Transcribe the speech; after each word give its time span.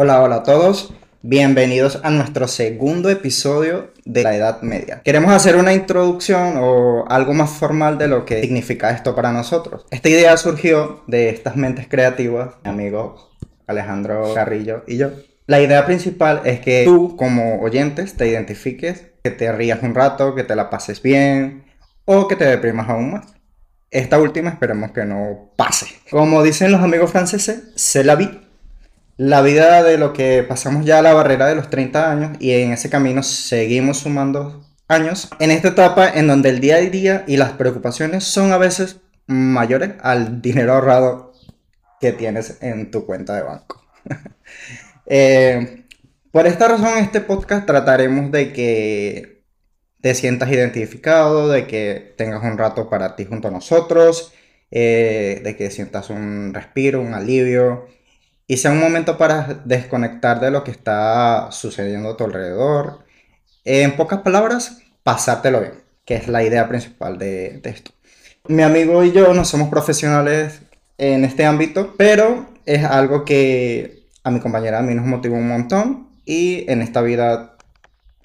Hola, 0.00 0.22
hola 0.22 0.36
a 0.36 0.42
todos. 0.44 0.94
Bienvenidos 1.22 1.98
a 2.04 2.10
nuestro 2.10 2.46
segundo 2.46 3.10
episodio 3.10 3.90
de 4.04 4.22
la 4.22 4.36
Edad 4.36 4.62
Media. 4.62 5.02
Queremos 5.04 5.32
hacer 5.32 5.56
una 5.56 5.72
introducción 5.72 6.54
o 6.58 7.04
algo 7.08 7.34
más 7.34 7.50
formal 7.50 7.98
de 7.98 8.06
lo 8.06 8.24
que 8.24 8.40
significa 8.40 8.92
esto 8.92 9.16
para 9.16 9.32
nosotros. 9.32 9.86
Esta 9.90 10.08
idea 10.08 10.36
surgió 10.36 11.02
de 11.08 11.30
estas 11.30 11.56
mentes 11.56 11.88
creativas, 11.88 12.50
mi 12.62 12.70
amigo 12.70 13.32
Alejandro 13.66 14.34
Carrillo 14.34 14.84
y 14.86 14.98
yo. 14.98 15.10
La 15.46 15.60
idea 15.60 15.84
principal 15.84 16.42
es 16.44 16.60
que 16.60 16.84
tú 16.84 17.16
como 17.16 17.60
oyentes 17.60 18.16
te 18.16 18.28
identifiques, 18.28 19.06
que 19.24 19.32
te 19.32 19.50
rías 19.50 19.82
un 19.82 19.96
rato, 19.96 20.36
que 20.36 20.44
te 20.44 20.54
la 20.54 20.70
pases 20.70 21.02
bien 21.02 21.64
o 22.04 22.28
que 22.28 22.36
te 22.36 22.44
deprimas 22.44 22.88
aún 22.88 23.14
más. 23.14 23.34
Esta 23.90 24.20
última 24.20 24.50
esperemos 24.50 24.92
que 24.92 25.04
no 25.04 25.50
pase. 25.56 25.86
Como 26.08 26.44
dicen 26.44 26.70
los 26.70 26.82
amigos 26.82 27.10
franceses, 27.10 27.72
c'est 27.74 28.06
la 28.06 28.14
vie 28.14 28.47
la 29.18 29.42
vida 29.42 29.82
de 29.82 29.98
lo 29.98 30.12
que 30.12 30.44
pasamos 30.44 30.86
ya 30.86 31.00
a 31.00 31.02
la 31.02 31.12
barrera 31.12 31.48
de 31.48 31.56
los 31.56 31.68
30 31.68 32.10
años 32.10 32.36
y 32.38 32.52
en 32.52 32.72
ese 32.72 32.88
camino 32.88 33.22
seguimos 33.24 33.98
sumando 33.98 34.64
años. 34.86 35.28
En 35.40 35.50
esta 35.50 35.68
etapa 35.68 36.08
en 36.08 36.28
donde 36.28 36.50
el 36.50 36.60
día 36.60 36.76
a 36.76 36.80
día 36.80 37.24
y 37.26 37.36
las 37.36 37.52
preocupaciones 37.52 38.22
son 38.22 38.52
a 38.52 38.58
veces 38.58 39.00
mayores 39.26 39.94
al 40.02 40.40
dinero 40.40 40.72
ahorrado 40.72 41.32
que 42.00 42.12
tienes 42.12 42.58
en 42.62 42.90
tu 42.90 43.04
cuenta 43.04 43.34
de 43.34 43.42
banco. 43.42 43.84
Eh, 45.10 45.86
por 46.30 46.46
esta 46.46 46.68
razón, 46.68 46.98
este 46.98 47.22
podcast 47.22 47.64
trataremos 47.64 48.30
de 48.30 48.52
que 48.52 49.42
te 50.02 50.14
sientas 50.14 50.52
identificado, 50.52 51.48
de 51.48 51.66
que 51.66 52.14
tengas 52.18 52.44
un 52.44 52.58
rato 52.58 52.90
para 52.90 53.16
ti 53.16 53.24
junto 53.24 53.48
a 53.48 53.50
nosotros, 53.50 54.34
eh, 54.70 55.40
de 55.42 55.56
que 55.56 55.70
sientas 55.70 56.10
un 56.10 56.52
respiro, 56.52 57.00
un 57.00 57.14
alivio 57.14 57.86
y 58.50 58.56
sea 58.56 58.72
un 58.72 58.80
momento 58.80 59.18
para 59.18 59.60
desconectar 59.66 60.40
de 60.40 60.50
lo 60.50 60.64
que 60.64 60.70
está 60.70 61.52
sucediendo 61.52 62.08
a 62.08 62.16
tu 62.16 62.24
alrededor. 62.24 63.04
En 63.64 63.94
pocas 63.94 64.22
palabras, 64.22 64.78
pasártelo 65.02 65.60
bien, 65.60 65.74
que 66.06 66.16
es 66.16 66.28
la 66.28 66.42
idea 66.42 66.66
principal 66.66 67.18
de, 67.18 67.60
esto. 67.62 67.92
Mi 68.48 68.62
amigo 68.62 69.04
y 69.04 69.12
yo 69.12 69.34
no 69.34 69.44
somos 69.44 69.68
profesionales 69.68 70.62
en 70.96 71.24
este 71.24 71.44
ámbito, 71.44 71.94
pero 71.98 72.46
es 72.64 72.82
algo 72.84 73.26
que 73.26 74.06
a 74.24 74.30
mi 74.30 74.40
compañera 74.40 74.78
a 74.78 74.82
mí 74.82 74.94
nos 74.94 75.04
motiva 75.04 75.36
un 75.36 75.46
montón 75.46 76.08
y 76.24 76.64
en 76.70 76.80
esta 76.80 77.02
vida 77.02 77.54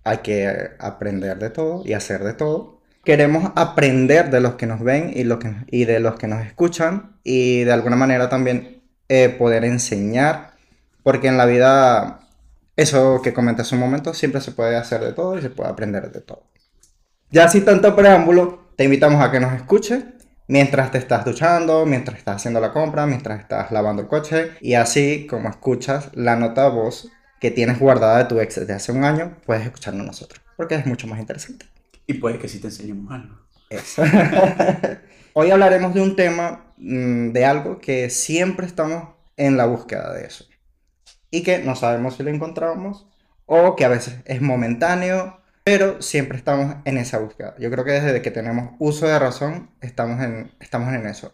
hay 0.05 0.19
que 0.19 0.69
aprender 0.79 1.37
de 1.37 1.49
todo 1.49 1.83
y 1.85 1.93
hacer 1.93 2.23
de 2.23 2.33
todo. 2.33 2.79
Queremos 3.03 3.51
aprender 3.57 4.29
de 4.29 4.39
los 4.39 4.55
que 4.55 4.67
nos 4.67 4.79
ven 4.79 5.11
y, 5.13 5.25
lo 5.25 5.37
que, 5.39 5.53
y 5.67 5.83
de 5.83 5.99
los 5.99 6.15
que 6.15 6.27
nos 6.27 6.45
escuchan 6.45 7.17
y 7.25 7.65
de 7.65 7.73
alguna 7.73 7.97
manera 7.97 8.29
también 8.29 8.82
eh, 9.15 9.29
poder 9.29 9.63
enseñar, 9.63 10.55
porque 11.03 11.27
en 11.27 11.37
la 11.37 11.45
vida, 11.45 12.21
eso 12.75 13.21
que 13.21 13.31
comenté 13.31 13.61
hace 13.61 13.75
un 13.75 13.81
momento, 13.81 14.15
siempre 14.15 14.41
se 14.41 14.53
puede 14.53 14.75
hacer 14.75 15.01
de 15.01 15.13
todo 15.13 15.37
y 15.37 15.41
se 15.43 15.51
puede 15.51 15.69
aprender 15.69 16.11
de 16.11 16.19
todo. 16.19 16.49
Ya 17.29 17.47
sin 17.47 17.63
tanto 17.63 17.95
preámbulo, 17.95 18.71
te 18.75 18.85
invitamos 18.85 19.23
a 19.23 19.29
que 19.29 19.39
nos 19.39 19.53
escuches 19.53 20.03
mientras 20.47 20.89
te 20.89 20.97
estás 20.97 21.25
duchando, 21.25 21.85
mientras 21.85 22.17
estás 22.17 22.37
haciendo 22.37 22.59
la 22.59 22.73
compra, 22.73 23.05
mientras 23.05 23.39
estás 23.39 23.71
lavando 23.71 24.01
el 24.01 24.07
coche 24.07 24.53
y 24.61 24.73
así 24.73 25.27
como 25.29 25.47
escuchas 25.47 26.09
la 26.13 26.35
nota 26.35 26.67
voz 26.69 27.11
que 27.39 27.51
tienes 27.51 27.77
guardada 27.77 28.17
de 28.17 28.25
tu 28.25 28.39
ex 28.39 28.55
desde 28.55 28.73
hace 28.73 28.91
un 28.91 29.03
año, 29.03 29.37
puedes 29.45 29.63
escucharnos 29.63 30.07
nosotros, 30.07 30.41
porque 30.57 30.73
es 30.73 30.87
mucho 30.87 31.05
más 31.05 31.19
interesante. 31.19 31.67
Y 32.07 32.15
puede 32.15 32.39
que 32.39 32.47
sí 32.47 32.57
te 32.59 32.69
enseñemos 32.69 33.11
algo. 33.11 33.35
Eso. 33.69 34.01
Hoy 35.33 35.51
hablaremos 35.51 35.93
de 35.93 36.01
un 36.01 36.15
tema, 36.15 36.72
de 36.83 37.45
algo 37.45 37.79
que 37.79 38.09
siempre 38.09 38.65
estamos 38.65 39.15
en 39.37 39.55
la 39.55 39.65
búsqueda 39.65 40.13
de 40.13 40.25
eso. 40.25 40.45
Y 41.31 41.43
que 41.43 41.59
no 41.59 41.75
sabemos 41.75 42.15
si 42.15 42.23
lo 42.23 42.29
encontramos 42.29 43.07
o 43.45 43.75
que 43.75 43.85
a 43.85 43.89
veces 43.89 44.17
es 44.25 44.41
momentáneo, 44.41 45.39
pero 45.63 46.01
siempre 46.01 46.37
estamos 46.37 46.75
en 46.85 46.97
esa 46.97 47.19
búsqueda. 47.19 47.55
Yo 47.57 47.71
creo 47.71 47.85
que 47.85 47.91
desde 47.91 48.21
que 48.21 48.31
tenemos 48.31 48.71
uso 48.79 49.07
de 49.07 49.17
razón 49.17 49.71
estamos 49.81 50.21
en, 50.21 50.51
estamos 50.59 50.93
en 50.93 51.07
eso. 51.07 51.33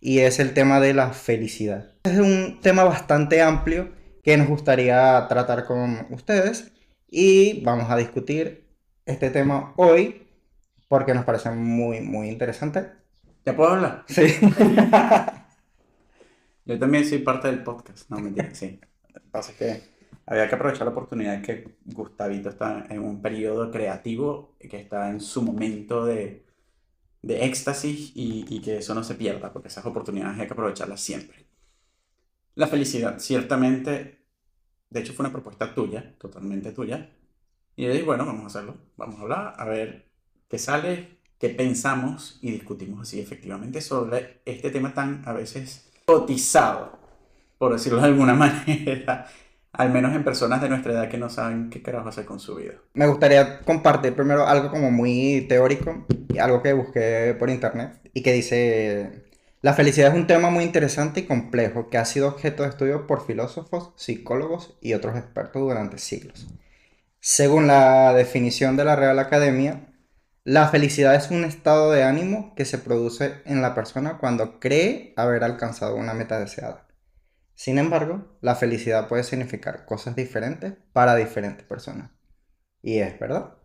Y 0.00 0.20
es 0.20 0.40
el 0.40 0.52
tema 0.52 0.80
de 0.80 0.94
la 0.94 1.12
felicidad. 1.12 1.92
Es 2.04 2.18
un 2.18 2.60
tema 2.60 2.84
bastante 2.84 3.40
amplio 3.40 3.92
que 4.24 4.36
nos 4.36 4.48
gustaría 4.48 5.26
tratar 5.28 5.64
con 5.64 6.06
ustedes 6.10 6.72
y 7.08 7.62
vamos 7.64 7.90
a 7.90 7.96
discutir 7.96 8.68
este 9.06 9.30
tema 9.30 9.74
hoy 9.76 10.26
porque 10.88 11.14
nos 11.14 11.24
parece 11.24 11.50
muy, 11.50 12.00
muy 12.00 12.28
interesante 12.28 12.98
¿Ya 13.44 13.56
puedo 13.56 13.70
hablar? 13.70 14.04
Sí. 14.08 14.22
Yo 16.66 16.78
también 16.78 17.04
soy 17.06 17.18
parte 17.18 17.48
del 17.48 17.62
podcast. 17.62 18.10
No, 18.10 18.18
mentira, 18.18 18.54
sí. 18.54 18.78
Lo 19.14 19.20
que 19.20 19.28
pasa 19.30 19.52
es 19.52 19.58
que 19.58 19.82
había 20.26 20.48
que 20.48 20.54
aprovechar 20.54 20.86
la 20.86 20.92
oportunidad 20.92 21.40
que 21.40 21.78
Gustavito 21.86 22.50
está 22.50 22.86
en 22.90 23.00
un 23.00 23.22
periodo 23.22 23.70
creativo, 23.70 24.54
que 24.60 24.78
está 24.78 25.08
en 25.08 25.20
su 25.20 25.40
momento 25.42 26.04
de, 26.04 26.44
de 27.22 27.44
éxtasis 27.46 28.12
y, 28.14 28.44
y, 28.48 28.60
que 28.60 28.78
eso 28.78 28.94
no 28.94 29.02
se 29.02 29.14
pierda, 29.14 29.52
porque 29.52 29.68
esas 29.68 29.86
oportunidades 29.86 30.38
hay 30.38 30.46
que 30.46 30.52
aprovecharlas 30.52 31.00
siempre. 31.00 31.46
La 32.54 32.66
felicidad, 32.66 33.18
ciertamente, 33.18 34.26
de 34.90 35.00
hecho 35.00 35.14
fue 35.14 35.24
una 35.24 35.32
propuesta 35.32 35.74
tuya, 35.74 36.14
totalmente 36.18 36.72
tuya. 36.72 37.10
Y 37.76 37.84
yo 37.84 37.92
dije, 37.92 38.04
bueno, 38.04 38.26
vamos 38.26 38.44
a 38.44 38.46
hacerlo, 38.48 38.76
vamos 38.96 39.18
a 39.18 39.22
hablar, 39.22 39.54
a 39.56 39.64
ver 39.64 40.10
qué 40.48 40.58
sale, 40.58 41.17
que 41.38 41.48
pensamos 41.50 42.38
y 42.42 42.50
discutimos 42.50 43.02
así 43.02 43.20
efectivamente 43.20 43.80
sobre 43.80 44.40
este 44.44 44.70
tema 44.70 44.92
tan 44.92 45.22
a 45.26 45.32
veces 45.32 45.88
cotizado, 46.04 46.98
por 47.58 47.72
decirlo 47.72 48.00
de 48.00 48.06
alguna 48.06 48.34
manera, 48.34 49.26
al 49.72 49.90
menos 49.90 50.14
en 50.14 50.24
personas 50.24 50.60
de 50.60 50.68
nuestra 50.68 50.92
edad 50.92 51.08
que 51.08 51.18
no 51.18 51.28
saben 51.28 51.70
qué 51.70 51.82
carajo 51.82 52.08
hacer 52.08 52.24
con 52.24 52.40
su 52.40 52.56
vida. 52.56 52.74
Me 52.94 53.06
gustaría 53.06 53.60
compartir 53.60 54.14
primero 54.14 54.46
algo 54.46 54.70
como 54.70 54.90
muy 54.90 55.46
teórico, 55.48 56.06
algo 56.40 56.62
que 56.62 56.72
busqué 56.72 57.36
por 57.38 57.50
internet 57.50 58.00
y 58.12 58.22
que 58.22 58.32
dice, 58.32 59.24
la 59.60 59.74
felicidad 59.74 60.10
es 60.12 60.14
un 60.14 60.26
tema 60.26 60.50
muy 60.50 60.64
interesante 60.64 61.20
y 61.20 61.26
complejo 61.26 61.88
que 61.90 61.98
ha 61.98 62.04
sido 62.04 62.28
objeto 62.28 62.62
de 62.62 62.70
estudio 62.70 63.06
por 63.06 63.26
filósofos, 63.26 63.92
psicólogos 63.96 64.76
y 64.80 64.94
otros 64.94 65.16
expertos 65.16 65.62
durante 65.62 65.98
siglos. 65.98 66.48
Según 67.20 67.66
la 67.66 68.12
definición 68.14 68.76
de 68.76 68.84
la 68.84 68.96
Real 68.96 69.18
Academia, 69.18 69.88
la 70.48 70.66
felicidad 70.68 71.14
es 71.14 71.30
un 71.30 71.44
estado 71.44 71.92
de 71.92 72.04
ánimo 72.04 72.54
que 72.54 72.64
se 72.64 72.78
produce 72.78 73.34
en 73.44 73.60
la 73.60 73.74
persona 73.74 74.16
cuando 74.16 74.58
cree 74.58 75.12
haber 75.14 75.44
alcanzado 75.44 75.94
una 75.94 76.14
meta 76.14 76.40
deseada. 76.40 76.86
Sin 77.54 77.76
embargo, 77.76 78.38
la 78.40 78.54
felicidad 78.54 79.08
puede 79.08 79.24
significar 79.24 79.84
cosas 79.84 80.16
diferentes 80.16 80.72
para 80.94 81.16
diferentes 81.16 81.66
personas. 81.66 82.12
Y 82.80 83.00
es 83.00 83.18
verdad. 83.20 83.58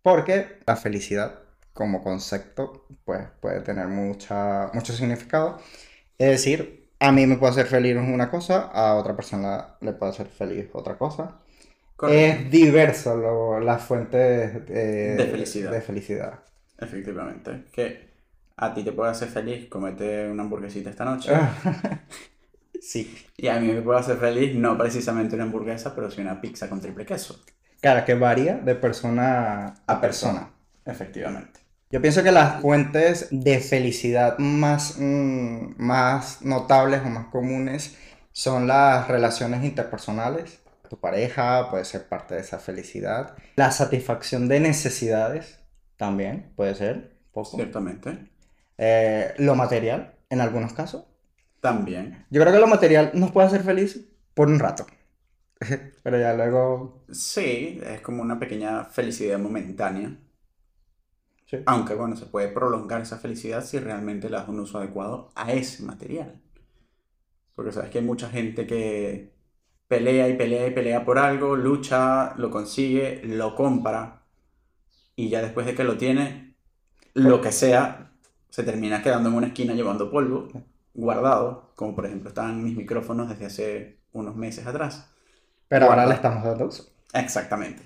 Porque 0.00 0.60
la 0.66 0.76
felicidad 0.76 1.40
como 1.74 2.02
concepto 2.02 2.86
pues, 3.04 3.28
puede 3.42 3.60
tener 3.60 3.88
mucha, 3.88 4.70
mucho 4.72 4.94
significado. 4.94 5.58
Es 6.16 6.30
decir, 6.30 6.90
a 7.00 7.12
mí 7.12 7.26
me 7.26 7.36
puede 7.36 7.52
hacer 7.52 7.66
feliz 7.66 7.96
una 7.96 8.30
cosa, 8.30 8.62
a 8.72 8.94
otra 8.94 9.14
persona 9.14 9.76
le 9.82 9.92
puede 9.92 10.12
hacer 10.12 10.28
feliz 10.28 10.70
otra 10.72 10.96
cosa. 10.96 11.42
Es 12.02 12.50
diverso 12.50 13.60
las 13.60 13.82
fuentes 13.82 14.66
de, 14.66 15.28
felicidad. 15.30 15.70
de 15.70 15.80
felicidad. 15.80 16.40
Efectivamente. 16.78 17.64
Que 17.72 18.14
a 18.56 18.74
ti 18.74 18.82
te 18.82 18.92
puede 18.92 19.10
hacer 19.10 19.28
feliz 19.28 19.68
comete 19.68 20.28
una 20.28 20.42
hamburguesita 20.42 20.90
esta 20.90 21.04
noche. 21.04 21.32
sí. 22.80 23.16
Y 23.36 23.46
a 23.48 23.60
mí 23.60 23.68
me 23.68 23.80
puede 23.80 24.00
hacer 24.00 24.16
feliz 24.16 24.54
no 24.56 24.76
precisamente 24.76 25.34
una 25.36 25.44
hamburguesa, 25.44 25.94
pero 25.94 26.10
sí 26.10 26.20
una 26.20 26.40
pizza 26.40 26.68
con 26.68 26.80
triple 26.80 27.06
queso. 27.06 27.40
Claro, 27.80 28.04
que 28.04 28.14
varía 28.14 28.56
de 28.56 28.74
persona 28.74 29.74
a 29.86 30.00
persona. 30.00 30.50
Efectivamente. 30.84 31.60
Yo 31.90 32.00
pienso 32.00 32.24
que 32.24 32.32
las 32.32 32.60
fuentes 32.60 33.28
de 33.30 33.60
felicidad 33.60 34.38
más, 34.38 34.96
mm, 34.98 35.74
más 35.76 36.42
notables 36.42 37.02
o 37.04 37.08
más 37.08 37.26
comunes 37.26 37.96
son 38.32 38.66
las 38.66 39.06
relaciones 39.06 39.62
interpersonales 39.62 40.63
tu 40.94 41.00
pareja 41.00 41.70
puede 41.70 41.84
ser 41.84 42.08
parte 42.08 42.36
de 42.36 42.40
esa 42.40 42.60
felicidad. 42.60 43.36
La 43.56 43.72
satisfacción 43.72 44.46
de 44.46 44.60
necesidades 44.60 45.58
también 45.96 46.52
puede 46.54 46.76
ser. 46.76 47.18
Poco. 47.32 47.56
Ciertamente. 47.56 48.30
Eh, 48.78 49.34
lo 49.38 49.56
material, 49.56 50.14
en 50.30 50.40
algunos 50.40 50.72
casos. 50.72 51.06
También. 51.60 52.26
Yo 52.30 52.40
creo 52.40 52.52
que 52.52 52.60
lo 52.60 52.68
material 52.68 53.10
nos 53.14 53.32
puede 53.32 53.48
hacer 53.48 53.62
feliz 53.62 54.08
por 54.34 54.46
un 54.46 54.60
rato. 54.60 54.86
Pero 56.04 56.18
ya 56.18 56.32
luego... 56.34 57.04
Sí, 57.10 57.80
es 57.84 58.00
como 58.00 58.22
una 58.22 58.38
pequeña 58.38 58.84
felicidad 58.84 59.40
momentánea. 59.40 60.16
Sí. 61.46 61.58
Aunque 61.66 61.94
bueno, 61.94 62.14
se 62.14 62.26
puede 62.26 62.48
prolongar 62.48 63.00
esa 63.00 63.18
felicidad 63.18 63.64
si 63.64 63.80
realmente 63.80 64.30
le 64.30 64.36
das 64.36 64.48
un 64.48 64.60
uso 64.60 64.78
adecuado 64.78 65.32
a 65.34 65.52
ese 65.52 65.82
material. 65.82 66.40
Porque 67.56 67.72
sabes 67.72 67.90
que 67.90 67.98
hay 67.98 68.04
mucha 68.04 68.28
gente 68.28 68.64
que 68.64 69.33
pelea 69.88 70.28
y 70.28 70.36
pelea 70.36 70.66
y 70.66 70.70
pelea 70.70 71.04
por 71.04 71.18
algo, 71.18 71.56
lucha, 71.56 72.34
lo 72.36 72.50
consigue, 72.50 73.22
lo 73.24 73.54
compra 73.54 74.22
y 75.16 75.28
ya 75.28 75.42
después 75.42 75.66
de 75.66 75.74
que 75.74 75.84
lo 75.84 75.96
tiene, 75.96 76.56
lo 77.14 77.40
que 77.40 77.52
sea, 77.52 78.12
se 78.50 78.62
termina 78.64 79.02
quedando 79.02 79.28
en 79.28 79.36
una 79.36 79.46
esquina 79.48 79.74
llevando 79.74 80.10
polvo 80.10 80.48
guardado, 80.94 81.72
como 81.74 81.94
por 81.94 82.06
ejemplo 82.06 82.28
están 82.28 82.62
mis 82.62 82.76
micrófonos 82.76 83.28
desde 83.28 83.46
hace 83.46 83.98
unos 84.12 84.36
meses 84.36 84.66
atrás. 84.66 85.10
Pero 85.68 85.86
ahora 85.86 86.06
le 86.06 86.14
estamos 86.14 86.44
dando 86.44 86.66
uso. 86.66 86.92
Exactamente. 87.12 87.82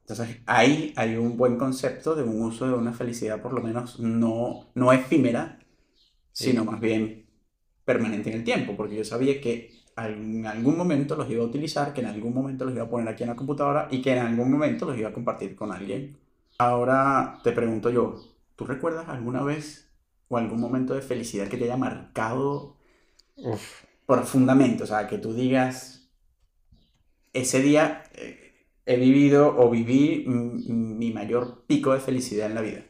Entonces, 0.00 0.38
ahí 0.46 0.92
hay 0.96 1.16
un 1.16 1.36
buen 1.36 1.58
concepto 1.58 2.14
de 2.14 2.22
un 2.22 2.40
uso 2.42 2.66
de 2.66 2.74
una 2.74 2.92
felicidad, 2.92 3.42
por 3.42 3.52
lo 3.52 3.60
menos 3.60 3.98
no, 3.98 4.70
no 4.74 4.92
efímera, 4.92 5.58
sino 6.32 6.64
más 6.64 6.80
bien 6.80 7.26
permanente 7.84 8.30
en 8.30 8.36
el 8.36 8.44
tiempo, 8.44 8.76
porque 8.76 8.96
yo 8.96 9.04
sabía 9.04 9.40
que 9.40 9.75
en 9.96 10.46
algún 10.46 10.76
momento 10.76 11.16
los 11.16 11.30
iba 11.30 11.42
a 11.42 11.46
utilizar, 11.46 11.92
que 11.94 12.00
en 12.00 12.06
algún 12.08 12.34
momento 12.34 12.64
los 12.64 12.74
iba 12.74 12.84
a 12.84 12.90
poner 12.90 13.08
aquí 13.08 13.22
en 13.22 13.30
la 13.30 13.36
computadora 13.36 13.88
y 13.90 14.02
que 14.02 14.12
en 14.12 14.18
algún 14.18 14.50
momento 14.50 14.86
los 14.86 14.98
iba 14.98 15.08
a 15.08 15.12
compartir 15.12 15.56
con 15.56 15.72
alguien. 15.72 16.18
Ahora 16.58 17.40
te 17.42 17.52
pregunto 17.52 17.90
yo, 17.90 18.16
¿tú 18.56 18.66
recuerdas 18.66 19.08
alguna 19.08 19.42
vez 19.42 19.90
o 20.28 20.36
algún 20.38 20.60
momento 20.60 20.94
de 20.94 21.02
felicidad 21.02 21.48
que 21.48 21.56
te 21.56 21.64
haya 21.64 21.76
marcado 21.76 22.76
Uf. 23.36 23.84
profundamente? 24.06 24.84
O 24.84 24.86
sea, 24.86 25.06
que 25.06 25.18
tú 25.18 25.32
digas, 25.34 26.08
ese 27.32 27.60
día 27.62 28.04
eh, 28.14 28.66
he 28.86 28.96
vivido 28.96 29.56
o 29.58 29.70
viví 29.70 30.24
mi 30.26 31.12
mayor 31.12 31.64
pico 31.66 31.92
de 31.92 32.00
felicidad 32.00 32.46
en 32.46 32.54
la 32.54 32.62
vida. 32.62 32.82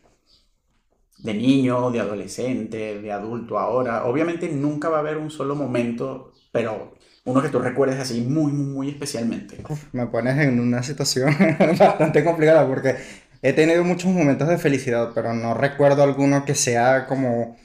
De 1.19 1.35
niño, 1.35 1.91
de 1.91 2.00
adolescente, 2.00 3.00
de 3.00 3.12
adulto 3.12 3.59
ahora. 3.59 4.05
Obviamente 4.06 4.49
nunca 4.50 4.88
va 4.88 4.99
a 4.99 5.00
haber 5.00 5.17
un 5.17 5.31
solo 5.31 5.55
momento, 5.55 6.32
pero 6.56 6.94
uno 7.25 7.43
que 7.43 7.49
tú 7.50 7.58
recuerdes 7.61 7.99
así 8.00 8.20
muy, 8.23 8.53
muy, 8.53 8.67
muy 8.67 8.88
especialmente. 8.91 9.69
Me 9.93 10.06
pones 10.06 10.37
en 10.38 10.61
una 10.61 10.82
situación 10.82 11.35
bastante 11.79 12.25
complicada 12.25 12.67
porque 12.67 12.97
he 13.43 13.53
tenido 13.53 13.85
muchos 13.85 14.11
momentos 14.12 14.49
de 14.49 14.58
felicidad, 14.58 15.12
pero 15.14 15.32
no 15.35 15.55
recuerdo 15.55 16.03
alguno 16.03 16.44
que 16.44 16.55
sea 16.55 17.06
como 17.06 17.56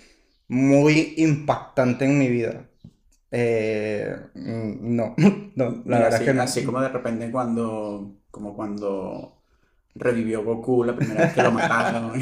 muy 0.48 1.14
impactante 1.18 2.06
en 2.06 2.20
mi 2.20 2.30
vida. 2.30 2.70
Eh, 3.32 4.16
mm, 4.36 4.96
no, 4.98 5.16
no, 5.56 5.84
la 5.88 5.98
Mira, 5.98 6.08
verdad 6.08 6.16
así, 6.16 6.24
es 6.24 6.26
que 6.26 6.34
no. 6.34 6.44
así 6.44 6.64
como 6.64 6.80
de 6.82 6.90
repente 6.90 7.32
cuando, 7.32 8.18
como 8.30 8.56
cuando 8.56 9.41
revivió 9.96 10.44
Goku 10.44 10.84
la 10.84 10.96
primera 10.96 11.22
vez 11.24 11.34
que 11.34 11.42
lo 11.42 11.52
mataron. 11.54 12.14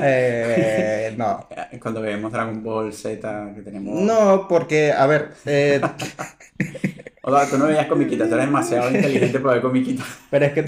Eh, 0.00 1.14
no. 1.16 1.46
Cuando 1.80 2.00
vemos 2.00 2.32
Dragon 2.32 2.62
Ball 2.62 2.92
Z, 2.92 3.52
que 3.54 3.62
tenemos... 3.62 3.94
No, 3.94 4.46
porque, 4.48 4.92
a 4.92 5.06
ver, 5.06 5.32
eh, 5.44 5.80
O 7.22 7.34
sea, 7.34 7.48
tú 7.48 7.56
no 7.58 7.66
veías 7.66 7.86
comiquitas, 7.86 8.28
tú 8.28 8.34
eres 8.34 8.46
demasiado 8.46 8.90
inteligente 8.90 9.40
para 9.40 9.54
ver 9.54 9.62
comiquitas. 9.62 10.06
pero 10.30 10.44
es 10.46 10.52
que... 10.52 10.64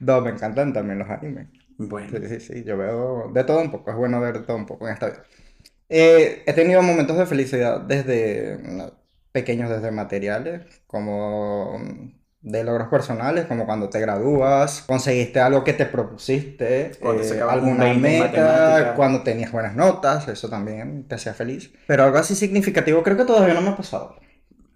No, 0.00 0.20
me 0.20 0.30
encantan 0.30 0.72
también 0.72 0.98
los 0.98 1.08
animes. 1.08 1.48
Bueno, 1.78 2.10
Sí, 2.10 2.28
sí, 2.28 2.40
sí, 2.40 2.64
yo 2.64 2.76
veo 2.76 3.30
de 3.32 3.44
todo 3.44 3.60
un 3.62 3.70
poco, 3.70 3.90
es 3.90 3.96
bueno 3.96 4.20
ver 4.20 4.34
de 4.40 4.44
todo 4.46 4.56
un 4.56 4.66
poco 4.66 4.86
en 4.86 4.94
esta 4.94 5.08
vida. 5.10 5.24
Eh, 5.88 6.44
he 6.46 6.52
tenido 6.54 6.82
momentos 6.82 7.18
de 7.18 7.26
felicidad 7.26 7.80
desde 7.82 8.58
pequeños, 9.32 9.70
desde 9.70 9.90
materiales, 9.92 10.82
como 10.86 11.78
mm, 11.78 12.21
de 12.42 12.64
logros 12.64 12.88
personales, 12.88 13.46
como 13.46 13.66
cuando 13.66 13.88
te 13.88 14.00
gradúas, 14.00 14.82
conseguiste 14.82 15.38
algo 15.40 15.62
que 15.62 15.72
te 15.74 15.86
propusiste, 15.86 16.90
Cuando 17.00 17.22
eh, 17.22 17.40
alguna 17.40 17.84
20 17.84 17.92
en 17.92 18.00
meta, 18.02 18.94
cuando 18.96 19.22
tenías 19.22 19.52
buenas 19.52 19.76
notas, 19.76 20.26
eso 20.28 20.48
también 20.48 21.06
te 21.06 21.14
hacía 21.14 21.34
feliz. 21.34 21.72
Pero 21.86 22.04
algo 22.04 22.18
así 22.18 22.34
significativo 22.34 23.02
creo 23.02 23.16
que 23.16 23.24
todavía 23.24 23.54
no 23.54 23.60
me 23.62 23.68
ha 23.70 23.76
pasado. 23.76 24.16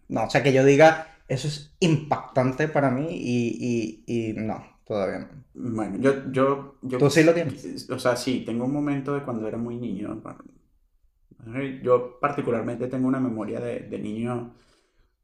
No, 0.08 0.24
o 0.24 0.30
sea, 0.30 0.44
que 0.44 0.52
yo 0.52 0.64
diga, 0.64 1.08
eso 1.26 1.48
es 1.48 1.74
impactante 1.80 2.68
para 2.68 2.90
mí 2.90 3.08
y, 3.10 4.04
y, 4.06 4.30
y 4.30 4.32
no, 4.34 4.64
todavía 4.86 5.18
no. 5.18 5.28
bueno, 5.54 5.96
yo, 5.98 6.30
yo, 6.30 6.76
yo... 6.82 6.98
¿Tú 6.98 7.10
sí 7.10 7.24
lo 7.24 7.34
tienes? 7.34 7.90
O 7.90 7.98
sea, 7.98 8.14
sí, 8.14 8.44
tengo 8.46 8.64
un 8.64 8.72
momento 8.72 9.12
de 9.12 9.22
cuando 9.22 9.48
era 9.48 9.58
muy 9.58 9.76
niño. 9.76 10.22
Yo 11.82 12.18
particularmente 12.20 12.86
tengo 12.86 13.08
una 13.08 13.18
memoria 13.18 13.58
de, 13.58 13.80
de 13.80 13.98
niño 13.98 14.54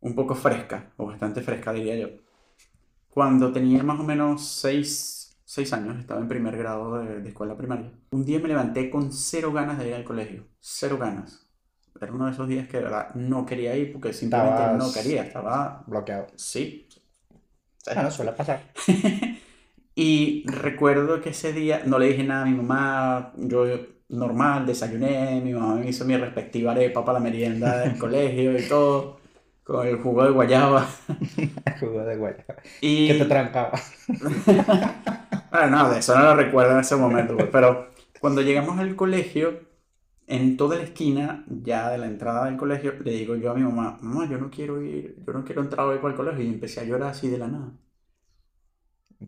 un 0.01 0.15
poco 0.17 0.35
fresca, 0.35 0.93
o 0.97 1.07
bastante 1.07 1.41
fresca 1.41 1.73
diría 1.73 1.97
yo. 1.97 2.09
Cuando 3.13 3.53
tenía 3.53 3.83
más 3.83 4.01
o 4.01 4.05
menos 4.05 4.47
seis, 4.47 5.37
seis 5.45 5.73
años, 5.73 5.99
estaba 5.99 6.21
en 6.21 6.29
primer 6.29 6.57
grado 6.57 6.99
de, 6.99 7.21
de 7.21 7.29
escuela 7.29 7.57
primaria. 7.57 7.93
Un 8.11 8.25
día 8.25 8.39
me 8.41 8.49
levanté 8.49 8.91
con 8.91 9.13
cero 9.13 9.53
ganas 9.53 9.79
de 9.79 9.89
ir 9.89 9.95
al 9.95 10.05
colegio, 10.05 10.47
cero 10.61 10.99
ganas. 10.99 11.47
Era 12.01 12.13
uno 12.13 12.27
de 12.27 12.33
esos 12.33 12.49
días 12.49 12.69
que 12.69 12.79
de 12.79 12.85
verdad 12.85 13.15
no 13.15 13.45
quería 13.47 13.77
ir 13.77 13.93
porque 13.93 14.13
simplemente 14.13 14.63
Estabas- 14.63 14.79
no 14.79 14.93
quería, 14.93 15.23
estaba... 15.25 15.85
Bloqueado. 15.87 16.27
Sí. 16.37 16.89
Bueno, 17.95 18.11
suele 18.11 18.33
pasar. 18.33 18.61
Y 19.95 20.45
recuerdo 20.47 21.21
que 21.21 21.31
ese 21.31 21.53
día 21.53 21.83
no 21.87 21.99
le 21.99 22.07
dije 22.09 22.25
nada 22.25 22.43
a 22.43 22.47
mi 22.47 22.55
mamá, 22.57 23.33
yo 23.37 23.67
normal, 24.09 24.67
desayuné, 24.67 25.41
mi 25.45 25.53
mamá 25.53 25.77
me 25.77 25.89
hizo 25.91 26.05
mi 26.07 26.17
respectiva 26.17 26.73
arepa 26.73 27.05
para 27.05 27.19
la 27.19 27.25
merienda 27.25 27.79
del 27.79 27.99
colegio 27.99 28.59
y 28.59 28.69
todo, 28.69 29.21
con 29.73 29.87
el 29.87 29.97
jugo 29.97 30.25
de 30.25 30.31
guayaba. 30.31 30.87
Jugo 31.81 32.05
de 32.05 32.17
guayaba. 32.17 32.57
Y... 32.83 33.09
Que 33.09 33.15
te 33.15 33.25
trancaba. 33.25 33.73
Bueno, 35.51 35.77
no, 35.77 35.91
de 35.91 35.99
eso 35.99 36.17
no 36.19 36.25
lo 36.25 36.35
recuerdo 36.35 36.73
en 36.73 36.81
ese 36.81 36.97
momento, 36.97 37.37
pues, 37.37 37.51
pero 37.53 37.91
cuando 38.21 38.41
llegamos 38.41 38.79
al 38.79 38.97
colegio, 38.97 39.61
en 40.27 40.57
toda 40.57 40.77
la 40.77 40.85
esquina, 40.85 41.45
ya 41.47 41.91
de 41.91 41.99
la 41.99 42.07
entrada 42.07 42.47
del 42.47 42.57
colegio, 42.57 42.95
le 43.05 43.11
digo 43.11 43.37
yo 43.37 43.51
a 43.51 43.55
mi 43.55 43.63
mamá, 43.63 43.99
mamá, 44.01 44.27
yo 44.31 44.39
no 44.39 44.51
quiero 44.51 44.81
ir, 44.81 45.23
yo 45.27 45.33
no 45.35 45.45
quiero 45.45 45.61
entrar 45.61 45.87
hoy 45.87 45.99
para 45.99 46.13
el 46.13 46.17
colegio, 46.17 46.43
y 46.43 46.49
empecé 46.49 46.81
a 46.81 46.85
llorar 46.85 47.11
así 47.11 47.29
de 47.29 47.37
la 47.37 47.49
nada. 47.49 47.71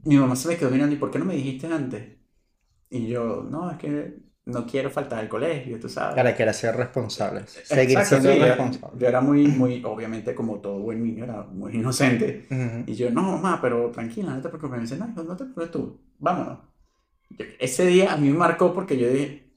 Mi 0.04 0.16
mamá 0.16 0.34
se 0.36 0.48
me 0.48 0.56
quedó 0.56 0.70
mirando, 0.70 0.94
¿y 0.94 0.98
por 0.98 1.10
qué 1.10 1.18
no 1.18 1.26
me 1.26 1.34
dijiste 1.36 1.66
antes? 1.66 2.16
Y 2.88 3.08
yo, 3.08 3.42
no, 3.50 3.70
es 3.70 3.76
que 3.78 4.18
no 4.46 4.66
quiero 4.66 4.90
faltar 4.90 5.20
al 5.20 5.28
colegio, 5.28 5.80
tú 5.80 5.88
sabes. 5.88 6.18
Ahora 6.18 6.34
quiere 6.36 6.52
ser 6.52 6.76
responsable. 6.76 7.46
Seguir 7.46 7.98
Exacto, 7.98 8.08
siendo 8.20 8.32
sí, 8.32 8.38
yo- 8.38 8.44
responsable. 8.46 8.98
Yo 9.00 9.08
era 9.08 9.20
muy, 9.20 9.46
muy, 9.48 9.82
obviamente 9.84 10.34
como 10.34 10.60
todo 10.60 10.78
buen 10.80 11.02
niño, 11.02 11.24
era 11.24 11.42
muy 11.44 11.74
inocente. 11.76 12.46
Ujú. 12.50 12.84
Y 12.90 12.94
yo, 12.94 13.10
no, 13.10 13.22
mamá, 13.22 13.58
pero 13.62 13.90
tranquila, 13.90 14.34
no 14.34 14.42
te 14.42 14.48
preocupes. 14.48 14.76
Me 14.76 14.82
dice, 14.82 14.96
no, 14.96 15.06
no 15.08 15.36
te 15.36 15.44
preocupes 15.44 15.70
tú, 15.70 15.98
vámonos. 16.18 16.58
Yo- 17.30 17.46
ese 17.58 17.86
día 17.86 18.12
a 18.12 18.16
mí 18.16 18.28
me 18.30 18.38
marcó 18.38 18.72
porque 18.74 18.98
yo 18.98 19.08
dije, 19.10 19.52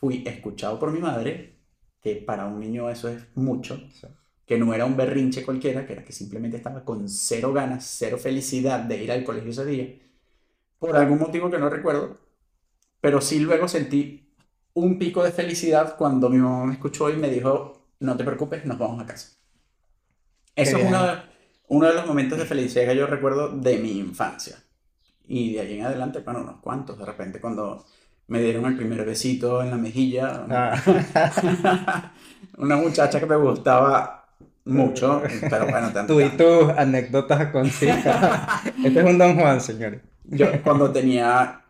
fui 0.00 0.24
escuchado 0.26 0.78
por 0.78 0.92
mi 0.92 1.00
madre, 1.00 1.56
que 2.00 2.16
para 2.16 2.46
un 2.46 2.60
niño 2.60 2.90
eso 2.90 3.08
es 3.08 3.22
mucho, 3.36 3.76
Sí. 3.92 4.06
que 4.46 4.58
no 4.58 4.74
era 4.74 4.84
un 4.84 4.96
berrinche 4.96 5.44
cualquiera, 5.44 5.86
que 5.86 5.94
era 5.94 6.04
que 6.04 6.12
simplemente 6.12 6.56
estaba 6.58 6.84
con 6.84 7.08
cero 7.08 7.52
ganas, 7.52 7.84
cero 7.86 8.18
felicidad 8.18 8.80
de 8.80 9.02
ir 9.04 9.12
al 9.12 9.24
colegio 9.24 9.50
ese 9.50 9.64
día, 9.64 9.88
por 10.78 10.96
algún 10.96 11.18
motivo 11.18 11.50
que 11.50 11.58
no 11.58 11.70
recuerdo, 11.70 12.18
pero 13.02 13.20
sí 13.20 13.40
luego 13.40 13.68
sentí 13.68 14.32
un 14.74 14.98
pico 14.98 15.22
de 15.24 15.32
felicidad 15.32 15.96
cuando 15.98 16.30
mi 16.30 16.38
mamá 16.38 16.64
me 16.64 16.74
escuchó 16.74 17.10
y 17.10 17.16
me 17.16 17.28
dijo, 17.28 17.88
no 18.00 18.16
te 18.16 18.24
preocupes, 18.24 18.64
nos 18.64 18.78
vamos 18.78 19.02
a 19.02 19.06
casa. 19.06 19.32
Eso 20.54 20.76
es 20.78 20.84
uno 20.86 21.02
de, 21.02 21.12
uno 21.68 21.88
de 21.88 21.94
los 21.94 22.06
momentos 22.06 22.38
de 22.38 22.46
felicidad 22.46 22.86
que 22.86 22.96
yo 22.96 23.06
recuerdo 23.06 23.48
de 23.50 23.78
mi 23.78 23.98
infancia. 23.98 24.56
Y 25.26 25.54
de 25.54 25.60
ahí 25.60 25.78
en 25.80 25.86
adelante, 25.86 26.20
bueno, 26.20 26.42
unos 26.42 26.60
cuantos, 26.60 26.96
de 26.96 27.04
repente 27.04 27.40
cuando 27.40 27.84
me 28.28 28.40
dieron 28.40 28.66
el 28.66 28.76
primer 28.76 29.04
besito 29.04 29.62
en 29.62 29.70
la 29.70 29.76
mejilla, 29.76 30.46
Ah, 30.48 32.12
una 32.58 32.76
muchacha 32.76 33.18
que 33.18 33.26
me 33.26 33.36
gustaba 33.36 34.28
mucho, 34.64 35.22
pero 35.50 35.66
bueno, 35.66 35.92
tanto, 35.92 36.14
tú 36.14 36.20
y 36.20 36.30
tus 36.30 36.68
anécdotas 36.76 37.50
con. 37.50 37.66
Este 38.84 39.00
es 39.00 39.04
un 39.04 39.18
Don 39.18 39.34
Juan, 39.34 39.60
señores. 39.60 40.00
yo 40.24 40.46
cuando 40.62 40.92
tenía 40.92 41.61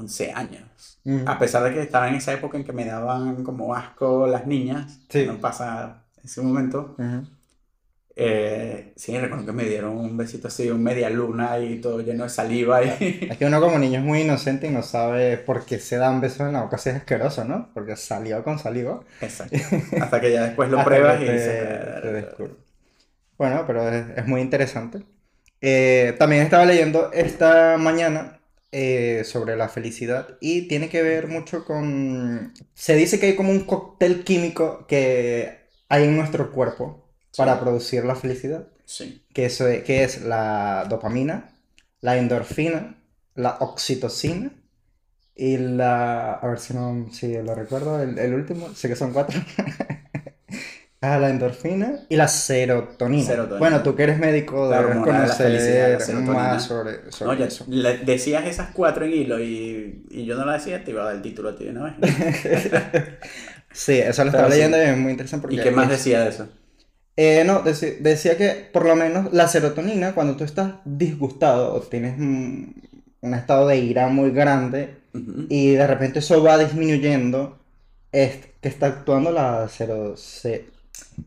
11 0.00 0.32
años, 0.32 0.98
Ujú. 1.04 1.24
a 1.26 1.38
pesar 1.38 1.62
de 1.64 1.72
que 1.74 1.82
estaba 1.82 2.08
en 2.08 2.16
esa 2.16 2.32
época 2.32 2.56
en 2.58 2.64
que 2.64 2.72
me 2.72 2.84
daban 2.86 3.44
como 3.44 3.74
asco 3.74 4.26
las 4.26 4.46
niñas, 4.46 5.00
Sí. 5.08 5.26
no 5.26 5.38
pasa 5.40 6.04
ese 6.24 6.40
momento, 6.42 6.96
Ujú. 6.98 7.26
eh, 8.16 8.92
sí, 8.96 9.16
recuerdo 9.18 9.46
que 9.46 9.52
me 9.52 9.64
dieron 9.64 9.96
un 9.96 10.16
besito 10.16 10.48
así, 10.48 10.68
un 10.70 10.82
media 10.82 11.08
luna 11.08 11.58
y 11.58 11.80
todo 11.80 12.00
lleno 12.00 12.24
de 12.24 12.30
saliva 12.30 12.82
y... 12.82 13.28
Es 13.30 13.38
que 13.38 13.46
uno 13.46 13.60
como 13.60 13.78
niño 13.78 14.00
es 14.00 14.04
muy 14.04 14.20
inocente 14.22 14.66
y 14.66 14.70
no 14.70 14.82
sabe 14.82 15.38
por 15.38 15.64
qué 15.64 15.78
se 15.78 15.96
dan 15.96 16.20
besos 16.20 16.40
en 16.40 16.52
la 16.52 16.62
boca, 16.62 16.76
si 16.76 16.90
es 16.90 16.96
asqueroso, 16.96 17.44
¿no? 17.44 17.70
Porque 17.72 17.96
saliva 17.96 18.42
con 18.42 18.58
saliva. 18.58 19.00
Exacto. 19.20 19.56
Hasta 20.00 20.20
que 20.20 20.32
ya 20.32 20.42
después 20.44 20.68
lo 20.74 20.84
pruebas 20.84 21.20
y 21.20 21.24
dices... 21.24 22.36
te. 22.36 22.44
Bueno, 23.38 23.64
pero 23.66 23.88
es, 23.88 24.04
es 24.18 24.26
muy 24.26 24.40
interesante. 24.42 25.02
Eh, 25.62 26.14
también 26.18 26.42
estaba 26.42 26.64
leyendo 26.66 27.10
esta 27.12 27.76
mañana 27.78 28.39
eh, 28.72 29.24
sobre 29.24 29.56
la 29.56 29.68
felicidad 29.68 30.38
y 30.40 30.68
tiene 30.68 30.88
que 30.88 31.02
ver 31.02 31.28
mucho 31.28 31.64
con... 31.64 32.52
Se 32.74 32.94
dice 32.96 33.18
que 33.20 33.26
hay 33.26 33.36
como 33.36 33.50
un 33.50 33.64
cóctel 33.64 34.24
químico 34.24 34.86
que 34.86 35.58
hay 35.88 36.04
en 36.04 36.16
nuestro 36.16 36.52
cuerpo 36.52 37.08
para 37.36 37.60
producir 37.60 38.04
la 38.04 38.14
felicidad, 38.16 38.68
Sí. 38.84 39.22
que, 39.34 39.46
eso 39.46 39.68
es, 39.68 39.84
que 39.84 40.04
es 40.04 40.22
la 40.22 40.86
dopamina, 40.88 41.52
la 42.00 42.16
endorfina, 42.18 42.96
la 43.34 43.56
oxitocina 43.60 44.52
y 45.34 45.56
la... 45.58 46.34
A 46.34 46.48
ver 46.48 46.58
si 46.60 46.74
no 46.74 47.08
si 47.12 47.34
lo 47.34 47.54
recuerdo, 47.54 48.02
el, 48.02 48.18
el 48.18 48.34
último, 48.34 48.74
sé 48.74 48.88
que 48.88 48.96
son 48.96 49.12
cuatro. 49.12 49.40
Ah, 51.02 51.18
la 51.18 51.30
endorfina 51.30 52.04
y 52.10 52.16
la 52.16 52.28
serotonina. 52.28 53.24
Serotonina. 53.24 53.58
Bueno, 53.58 53.82
tú 53.82 53.96
que 53.96 54.02
eres 54.02 54.18
médico 54.18 54.68
debes 54.68 54.96
de 54.96 55.00
conocer 55.02 55.46
serotonina. 56.00 56.34
más 56.52 56.64
sobre, 56.64 57.10
sobre 57.10 57.32
No, 57.32 57.38
ya 57.38 57.46
eso. 57.46 57.64
le- 57.68 57.98
decías 57.98 58.46
esas 58.46 58.70
cuatro 58.72 59.04
en 59.04 59.12
hilo 59.12 59.38
y, 59.40 60.04
y 60.10 60.24
yo 60.26 60.36
no 60.36 60.44
la 60.44 60.54
decía, 60.54 60.84
te 60.84 60.90
iba 60.90 61.02
a 61.02 61.06
dar 61.06 61.16
el 61.16 61.22
título 61.22 61.50
a 61.50 61.56
ti 61.56 61.64
de 61.64 61.70
una 61.70 61.84
vez. 61.84 61.94
Sí, 63.72 63.98
eso 63.98 64.24
lo 64.24 64.30
Pero 64.30 64.42
estaba 64.42 64.48
sí. 64.50 64.60
leyendo 64.60 64.76
y 64.78 64.80
es 64.80 64.96
muy 64.96 65.12
interesante 65.12 65.42
porque 65.42 65.56
¿Y 65.56 65.60
qué 65.60 65.70
más 65.70 65.88
decía 65.88 66.20
de 66.22 66.30
eso? 66.30 66.48
Eh, 67.16 67.44
no, 67.44 67.62
deci- 67.64 67.98
decía 68.00 68.36
que 68.38 68.68
por 68.72 68.86
lo 68.86 68.96
menos 68.96 69.32
la 69.32 69.46
serotonina, 69.48 70.14
cuando 70.14 70.36
tú 70.36 70.44
estás 70.44 70.74
disgustado 70.84 71.74
o 71.74 71.80
tienes 71.82 72.14
mm, 72.18 72.64
un 73.22 73.34
estado 73.34 73.66
de 73.68 73.76
ira 73.78 74.08
muy 74.08 74.30
grande 74.30 74.96
y 75.48 75.72
de 75.72 75.86
repente 75.86 76.20
eso 76.20 76.42
va 76.42 76.56
disminuyendo, 76.58 77.58
es 78.12 78.46
que 78.60 78.68
está 78.68 78.86
actuando 78.86 79.30
la 79.32 79.66
cero... 79.68 80.14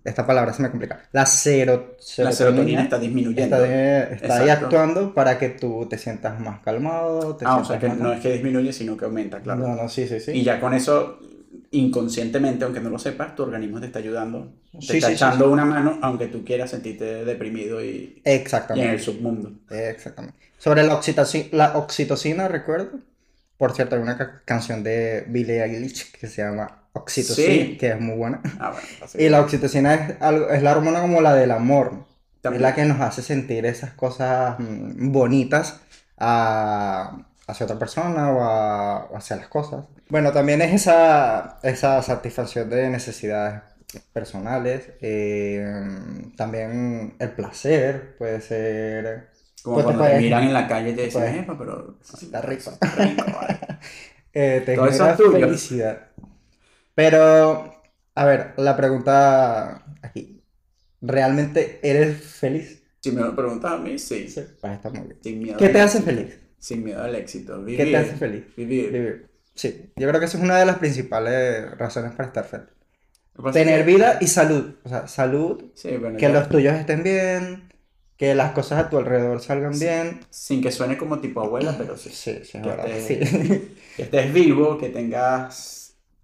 esta 0.03 0.25
palabra 0.25 0.53
se 0.53 0.61
me 0.61 0.69
complica. 0.69 1.01
La, 1.11 1.25
cero, 1.25 1.95
La 2.17 2.31
serotonina 2.31 2.83
está 2.83 2.99
disminuyendo. 2.99 3.43
está, 3.43 3.59
de- 3.61 4.13
está 4.15 4.37
ahí 4.37 4.49
actuando 4.49 5.13
para 5.13 5.37
que 5.37 5.49
tú 5.49 5.87
te 5.89 5.97
sientas 5.97 6.39
más 6.39 6.59
calmado, 6.61 7.35
te 7.35 7.45
Ah, 7.45 7.57
o 7.57 7.65
sea 7.65 7.79
que 7.79 7.89
no 7.89 8.11
es 8.13 8.21
que 8.21 8.31
disminuye, 8.33 8.73
sino 8.73 8.97
que 8.97 9.05
aumenta, 9.05 9.41
claro. 9.41 9.67
No, 9.67 9.75
no, 9.75 9.89
sí, 9.89 10.07
sí, 10.07 10.19
sí. 10.19 10.31
Y 10.31 10.43
ya 10.43 10.59
con 10.59 10.73
eso, 10.73 11.19
inconscientemente, 11.71 12.63
aunque 12.65 12.79
no 12.79 12.89
lo 12.89 12.99
sepas, 12.99 13.35
tu 13.35 13.43
organismo 13.43 13.79
te 13.79 13.87
está 13.87 13.99
ayudando, 13.99 14.53
te 14.71 14.81
Sí, 14.81 14.97
está 14.97 15.07
sí, 15.07 15.13
echando 15.13 15.45
sí. 15.45 15.51
una 15.51 15.65
mano, 15.65 15.99
aunque 16.01 16.27
tú 16.27 16.43
quieras 16.43 16.71
sentirte 16.71 17.25
deprimido 17.25 17.83
y, 17.83 17.87
y 17.87 18.23
en 18.25 18.33
Exactamente. 18.41 18.93
el 18.93 18.99
submundo. 18.99 19.51
Exactamente. 19.69 20.37
Sobre 20.57 20.83
la 20.83 20.95
oxitocina, 20.95 21.47
la 21.51 21.77
oxitocina, 21.77 22.47
recuerdo. 22.47 22.99
Por 23.57 23.73
cierto, 23.73 23.95
hay 23.95 24.01
una 24.01 24.17
ca- 24.17 24.41
canción 24.45 24.83
de 24.83 25.25
Billie 25.27 25.63
Eilish 25.63 26.11
que 26.11 26.27
se 26.27 26.41
llama 26.43 26.82
Oxitocina, 26.93 27.47
Sí. 27.65 27.77
que 27.77 27.89
es 27.89 27.99
muy 27.99 28.15
buena. 28.15 28.41
Ah, 28.59 28.71
bueno, 28.71 28.87
Y 29.17 29.29
la 29.29 29.41
oxitocina 29.41 29.93
es, 29.95 30.21
algo, 30.21 30.49
es 30.49 30.61
la 30.63 30.71
hormona 30.71 31.01
como 31.01 31.21
la 31.21 31.33
del 31.33 31.51
amor. 31.51 32.05
También. 32.41 32.59
Es 32.59 32.69
la 32.69 32.75
que 32.75 32.85
nos 32.85 32.99
hace 33.01 33.21
sentir 33.21 33.65
esas 33.65 33.91
cosas 33.93 34.55
mm, 34.59 35.11
bonitas 35.11 35.79
a- 36.17 37.17
hacia 37.47 37.65
otra 37.65 37.79
persona 37.79 38.31
o, 38.31 38.41
a- 38.43 39.05
o 39.05 39.17
hacia 39.17 39.35
las 39.37 39.47
cosas. 39.47 39.85
Bueno, 40.09 40.31
también 40.31 40.61
es 40.61 40.73
esa, 40.73 41.57
esa 41.63 42.01
satisfacción 42.03 42.69
de 42.69 42.89
necesidades 42.89 43.61
personales. 44.11 44.89
eh, 45.01 45.63
también 46.37 47.15
el 47.19 47.29
placer 47.31 48.15
puede 48.17 48.41
ser... 48.41 49.29
Como 49.63 49.75
pues 49.77 49.85
te 49.85 49.93
cuando 49.93 50.03
te 50.03 50.09
puedes- 50.09 50.21
miran 50.23 50.43
en 50.43 50.53
la 50.53 50.67
calle 50.67 50.89
y 50.89 50.93
te 50.95 51.05
dicen, 51.05 51.21
puedes- 51.21 51.35
"Epa, 51.43 51.57
pero 51.57 51.97
Está 52.21 52.41
rico". 52.41 52.71
está 52.71 52.87
rico, 53.05 53.25
vale". 53.39 53.59
eh, 54.33 54.61
te 54.65 54.75
Todo 54.75 54.87
eso 54.87 55.09
es 55.09 55.17
tuyo. 55.17 55.31
felicidad. 55.39 56.07
Pero, 56.95 57.73
a 58.15 58.25
ver, 58.25 58.53
la 58.57 58.75
pregunta 58.77 59.83
aquí. 60.01 60.41
¿Realmente 61.01 61.79
eres 61.83 62.21
feliz? 62.23 62.83
Si 63.01 63.11
me 63.11 63.21
lo 63.21 63.35
preguntas 63.35 63.71
a 63.73 63.77
mí, 63.77 63.97
sí. 63.99 64.27
Pues 64.61 64.73
está 64.73 64.89
muy 64.89 65.01
bien. 65.07 65.17
Sin 65.21 65.39
miedo 65.39 65.57
¿Qué 65.57 65.69
te 65.69 65.81
hace 65.81 66.01
feliz? 66.01 66.39
Sin 66.59 66.83
miedo 66.83 67.03
al 67.03 67.15
éxito. 67.15 67.57
¿Qué 67.65 67.71
Vivir. 67.71 67.91
te 67.91 67.97
hace 67.97 68.15
feliz? 68.15 68.43
Vivir. 68.55 68.91
Vivir. 68.91 69.29
Sí, 69.55 69.91
yo 69.97 70.07
creo 70.07 70.19
que 70.19 70.25
esa 70.27 70.37
es 70.37 70.43
una 70.43 70.57
de 70.57 70.65
las 70.65 70.77
principales 70.77 71.69
razones 71.77 72.13
para 72.13 72.27
estar 72.27 72.45
feliz. 72.45 72.67
Tener 73.51 73.83
vida 73.85 74.17
y 74.21 74.27
salud. 74.27 74.75
O 74.83 74.89
sea, 74.89 75.07
salud, 75.07 75.71
Sí, 75.75 75.89
bueno, 75.97 76.17
que 76.17 76.23
ya. 76.23 76.29
los 76.29 76.47
tuyos 76.49 76.73
estén 76.75 77.03
bien, 77.03 77.69
que 78.15 78.33
las 78.35 78.51
cosas 78.53 78.79
a 78.85 78.89
tu 78.89 78.97
alrededor 78.97 79.41
salgan 79.41 79.77
bien. 79.77 80.21
Sin 80.29 80.61
que 80.61 80.71
suene 80.71 80.97
como 80.97 81.19
tipo 81.19 81.41
abuela, 81.41 81.75
pero 81.77 81.97
sí. 81.97 82.09
Sí, 82.11 82.39
sí, 82.43 82.57
es 82.57 82.63
Que 82.63 82.69
verdad. 82.69 82.85
te- 82.85 83.01
Sí. 83.01 83.69
Que 83.97 84.03
estés 84.03 84.33
vivo, 84.33 84.77
que 84.79 84.89
tengas 84.89 85.82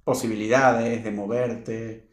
posibilidades 0.10 1.04
de 1.04 1.12
moverte. 1.12 2.10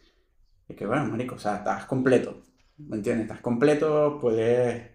Y 0.69 0.75
que 0.77 0.87
bueno, 0.87 1.07
marico, 1.07 1.37
o 1.37 1.39
sea, 1.39 1.57
estás 1.59 1.87
completo. 1.87 2.43
¿Me 2.79 2.97
entiendes? 2.99 3.27
Estás 3.27 3.41
completo, 3.43 4.19
puedes 4.21 4.91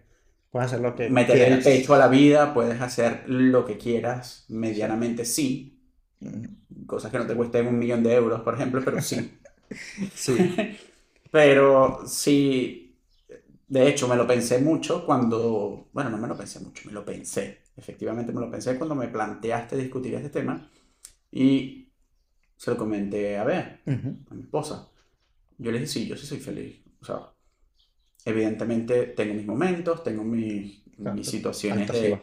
Puedes 0.50 0.66
hacer 0.68 0.80
lo 0.82 0.94
que 0.94 1.10
meter 1.10 1.42
el 1.42 1.62
quieras. 1.62 1.62
pecho 1.62 1.94
a 1.94 1.98
la 1.98 2.08
vida, 2.08 2.54
puedes 2.54 2.80
hacer 2.80 3.24
lo 3.28 3.64
que 3.66 3.78
quieras, 3.78 4.44
medianamente 4.48 5.24
sí. 5.24 5.80
Mm, 6.20 6.86
Cosas 6.86 7.10
que 7.12 7.18
no 7.18 7.26
te 7.26 7.36
cuesten 7.36 7.66
un 7.68 7.78
millón 7.78 8.02
de 8.02 8.14
euros, 8.14 8.40
por 8.42 8.54
ejemplo, 8.54 8.82
pero 8.84 9.00
sí. 9.02 9.38
Sí. 10.14 10.62
Pero 11.30 12.06
sí, 12.06 12.98
de 13.68 13.88
hecho, 13.88 14.08
me 14.08 14.16
lo 14.16 14.26
pensé 14.26 14.60
mucho 14.60 15.06
cuando, 15.06 15.88
bueno, 15.92 16.10
no 16.10 16.18
me 16.18 16.28
lo 16.28 16.36
pensé 16.36 16.60
mucho, 16.60 16.84
me 16.86 16.92
lo 16.92 17.04
pensé, 17.04 17.62
efectivamente 17.76 18.32
me 18.32 18.40
lo 18.40 18.50
pensé 18.50 18.76
cuando 18.78 18.94
me 18.94 19.08
planteaste 19.08 19.76
discutir 19.76 20.14
este 20.14 20.30
tema 20.30 20.70
y 21.32 21.81
se 22.62 22.70
lo 22.70 22.76
comenté 22.76 23.36
a 23.38 23.42
ver, 23.44 23.80
Ujú. 23.86 24.16
a 24.30 24.34
mi 24.34 24.42
esposa. 24.42 24.88
Yo 25.58 25.72
le 25.72 25.78
dije, 25.80 25.90
sí, 25.90 26.06
yo 26.06 26.16
sí 26.16 26.26
soy 26.26 26.38
feliz. 26.38 26.80
O 27.00 27.04
sea, 27.04 27.32
evidentemente 28.24 29.06
tengo 29.08 29.34
mis 29.34 29.46
momentos, 29.46 30.04
tengo 30.04 30.22
mis, 30.22 30.82
Claro, 30.96 31.16
mis 31.16 31.26
situaciones 31.28 31.90
de, 31.90 32.20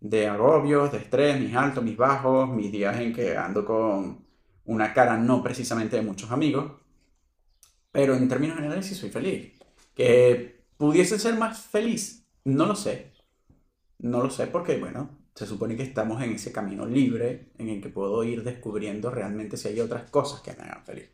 de 0.00 0.26
agobios, 0.28 0.92
de 0.92 0.98
estrés, 0.98 1.38
mis 1.38 1.54
altos, 1.54 1.84
mis 1.84 1.96
bajos, 1.98 2.48
mis 2.48 2.72
días 2.72 2.98
en 2.98 3.12
que 3.12 3.36
ando 3.36 3.66
con 3.66 4.24
una 4.64 4.94
cara 4.94 5.18
no 5.18 5.42
precisamente 5.42 5.96
de 5.96 6.02
muchos 6.02 6.30
amigos, 6.30 6.72
pero 7.90 8.14
en 8.14 8.28
términos 8.28 8.56
generales 8.56 8.86
sí 8.86 8.94
soy 8.94 9.10
feliz. 9.10 9.52
Que 9.94 10.64
pudiese 10.78 11.18
ser 11.18 11.36
más 11.36 11.60
feliz, 11.60 12.26
no 12.44 12.64
lo 12.64 12.74
sé. 12.74 13.12
No 13.98 14.22
lo 14.22 14.30
sé 14.30 14.46
porque, 14.48 14.78
bueno, 14.78 15.21
se 15.34 15.46
supone 15.46 15.76
que 15.76 15.82
estamos 15.82 16.22
en 16.22 16.32
ese 16.32 16.52
camino 16.52 16.86
libre 16.86 17.50
en 17.58 17.68
el 17.68 17.80
que 17.80 17.88
puedo 17.88 18.22
ir 18.24 18.42
descubriendo 18.44 19.10
realmente 19.10 19.56
si 19.56 19.68
hay 19.68 19.80
otras 19.80 20.10
cosas 20.10 20.40
que 20.40 20.52
me 20.52 20.62
hagan 20.64 20.84
feliz. 20.84 21.08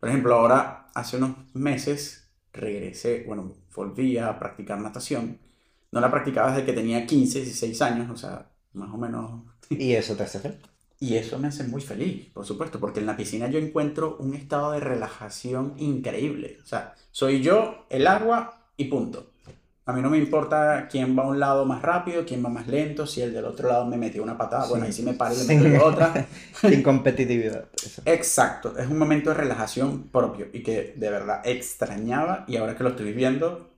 Por 0.00 0.08
ejemplo, 0.08 0.34
ahora, 0.34 0.90
hace 0.94 1.16
unos 1.16 1.36
meses, 1.54 2.30
regresé, 2.52 3.24
bueno, 3.26 3.54
volví 3.74 4.18
a 4.18 4.38
practicar 4.38 4.80
natación. 4.80 5.38
No 5.92 6.00
la 6.00 6.10
practicaba 6.10 6.50
desde 6.52 6.66
que 6.66 6.72
tenía 6.72 7.06
15, 7.06 7.40
16 7.40 7.82
años, 7.82 8.10
o 8.10 8.16
sea, 8.16 8.50
más 8.72 8.92
o 8.92 8.98
menos 8.98 9.42
Y 9.70 9.92
eso 9.94 10.16
te 10.16 10.24
hace 10.24 10.40
feliz. 10.40 10.58
y 11.00 11.16
eso 11.16 11.38
me 11.38 11.48
hace 11.48 11.64
muy 11.64 11.80
feliz, 11.82 12.30
por 12.32 12.46
supuesto, 12.46 12.80
porque 12.80 13.00
en 13.00 13.06
la 13.06 13.16
piscina 13.16 13.48
yo 13.48 13.58
encuentro 13.58 14.16
un 14.18 14.34
estado 14.34 14.72
de 14.72 14.80
relajación 14.80 15.74
increíble. 15.78 16.58
O 16.62 16.66
sea, 16.66 16.94
soy 17.12 17.42
yo, 17.42 17.86
el 17.90 18.06
agua 18.06 18.70
y 18.76 18.86
punto. 18.86 19.33
A 19.86 19.92
mí 19.92 20.00
no 20.00 20.08
me 20.08 20.16
importa 20.16 20.88
quién 20.90 21.16
va 21.18 21.24
a 21.24 21.26
un 21.26 21.38
lado 21.38 21.66
más 21.66 21.82
rápido, 21.82 22.24
quién 22.24 22.42
va 22.42 22.48
más 22.48 22.66
lento, 22.66 23.06
si 23.06 23.20
el 23.20 23.34
del 23.34 23.44
otro 23.44 23.68
lado 23.68 23.84
me 23.84 23.98
metió 23.98 24.22
una 24.22 24.38
patada, 24.38 24.66
bueno, 24.66 24.86
ahí 24.86 24.92
sí 24.92 25.02
me 25.02 25.12
paro 25.12 25.34
y 25.34 25.38
le 25.38 25.44
Sí. 25.44 25.56
meto 25.58 25.84
otra. 25.84 26.26
Sin 26.60 26.82
competitividad. 26.82 27.66
eso. 27.84 28.00
Exacto, 28.06 28.78
es 28.78 28.86
un 28.88 28.96
momento 28.98 29.28
de 29.30 29.36
relajación 29.36 30.04
propio 30.04 30.46
y 30.54 30.62
que 30.62 30.94
de 30.96 31.10
verdad 31.10 31.42
extrañaba 31.44 32.44
y 32.48 32.56
ahora 32.56 32.74
que 32.76 32.82
lo 32.82 32.90
estoy 32.90 33.04
viviendo, 33.06 33.70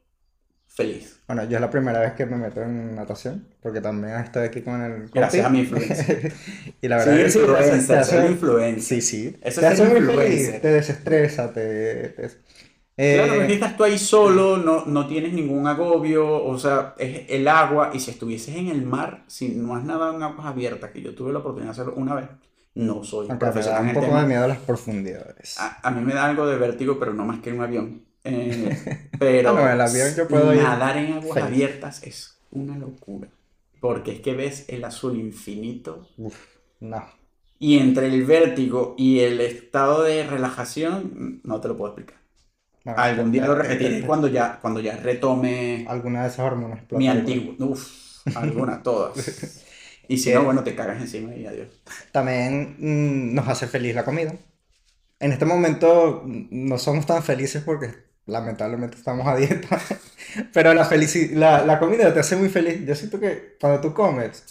feliz. 0.69 1.19
Bueno, 1.27 1.43
yo 1.45 1.57
es 1.57 1.61
la 1.61 1.71
primera 1.71 1.99
vez 1.99 2.13
que 2.13 2.25
me 2.27 2.37
meto 2.37 2.63
en 2.63 2.95
natación, 2.95 3.49
porque 3.61 3.81
también 3.81 4.15
estoy 4.19 4.45
aquí 4.45 4.61
con 4.63 4.81
el 4.83 5.09
Gracias 5.09 5.45
a 5.45 5.49
mi 5.51 5.61
influencia. 5.61 6.07
Y 6.83 6.87
la 6.89 6.99
verdad 6.99 7.15
Soy 7.15 7.23
es 7.23 7.35
que 7.37 7.41
sí, 7.41 7.87
soy 7.87 7.97
hace- 7.97 8.27
influencer. 8.31 8.83
Sí, 8.83 9.01
sí. 9.01 9.37
Eso 9.43 9.61
te 9.61 9.67
es 9.67 9.81
hace 9.81 9.91
feliz, 9.91 10.61
te 10.61 10.69
desestresa, 10.69 11.53
te... 11.53 12.11
te- 12.11 12.31
Eh, 12.97 13.15
Claro, 13.17 13.35
porque 13.37 13.55
estás 13.55 13.77
tú 13.77 13.85
ahí 13.85 13.99
solo, 13.99 14.57
no, 14.57 14.85
no 14.87 15.07
tienes 15.07 15.33
ningún 15.33 15.67
agobio, 15.67 16.45
o 16.45 16.59
sea, 16.59 16.95
es 16.99 17.27
el 17.29 17.47
agua, 17.49 17.91
y 17.95 18.01
si 18.01 18.11
estuvieses 18.11 18.57
en 18.57 18.69
el 18.69 18.83
mar, 18.87 19.25
si 19.27 19.51
no 19.51 19.77
has 19.77 19.85
nadado 19.85 20.15
en 20.17 20.23
aguas 20.23 20.47
abiertas, 20.47 20.91
que 20.93 21.03
yo 21.03 21.15
tuve 21.15 21.33
la 21.33 21.41
oportunidad 21.41 21.69
de 21.75 21.81
hacerlo 21.83 21.95
una 21.97 22.15
vez, 22.15 22.29
no 22.75 23.05
soy 23.05 23.29
aunque 23.29 23.51
me 23.51 23.63
da 23.63 23.81
un 23.81 23.93
poco 23.93 24.01
tema. 24.01 24.21
de 24.21 24.27
miedo 24.27 24.45
a 24.45 24.49
las 24.49 24.59
profundidades. 24.59 25.57
A, 25.59 25.89
a 25.89 25.91
mí 25.91 26.03
me 26.05 26.15
da 26.15 26.27
algo 26.27 26.47
de 26.47 26.57
vértigo, 26.59 26.99
pero 26.99 27.15
no 27.15 27.25
más 27.25 27.41
que 27.41 27.51
en 27.51 27.57
un 27.59 27.63
avión. 27.65 28.07
Eh, 28.25 28.83
pero 29.19 29.51
Ah, 29.51 29.53
no, 29.53 29.61
en 29.61 29.69
el 29.69 29.81
avión 29.81 30.15
yo 30.15 30.27
puedo 30.29 30.55
ir 30.55 30.63
nadar 30.63 30.97
en 30.97 31.13
aguas 31.15 31.41
feliz. 31.41 31.43
abiertas 31.43 32.03
es 32.03 32.39
una 32.51 32.77
locura, 32.79 33.29
porque 33.81 34.13
es 34.13 34.21
que 34.21 34.35
ves 34.35 34.65
el 34.69 34.85
azul 34.85 35.17
infinito 35.19 36.09
Uf, 36.19 36.59
no. 36.81 37.03
y 37.59 37.79
entre 37.79 38.07
el 38.09 38.25
vértigo 38.25 38.95
y 38.99 39.21
el 39.21 39.41
estado 39.41 40.03
de 40.03 40.27
relajación, 40.27 41.41
no 41.45 41.61
te 41.61 41.69
lo 41.69 41.77
puedo 41.77 41.93
explicar. 41.93 42.21
Bueno, 42.87 43.01
Algún 43.03 43.33
día 43.33 43.47
lo 43.47 43.55
repetiré 43.55 44.07
cuando 44.07 44.29
ya, 44.29 44.59
cuando 44.61 44.81
ya 44.81 44.97
retome 44.97 45.85
Alguna 45.89 46.23
de 46.23 46.29
esas 46.29 46.41
hormonas 46.41 46.83
mi 46.91 47.09
antiguo. 47.09 47.55
Uf, 47.59 47.83
alguna, 48.35 48.83
todas. 48.83 49.17
Y 50.09 50.19
si 50.19 50.31
Eh, 50.31 50.35
no, 50.35 50.45
bueno, 50.45 50.63
te 50.65 50.75
cagas 50.77 51.01
encima 51.01 51.35
y 51.35 51.47
adiós. 51.47 51.69
También 52.13 52.77
mm, 52.79 53.35
nos 53.35 53.49
hace 53.49 53.67
feliz 53.67 53.95
la 53.95 54.05
comida. 54.05 54.35
En 55.21 55.33
este 55.33 55.45
momento 55.47 56.23
mm, 56.27 56.49
no 56.69 56.79
somos 56.79 57.07
tan 57.07 57.23
felices 57.23 57.63
porque 57.65 57.91
lamentablemente 58.27 58.97
estamos 58.99 59.27
a 59.29 59.37
dieta, 59.37 59.81
pero 60.55 60.75
la, 60.75 60.89
la, 61.35 61.67
la 61.67 61.79
comida 61.81 62.13
te 62.15 62.21
hace 62.21 62.37
muy 62.37 62.49
feliz. 62.51 62.87
Yo 62.87 62.95
siento 62.95 63.21
que 63.21 63.57
cuando 63.61 63.81
tú 63.81 63.95
comes, 63.95 64.45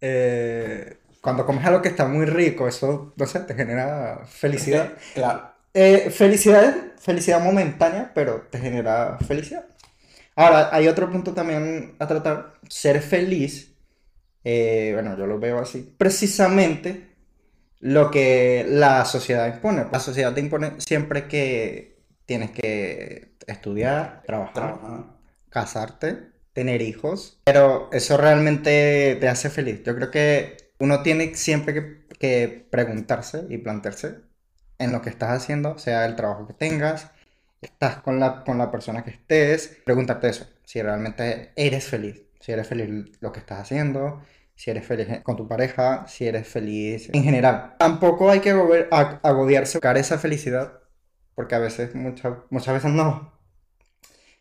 eh, 0.00 0.98
cuando 1.22 1.46
comes 1.46 1.64
algo 1.66 1.82
que 1.82 1.88
está 1.88 2.06
muy 2.08 2.26
rico, 2.26 2.68
eso, 2.68 3.14
no 3.16 3.26
sé, 3.26 3.40
te 3.42 3.54
genera 3.54 4.26
felicidad. 4.26 4.94
Claro. 5.14 5.49
Eh, 5.72 6.10
felicidad, 6.10 6.74
felicidad 6.98 7.42
momentánea, 7.42 8.12
pero 8.14 8.48
te 8.50 8.58
genera 8.58 9.18
felicidad. 9.26 9.64
Ahora, 10.34 10.70
hay 10.72 10.88
otro 10.88 11.10
punto 11.10 11.32
también 11.32 11.94
a 11.98 12.06
tratar. 12.06 12.54
Ser 12.68 13.00
feliz, 13.02 13.74
eh, 14.44 14.90
bueno, 14.94 15.16
yo 15.16 15.26
lo 15.26 15.38
veo 15.38 15.58
así. 15.60 15.94
Precisamente 15.98 17.10
lo 17.80 18.10
que 18.10 18.64
la 18.68 19.04
sociedad 19.04 19.52
impone. 19.52 19.86
La 19.92 20.00
sociedad 20.00 20.34
te 20.34 20.40
impone 20.40 20.80
siempre 20.80 21.28
que 21.28 21.98
tienes 22.26 22.50
que 22.50 23.36
estudiar, 23.46 24.22
trabajar, 24.26 24.78
casarte, 25.48 26.30
tener 26.52 26.82
hijos, 26.82 27.40
pero 27.44 27.88
eso 27.92 28.16
realmente 28.16 29.16
te 29.20 29.28
hace 29.28 29.50
feliz. 29.50 29.82
Yo 29.84 29.94
creo 29.96 30.10
que 30.10 30.56
uno 30.78 31.02
tiene 31.02 31.34
siempre 31.34 31.74
que, 31.74 32.06
que 32.18 32.66
preguntarse 32.70 33.46
y 33.48 33.58
plantearse 33.58 34.29
en 34.80 34.92
lo 34.92 35.02
que 35.02 35.10
estás 35.10 35.30
haciendo, 35.30 35.78
sea 35.78 36.06
el 36.06 36.16
trabajo 36.16 36.46
que 36.46 36.54
tengas, 36.54 37.10
estás 37.60 37.96
con 37.98 38.18
la, 38.18 38.42
con 38.44 38.58
la 38.58 38.70
persona 38.70 39.04
que 39.04 39.10
estés, 39.10 39.78
preguntarte 39.84 40.28
eso, 40.28 40.46
si 40.64 40.80
realmente 40.82 41.52
eres 41.54 41.84
feliz, 41.84 42.22
si 42.40 42.52
eres 42.52 42.66
feliz 42.66 43.12
lo 43.20 43.30
que 43.30 43.40
estás 43.40 43.60
haciendo, 43.60 44.22
si 44.56 44.70
eres 44.70 44.86
feliz 44.86 45.20
con 45.22 45.36
tu 45.36 45.46
pareja, 45.46 46.06
si 46.08 46.26
eres 46.26 46.48
feliz 46.48 47.10
en 47.12 47.22
general. 47.22 47.74
Tampoco 47.78 48.30
hay 48.30 48.40
que 48.40 48.50
agobiarse 48.50 49.78
buscar 49.78 49.98
esa 49.98 50.18
felicidad, 50.18 50.80
porque 51.34 51.54
a 51.54 51.58
veces, 51.58 51.94
muchas, 51.94 52.32
muchas 52.48 52.74
veces 52.74 52.90
nos 52.90 53.22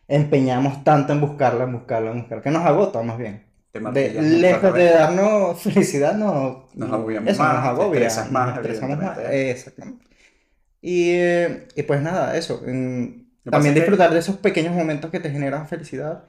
empeñamos 0.08 0.84
tanto 0.84 1.14
en 1.14 1.22
buscarla, 1.22 1.66
en 1.66 1.74
buscarla, 1.74 2.12
en 2.12 2.22
buscarla, 2.22 2.44
que 2.44 2.52
nos 2.52 2.66
agota 2.66 3.02
más 3.04 3.18
bien. 3.18 3.46
De, 3.72 4.22
lejos 4.22 4.74
de 4.74 4.86
darnos 4.86 5.62
felicidad, 5.62 6.16
no, 6.16 6.70
nos 6.74 6.92
agobiamos 6.92 7.38
más, 7.38 7.54
nos 7.54 7.66
agobia, 7.66 8.06
nos 8.06 8.32
más, 8.32 8.64
más. 8.98 9.18
Exactamente. 9.30 10.09
Y, 10.82 11.10
eh, 11.12 11.68
y, 11.76 11.84
pues 11.84 12.02
nada, 12.02 12.38
eso. 12.38 12.62
también 13.44 13.76
disfrutar 13.76 14.14
de 14.14 14.20
esos 14.20 14.38
pequeños 14.38 14.74
momentos 14.74 15.12
que 15.12 15.20
te 15.20 15.32
generan 15.32 15.68
felicidad 15.68 16.26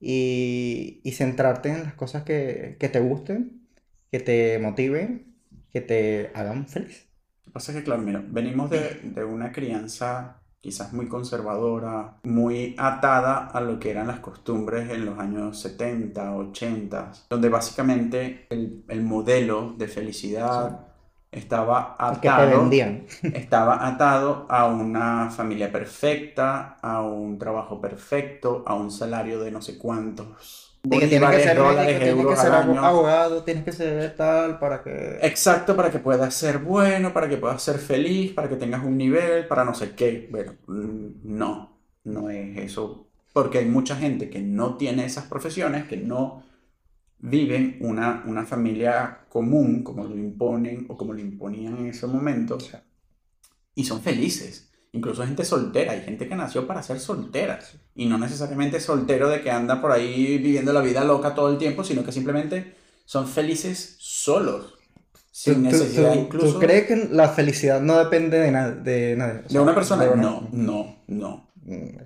y, 0.00 1.00
y 1.02 1.12
centrarte 1.12 1.70
en 1.70 1.84
las 1.84 1.94
cosas 1.94 2.24
que, 2.24 2.76
que, 2.78 2.88
te 2.88 3.00
gusten, 3.00 3.66
que 4.10 4.20
te 4.20 4.58
motiven, 4.58 5.34
que 5.70 5.80
te 5.80 6.30
hagan 6.34 6.66
feliz. 6.66 7.06
Lo 7.38 7.44
que 7.44 7.50
pasa 7.52 7.72
es 7.72 7.78
que, 7.78 7.84
claro, 7.84 8.02
mira, 8.02 8.22
venimos 8.26 8.70
de, 8.70 9.00
de 9.02 9.24
una 9.24 9.52
crianza 9.52 10.40
quizás 10.64 10.94
muy 10.94 11.08
conservadora, 11.08 12.20
muy 12.22 12.74
atada 12.78 13.48
a 13.48 13.60
lo 13.60 13.78
que 13.78 13.90
eran 13.90 14.06
las 14.06 14.20
costumbres 14.20 14.90
en 14.90 15.04
los 15.04 15.18
años 15.18 15.60
70, 15.60 16.34
80, 16.36 17.12
donde 17.28 17.50
básicamente 17.50 18.46
el, 18.48 18.82
el 18.88 19.02
modelo 19.02 19.74
de 19.76 19.88
felicidad 19.88 20.93
estaba 21.38 21.96
atado, 21.98 22.70
estaba 23.22 23.86
atado 23.86 24.46
a 24.48 24.66
una 24.66 25.30
familia 25.30 25.70
perfecta, 25.70 26.76
a 26.80 27.02
un 27.02 27.38
trabajo 27.38 27.80
perfecto, 27.80 28.62
a 28.66 28.74
un 28.74 28.90
salario 28.90 29.40
de 29.40 29.50
no 29.50 29.60
sé 29.60 29.78
cuántos 29.78 30.64
que 30.90 31.06
tienes 31.06 31.30
que 31.30 31.42
ser, 31.42 31.56
dólares, 31.56 31.98
tienes 31.98 32.26
que 32.26 32.36
ser 32.36 32.52
abogado, 32.52 33.42
tienes 33.42 33.64
que 33.64 33.72
ser 33.72 34.14
tal 34.16 34.58
para 34.58 34.82
que... 34.82 35.18
Exacto, 35.22 35.74
para 35.74 35.90
que 35.90 35.98
puedas 35.98 36.34
ser 36.34 36.58
bueno, 36.58 37.12
para 37.12 37.28
que 37.28 37.38
puedas 37.38 37.62
ser 37.62 37.78
feliz, 37.78 38.32
para 38.32 38.48
que 38.48 38.56
tengas 38.56 38.84
un 38.84 38.96
nivel, 38.98 39.46
para 39.46 39.64
no 39.64 39.74
sé 39.74 39.92
qué. 39.92 40.28
Bueno, 40.30 40.52
mm, 40.66 41.06
no, 41.24 41.78
no 42.04 42.28
es 42.28 42.58
eso. 42.58 43.06
Porque 43.32 43.58
hay 43.58 43.64
mucha 43.64 43.96
gente 43.96 44.28
que 44.28 44.40
no 44.40 44.76
tiene 44.76 45.06
esas 45.06 45.24
profesiones, 45.24 45.84
que 45.84 45.96
no 45.96 46.42
viven 47.18 47.78
una, 47.80 48.22
una 48.26 48.44
familia 48.44 49.26
común, 49.28 49.82
como 49.82 50.04
lo 50.04 50.16
imponen 50.16 50.86
o 50.88 50.96
como 50.96 51.12
lo 51.12 51.20
imponían 51.20 51.78
en 51.78 51.86
ese 51.86 52.06
momento, 52.06 52.58
y 53.74 53.84
son 53.84 54.02
felices. 54.02 54.70
Incluso 54.92 55.26
gente 55.26 55.44
soltera, 55.44 55.92
hay 55.92 56.02
gente 56.02 56.28
que 56.28 56.36
nació 56.36 56.68
para 56.68 56.80
ser 56.82 57.00
soltera. 57.00 57.58
Y 57.96 58.06
no 58.06 58.16
necesariamente 58.16 58.78
soltero 58.78 59.28
de 59.28 59.42
que 59.42 59.50
anda 59.50 59.80
por 59.80 59.90
ahí 59.90 60.38
viviendo 60.38 60.72
la 60.72 60.82
vida 60.82 61.02
loca 61.02 61.34
todo 61.34 61.50
el 61.50 61.58
tiempo, 61.58 61.82
sino 61.82 62.04
que 62.04 62.12
simplemente 62.12 62.76
son 63.04 63.26
felices 63.26 63.96
solos. 63.98 64.74
Sin 65.32 65.64
necesidad 65.64 66.14
incluso. 66.14 66.52
¿Tú 66.52 66.60
crees 66.60 66.86
que 66.86 67.08
la 67.10 67.28
felicidad 67.28 67.80
no 67.80 67.98
depende 67.98 68.38
de, 68.38 68.52
de 68.52 69.16
nadie? 69.16 69.42
¿De 69.48 69.58
una 69.58 69.74
persona? 69.74 70.06
No, 70.14 70.48
no, 70.52 71.02
no. 71.08 71.50
Mm, 71.66 71.96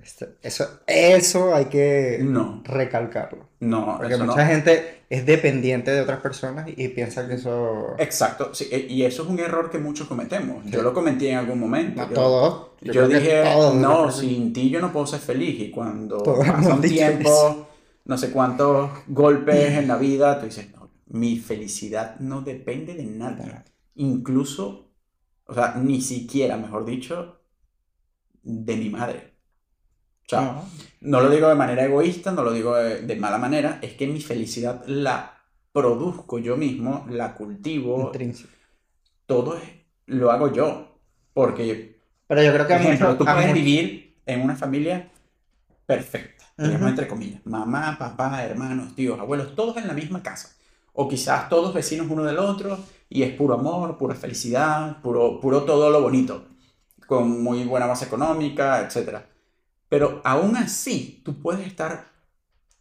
eso, 0.42 0.66
eso 0.86 1.54
hay 1.54 1.64
que 1.64 2.24
recalcarlo. 2.64 3.48
No, 3.58 3.96
Porque 3.98 4.16
mucha 4.16 4.46
gente 4.46 5.02
es 5.10 5.26
dependiente 5.26 5.90
de 5.90 6.00
otras 6.00 6.20
personas 6.20 6.68
y 6.68 6.88
piensa 6.88 7.26
que 7.26 7.34
eso... 7.34 7.96
Exacto, 7.98 8.54
sí, 8.54 8.68
e, 8.70 8.86
y 8.88 9.02
eso 9.02 9.24
es 9.24 9.28
un 9.28 9.40
error 9.40 9.68
que 9.68 9.78
muchos 9.78 10.06
cometemos. 10.06 10.64
Yo 10.66 10.82
lo 10.82 10.94
cometí 10.94 11.26
en 11.28 11.38
algún 11.38 11.58
momento. 11.58 12.00
No, 12.00 12.08
todos. 12.08 12.68
Yo, 12.82 13.08
dije, 13.08 13.42
no, 13.74 14.10
sin 14.12 14.52
ti 14.52 14.70
yo 14.70 14.80
no 14.80 14.92
puedo 14.92 15.06
ser 15.06 15.20
feliz. 15.20 15.58
Y 15.58 15.70
cuando 15.72 16.22
pasa 16.22 16.74
un 16.74 16.80
tiempo, 16.80 17.68
no 18.04 18.16
sé 18.16 18.30
cuántos 18.30 18.90
golpes 19.08 19.72
en 19.72 19.88
la 19.88 19.96
vida, 19.96 20.38
tú 20.38 20.46
dices, 20.46 20.70
no, 20.72 20.88
mi 21.08 21.36
felicidad 21.38 22.16
no 22.20 22.42
depende 22.42 22.94
de 22.94 23.04
nada. 23.04 23.64
Incluso, 23.96 24.92
o 25.46 25.54
sea, 25.54 25.74
ni 25.74 26.00
siquiera, 26.00 26.56
mejor 26.56 26.85
dicho, 26.85 27.40
de 28.44 28.76
mi 28.76 28.88
madre. 28.88 29.38
O 30.28 30.30
sea, 30.30 30.62
no 31.00 31.22
lo 31.22 31.30
digo 31.30 31.48
de 31.48 31.54
manera 31.54 31.86
egoísta, 31.86 32.32
no 32.32 32.42
lo 32.42 32.52
digo 32.52 32.74
de, 32.74 33.16
mala 33.16 33.38
manera, 33.38 33.78
es 33.80 33.94
que 33.94 34.06
mi 34.06 34.20
felicidad 34.20 34.84
la 34.86 35.40
produzco 35.72 36.38
yo 36.38 36.54
mismo, 36.54 37.06
la 37.08 37.34
cultivo. 37.34 38.12
Todo 39.24 39.56
es, 39.56 39.62
lo 40.04 40.30
hago 40.30 40.52
yo. 40.52 40.98
Porque, 41.32 41.98
Pero 42.26 42.42
yo 42.42 42.52
creo 42.52 42.66
que 42.66 42.74
por 42.74 42.82
ejemplo, 42.82 43.16
tú 43.16 43.24
puedes 43.24 43.54
vivir 43.54 44.16
en 44.26 44.42
una 44.42 44.54
familia 44.54 45.10
perfecta, 45.86 46.44
entre 46.58 47.08
comillas. 47.08 47.40
Mamá, 47.46 47.96
papá, 47.98 48.44
hermanos, 48.44 48.94
tíos, 48.94 49.18
abuelos, 49.18 49.54
todos 49.54 49.78
en 49.78 49.86
la 49.86 49.94
misma 49.94 50.22
casa. 50.22 50.54
O 50.92 51.08
quizás 51.08 51.48
todos 51.48 51.72
vecinos 51.72 52.06
uno 52.10 52.22
del 52.24 52.38
otro 52.38 52.78
y 53.08 53.22
es 53.22 53.32
puro 53.32 53.54
amor, 53.54 53.96
pura 53.96 54.14
felicidad, 54.14 55.00
puro, 55.00 55.40
puro 55.40 55.62
todo 55.62 55.88
lo 55.88 56.02
bonito, 56.02 56.48
con 57.06 57.42
muy 57.42 57.64
buena 57.64 57.86
base 57.86 58.04
económica, 58.04 58.82
etcétera 58.82 59.38
pero 59.88 60.20
aún 60.24 60.57
así, 60.57 61.22
tú 61.24 61.40
puedes 61.40 61.66
estar 61.66 62.12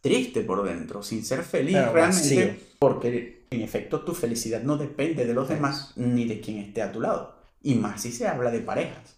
triste 0.00 0.42
por 0.42 0.64
dentro, 0.64 1.02
sin 1.02 1.24
ser 1.24 1.42
feliz 1.42 1.78
realmente, 1.92 2.60
porque 2.78 3.46
en 3.50 3.62
efecto 3.62 4.02
tu 4.02 4.14
felicidad 4.14 4.62
no 4.62 4.76
depende 4.76 5.24
de 5.24 5.34
los 5.34 5.48
demás 5.48 5.92
ni 5.96 6.26
de 6.26 6.40
quien 6.40 6.58
esté 6.58 6.82
a 6.82 6.92
tu 6.92 7.00
lado. 7.00 7.36
Y 7.62 7.74
más 7.74 8.02
si 8.02 8.12
se 8.12 8.28
habla 8.28 8.50
de 8.50 8.60
parejas. 8.60 9.16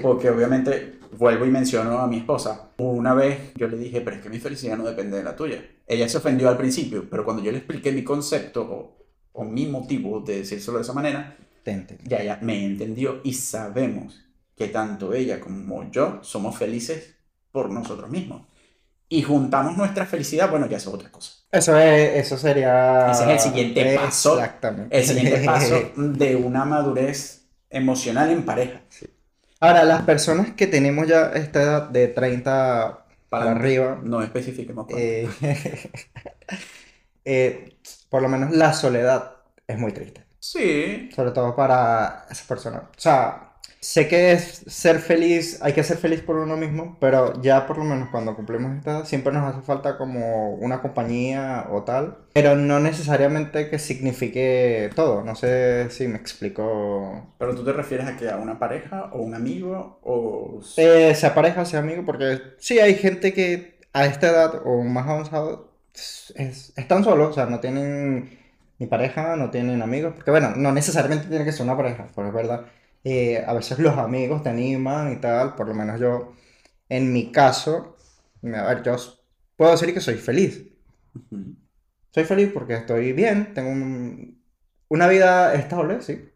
Porque 0.00 0.30
obviamente, 0.30 0.98
vuelvo 1.18 1.44
y 1.44 1.50
menciono 1.50 1.98
a 1.98 2.06
mi 2.06 2.18
esposa. 2.18 2.70
Una 2.78 3.14
vez 3.14 3.52
yo 3.56 3.68
le 3.68 3.76
dije, 3.76 4.00
pero 4.00 4.16
es 4.16 4.22
que 4.22 4.30
mi 4.30 4.38
felicidad 4.38 4.76
no 4.76 4.84
depende 4.84 5.16
de 5.16 5.24
la 5.24 5.36
tuya. 5.36 5.64
Ella 5.86 6.08
se 6.08 6.18
ofendió 6.18 6.48
al 6.48 6.56
principio, 6.56 7.08
pero 7.10 7.24
cuando 7.24 7.42
yo 7.42 7.52
le 7.52 7.58
expliqué 7.58 7.92
mi 7.92 8.02
concepto 8.02 8.62
o, 8.62 8.96
o 9.32 9.44
mi 9.44 9.66
motivo 9.66 10.20
de 10.20 10.38
decírselo 10.38 10.78
de 10.78 10.84
esa 10.84 10.92
manera, 10.92 11.36
ya, 12.04 12.22
ya 12.22 12.38
me 12.42 12.64
entendió 12.64 13.20
y 13.24 13.34
sabemos 13.34 14.24
que 14.56 14.68
tanto 14.68 15.12
ella 15.12 15.40
como 15.40 15.90
yo 15.90 16.20
somos 16.22 16.56
felices 16.56 17.16
por 17.52 17.70
nosotros 17.70 18.10
mismos. 18.10 18.42
Y 19.08 19.22
juntamos 19.22 19.76
nuestra 19.76 20.06
felicidad, 20.06 20.50
bueno, 20.50 20.66
ya 20.66 20.78
es 20.78 20.86
otra 20.86 21.10
cosa. 21.10 21.32
Eso, 21.50 21.78
es, 21.78 22.24
eso 22.24 22.38
sería... 22.38 23.10
Ese 23.10 23.24
es 23.24 23.28
el 23.28 23.40
siguiente 23.40 23.96
paso. 23.96 24.38
Exactamente. 24.38 24.98
El 24.98 25.04
siguiente 25.04 25.40
paso 25.44 25.92
de 25.96 26.34
una 26.34 26.64
madurez 26.64 27.42
emocional 27.68 28.30
en 28.30 28.44
pareja. 28.44 28.80
Ahora, 29.60 29.84
las 29.84 30.02
personas 30.02 30.54
que 30.54 30.66
tenemos 30.66 31.06
ya 31.06 31.30
esta 31.34 31.62
edad 31.62 31.88
de 31.90 32.08
30 32.08 33.04
para, 33.28 33.50
arriba... 33.50 34.00
No 34.02 34.22
especifiquemos. 34.22 34.86
Eh, 34.96 35.28
eh, 37.24 37.76
por 38.08 38.22
lo 38.22 38.28
menos 38.30 38.50
la 38.52 38.72
soledad 38.72 39.36
es 39.66 39.78
muy 39.78 39.92
triste. 39.92 40.24
Sí. 40.38 41.10
Sobre 41.14 41.32
todo 41.32 41.54
para 41.54 42.26
esas 42.30 42.46
personas. 42.46 42.84
O 42.84 43.00
sea, 43.00 43.51
sé 43.82 44.06
que 44.06 44.30
es 44.30 44.62
ser 44.68 45.00
feliz, 45.00 45.58
hay 45.60 45.72
que 45.72 45.82
ser 45.82 45.96
feliz 45.96 46.20
por 46.22 46.36
uno 46.36 46.56
mismo, 46.56 46.96
pero 47.00 47.42
ya 47.42 47.66
por 47.66 47.78
lo 47.78 47.84
menos 47.84 48.10
cuando 48.10 48.36
cumplimos 48.36 48.76
esta 48.76 48.92
edad 48.92 49.04
siempre 49.04 49.32
nos 49.32 49.52
hace 49.52 49.60
falta 49.66 49.98
como 49.98 50.54
una 50.54 50.80
compañía 50.80 51.66
o 51.68 51.82
tal, 51.82 52.18
pero 52.32 52.54
no 52.54 52.78
necesariamente 52.78 53.68
que 53.68 53.80
signifique 53.80 54.88
todo, 54.94 55.24
no 55.24 55.34
sé 55.34 55.90
si 55.90 56.06
me 56.06 56.16
explico. 56.16 57.26
¿Pero 57.38 57.56
tú 57.56 57.64
te 57.64 57.72
refieres 57.72 58.06
a 58.06 58.16
que 58.16 58.30
a 58.30 58.36
una 58.36 58.60
pareja 58.60 59.10
o 59.12 59.18
un 59.20 59.34
amigo 59.34 59.98
o...? 60.04 60.60
Eh, 60.76 61.14
sea 61.16 61.34
pareja, 61.34 61.64
sea 61.64 61.80
amigo, 61.80 62.04
porque 62.06 62.40
sí 62.58 62.78
hay 62.78 62.94
gente 62.94 63.34
que 63.34 63.80
a 63.92 64.06
esta 64.06 64.28
edad 64.28 64.62
o 64.64 64.84
más 64.84 65.08
avanzado 65.08 65.72
es, 65.92 66.72
están 66.76 67.02
solos, 67.02 67.30
o 67.30 67.32
sea, 67.32 67.46
no 67.46 67.58
tienen 67.58 68.38
ni 68.78 68.86
pareja, 68.86 69.34
no 69.34 69.50
tienen 69.50 69.82
amigos, 69.82 70.12
porque 70.14 70.30
bueno, 70.30 70.52
no 70.54 70.70
necesariamente 70.70 71.26
tiene 71.26 71.44
que 71.44 71.50
ser 71.50 71.64
una 71.64 71.76
pareja, 71.76 72.06
pero 72.14 72.28
es 72.28 72.34
verdad 72.34 72.66
eh, 73.04 73.42
a 73.46 73.52
veces 73.54 73.78
los 73.78 73.96
amigos 73.98 74.42
te 74.42 74.50
animan 74.50 75.12
y 75.12 75.16
tal, 75.16 75.54
por 75.54 75.68
lo 75.68 75.74
menos 75.74 76.00
yo, 76.00 76.32
en 76.88 77.12
mi 77.12 77.32
caso, 77.32 77.96
a 78.44 78.74
ver, 78.74 78.82
yo 78.82 78.96
puedo 79.56 79.72
decir 79.72 79.92
que 79.92 80.00
soy 80.00 80.16
feliz. 80.16 80.68
Soy 82.10 82.24
feliz 82.24 82.50
porque 82.52 82.74
estoy 82.74 83.12
bien, 83.12 83.54
tengo 83.54 83.70
una 84.88 85.08
vida 85.08 85.54
estable, 85.54 86.00
sí. 86.02 86.28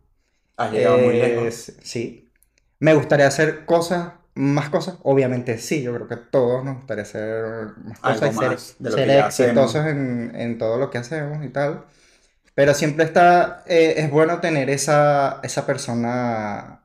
Has 0.56 0.72
llegado 0.72 0.98
muy 0.98 1.14
lejos. 1.14 1.72
Sí. 1.82 2.30
Me 2.78 2.94
gustaría 2.94 3.26
hacer 3.26 3.64
cosas, 3.64 4.12
más 4.34 4.68
cosas, 4.68 4.96
obviamente 5.02 5.58
sí, 5.58 5.82
yo 5.82 5.94
creo 5.94 6.08
que 6.08 6.16
todos 6.16 6.64
nos 6.64 6.76
gustaría 6.76 7.02
hacer 7.02 7.72
más 7.84 7.98
cosas 8.00 8.34
y 8.80 8.90
ser, 8.90 9.10
exitosos 9.10 9.86
en, 9.86 10.32
en 10.34 10.58
todo 10.58 10.78
lo 10.78 10.90
que 10.90 10.98
hacemos 10.98 11.44
y 11.44 11.48
tal. 11.48 11.84
Pero 12.56 12.74
siempre 12.74 13.04
está, 13.04 13.64
eh, 13.68 13.96
es 13.98 14.10
bueno 14.10 14.40
tener 14.40 14.70
esa, 14.70 15.40
esa 15.44 15.66
persona 15.66 16.82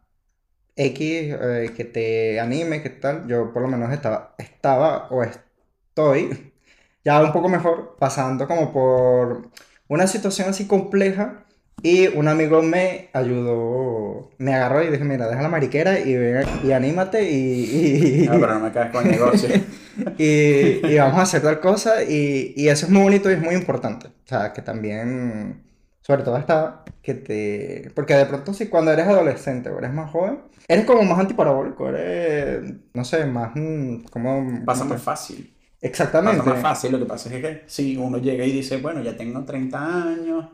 X 0.75 1.35
eh, 1.41 1.73
que 1.75 1.85
te 1.85 2.39
anime, 2.41 2.81
que 2.83 2.89
tal. 2.91 3.27
Yo 3.27 3.53
por 3.53 3.63
lo 3.63 3.69
menos 3.69 3.91
estaba, 3.93 4.35
estaba 4.39 5.07
o 5.09 5.23
estoy 5.23 6.53
ya 7.05 7.21
un 7.23 7.33
poco 7.33 7.49
mejor 7.49 7.97
pasando 7.99 8.47
como 8.47 8.73
por 8.73 9.51
una 9.87 10.07
situación 10.07 10.49
así 10.49 10.67
compleja 10.67 11.45
Y 11.83 12.07
un 12.09 12.27
amigo 12.29 12.61
me 12.63 13.09
ayudó, 13.13 14.35
me 14.39 14.53
agarró 14.55 14.83
y 14.83 14.91
dije, 14.91 15.03
mira, 15.05 15.27
deja 15.29 15.41
la 15.43 15.49
mariquera 15.49 15.99
y, 15.99 16.15
ven, 16.17 16.59
y 16.63 16.71
anímate 16.73 17.31
y, 17.31 18.25
y, 18.25 18.29
No, 18.29 18.39
pero 18.39 18.55
no 18.55 18.61
me 18.61 18.71
caes 18.73 18.91
con 18.91 19.05
el 19.05 19.11
negocio. 19.11 19.49
y, 20.17 20.87
y 20.87 20.97
vamos 20.99 21.19
a 21.19 21.23
hacer 21.23 21.41
tal 21.41 21.59
cosa 21.59 22.03
y, 22.03 22.53
y 22.55 22.69
eso 22.69 22.85
es 22.85 22.91
muy 22.91 23.03
bonito 23.03 23.29
y 23.31 23.35
es 23.35 23.41
muy 23.41 23.55
importante. 23.55 24.09
O 24.31 24.37
sea, 24.37 24.53
que 24.53 24.61
también, 24.61 25.63
sobre 26.01 26.23
todo 26.23 26.37
está 26.37 26.83
que 27.01 27.15
te... 27.15 27.91
Porque 27.95 28.13
de 28.15 28.25
pronto 28.25 28.53
si 28.53 28.67
cuando 28.69 28.91
eres 28.91 29.07
adolescente 29.07 29.69
o 29.69 29.77
eres 29.79 29.91
más 29.93 30.09
joven, 30.11 30.43
eres 30.67 30.85
como 30.85 31.03
más 31.03 31.19
antiparabólico, 31.19 31.89
eres, 31.89 32.73
no 32.93 33.03
sé, 33.03 33.25
más 33.25 33.51
mm, 33.55 34.03
como... 34.05 34.63
Pasa 34.65 34.85
más 34.85 35.01
fácil. 35.01 35.53
Exactamente. 35.81 36.37
Pasa 36.39 36.51
más 36.51 36.61
fácil. 36.61 36.91
Lo 36.93 36.99
que 36.99 37.05
pasa 37.05 37.33
es 37.33 37.41
que 37.41 37.63
si 37.67 37.97
uno 37.97 38.19
llega 38.19 38.45
y 38.45 38.51
dice, 38.53 38.77
bueno, 38.77 39.01
ya 39.01 39.17
tengo 39.17 39.43
30 39.43 40.03
años, 40.03 40.45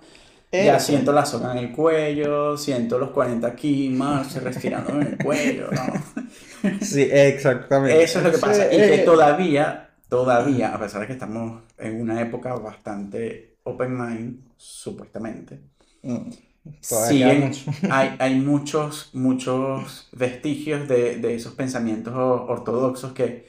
Eh, 0.52 0.66
ya 0.66 0.80
siento 0.80 1.12
la 1.12 1.26
soga 1.26 1.52
en 1.52 1.58
el 1.58 1.72
cuello, 1.74 2.58
siento 2.58 2.98
los 2.98 3.12
40 3.12 3.46
aquí, 3.48 3.90
más 3.90 4.34
respirando 4.42 4.94
en 4.96 5.04
el 5.04 5.18
cuello, 5.20 5.72
¿no? 5.72 5.94
Sí, 6.82 7.08
exactamente. 7.12 8.02
Eso 8.04 8.20
es 8.20 8.26
lo 8.26 8.32
que 8.32 8.38
pasa. 8.40 8.74
Y 8.74 8.86
que 8.86 9.00
todavía, 9.00 9.92
todavía, 10.10 10.74
a 10.74 10.80
pesar 10.80 11.02
de 11.02 11.08
que 11.08 11.14
estamos 11.14 11.64
en 11.78 12.00
una 12.02 12.22
época 12.22 12.56
bastante 12.56 13.57
open 13.68 13.98
mind, 13.98 14.40
supuestamente, 14.58 15.60
mm, 16.04 16.30
todavía 16.88 17.30
siguen, 17.30 17.48
mucho. 17.48 17.72
hay, 17.92 18.16
hay 18.20 18.40
muchos, 18.40 19.10
muchos 19.14 20.10
vestigios 20.12 20.88
de, 20.88 21.18
de 21.18 21.36
esos 21.36 21.54
pensamientos 21.54 22.14
ortodoxos 22.16 23.14
que 23.14 23.48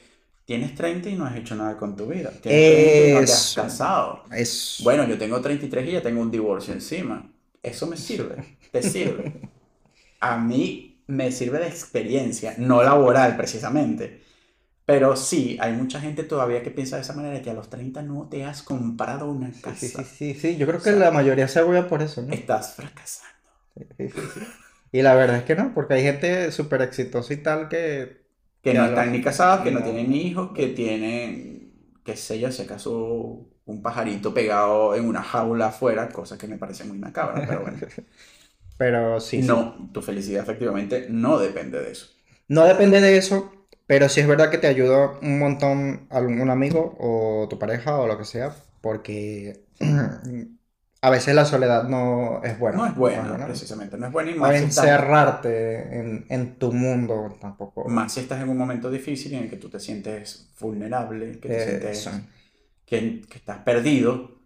tienes 0.49 0.73
30 0.73 1.09
y 1.09 1.15
no 1.15 1.25
has 1.25 1.35
hecho 1.35 1.55
nada 1.55 1.77
con 1.77 1.95
tu 1.95 2.07
vida. 2.07 2.31
Tienes 2.41 2.71
30 2.71 2.97
y 2.97 3.13
no 3.13 3.17
te 3.19 3.31
has 3.31 3.53
casado. 3.55 4.23
Es... 4.35 4.81
Bueno, 4.83 5.07
yo 5.07 5.15
tengo 5.15 5.39
33 5.39 5.87
y 5.87 5.91
ya 5.91 6.01
tengo 6.01 6.21
un 6.21 6.31
divorcio 6.31 6.73
encima. 6.73 7.31
Eso 7.61 7.85
me 7.85 7.95
sirve, 7.95 8.57
te 8.71 8.81
sirve. 8.81 9.31
A 10.19 10.37
mí 10.39 11.03
me 11.05 11.31
sirve 11.31 11.59
de 11.59 11.67
experiencia, 11.67 12.55
no 12.57 12.81
laboral 12.81 13.37
precisamente. 13.37 14.21
Pero 14.89 15.15
sí, 15.15 15.55
hay 15.61 15.73
mucha 15.73 16.01
gente 16.01 16.23
todavía 16.23 16.63
que 16.63 16.71
piensa 16.71 16.95
de 16.95 17.03
esa 17.03 17.13
manera, 17.13 17.43
que 17.43 17.51
a 17.51 17.53
los 17.53 17.69
30 17.69 18.01
no 18.01 18.27
te 18.27 18.43
has 18.43 18.63
comprado 18.63 19.29
una 19.29 19.51
casa. 19.61 19.75
Sí, 19.75 19.87
sí, 19.87 20.03
sí, 20.03 20.33
sí, 20.33 20.57
yo 20.57 20.65
creo 20.65 20.81
que 20.81 20.91
la 20.93 21.11
mayoría 21.11 21.47
se 21.47 21.59
agobia 21.59 21.87
por 21.87 22.01
eso, 22.01 22.23
¿no? 22.23 22.33
Estás 22.33 22.73
fracasando. 22.73 23.29
Sí, 23.97 24.09
sí, 24.09 24.31
sí. 24.33 24.41
Y 24.91 25.01
la 25.03 25.13
verdad 25.13 25.37
es 25.37 25.43
que 25.43 25.55
no, 25.55 25.73
porque 25.75 25.93
hay 25.93 26.01
gente 26.01 26.51
súper 26.51 26.81
exitosa 26.81 27.31
y 27.33 27.37
tal 27.37 27.69
que... 27.69 28.25
Que 28.63 28.73
no 28.73 28.83
están 28.83 29.11
ni 29.11 29.21
casados, 29.21 29.63
que 29.63 29.71
no 29.71 29.79
no. 29.79 29.85
tienen 29.85 30.11
hijos, 30.11 30.51
que 30.53 30.69
tienen, 30.69 31.71
qué 32.03 32.15
sé 32.17 32.39
yo, 32.39 32.51
si 32.51 32.63
acaso 32.63 33.47
un 33.65 33.81
pajarito 33.83 34.33
pegado 34.33 34.95
en 34.95 35.05
una 35.07 35.21
jaula 35.21 35.67
afuera, 35.67 36.09
cosa 36.09 36.35
que 36.35 36.47
me 36.47 36.57
parece 36.57 36.83
muy 36.83 36.97
macabra, 36.97 37.45
pero 37.47 37.61
bueno. 37.61 37.77
Pero 38.77 39.19
sí. 39.19 39.41
No, 39.41 39.89
tu 39.91 40.01
felicidad 40.01 40.41
efectivamente 40.41 41.07
no 41.09 41.37
depende 41.37 41.81
de 41.81 41.91
eso. 41.91 42.07
No 42.47 42.65
depende 42.65 43.01
de 43.01 43.17
eso, 43.17 43.51
pero 43.89 44.09
sí 44.09 44.21
es 44.21 44.27
verdad 44.29 44.51
que 44.51 44.59
te 44.59 44.67
ayuda 44.67 45.19
un 45.21 45.39
montón 45.39 46.07
algún 46.11 46.49
amigo 46.51 46.95
o 46.99 47.47
tu 47.49 47.59
pareja 47.59 47.99
o 47.99 48.07
lo 48.07 48.17
que 48.19 48.25
sea, 48.25 48.55
porque 48.81 49.65
a 51.01 51.09
veces 51.09 51.35
la 51.35 51.45
soledad 51.45 51.85
no 51.89 52.43
es 52.43 52.59
buena. 52.59 52.79
No 52.79 52.85
es 52.85 52.95
buena, 52.95 53.37
¿no? 53.37 53.45
precisamente, 53.45 53.97
no 53.97 54.05
es 54.07 54.11
buena 54.13 54.31
y 54.31 54.35
O 54.39 54.39
más 54.39 54.57
si, 54.59 54.65
estás, 54.65 54.95
encerrarte 54.95 55.99
en, 55.99 56.25
en 56.29 56.57
tu 56.59 56.71
mundo 56.73 57.37
tampoco. 57.41 57.81
más 57.83 58.13
si 58.13 58.19
estás 58.21 58.41
en 58.41 58.49
un 58.49 58.57
momento 58.57 58.89
difícil 58.91 59.33
en 59.33 59.43
el 59.43 59.49
que 59.49 59.57
tú 59.57 59.69
te 59.69 59.79
sientes 59.79 60.49
vulnerable, 60.59 61.39
que 61.39 61.49
te 61.49 61.59
sientes 61.59 61.97
Eso. 61.97 62.11
que, 62.85 63.21
que 63.29 63.37
estás 63.39 63.59
perdido. 63.63 64.39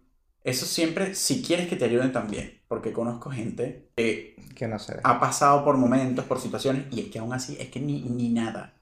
Eso 0.44 0.66
siempre, 0.66 1.14
si 1.14 1.42
quieres 1.42 1.68
que 1.68 1.76
te 1.76 1.86
ayuden 1.86 2.12
también, 2.12 2.60
porque 2.68 2.92
conozco 2.92 3.30
gente 3.30 3.90
que 3.96 4.36
Que 4.54 4.68
no 4.68 4.78
sé. 4.78 4.96
ha 5.02 5.20
pasado 5.20 5.64
por 5.64 5.76
momentos, 5.78 6.24
por 6.26 6.40
situaciones, 6.40 6.86
y 6.92 7.00
es 7.02 7.08
que 7.10 7.18
aún 7.20 7.32
así 7.34 7.56
es 7.60 7.70
que 7.70 7.80
ni, 7.80 8.02
ni 8.02 8.30
nada. 8.30 8.74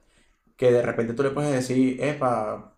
Que 0.56 0.70
de 0.72 0.82
repente 0.82 1.14
tú 1.14 1.22
le 1.22 1.30
puedes 1.30 1.52
decir, 1.52 2.02
epa, 2.02 2.76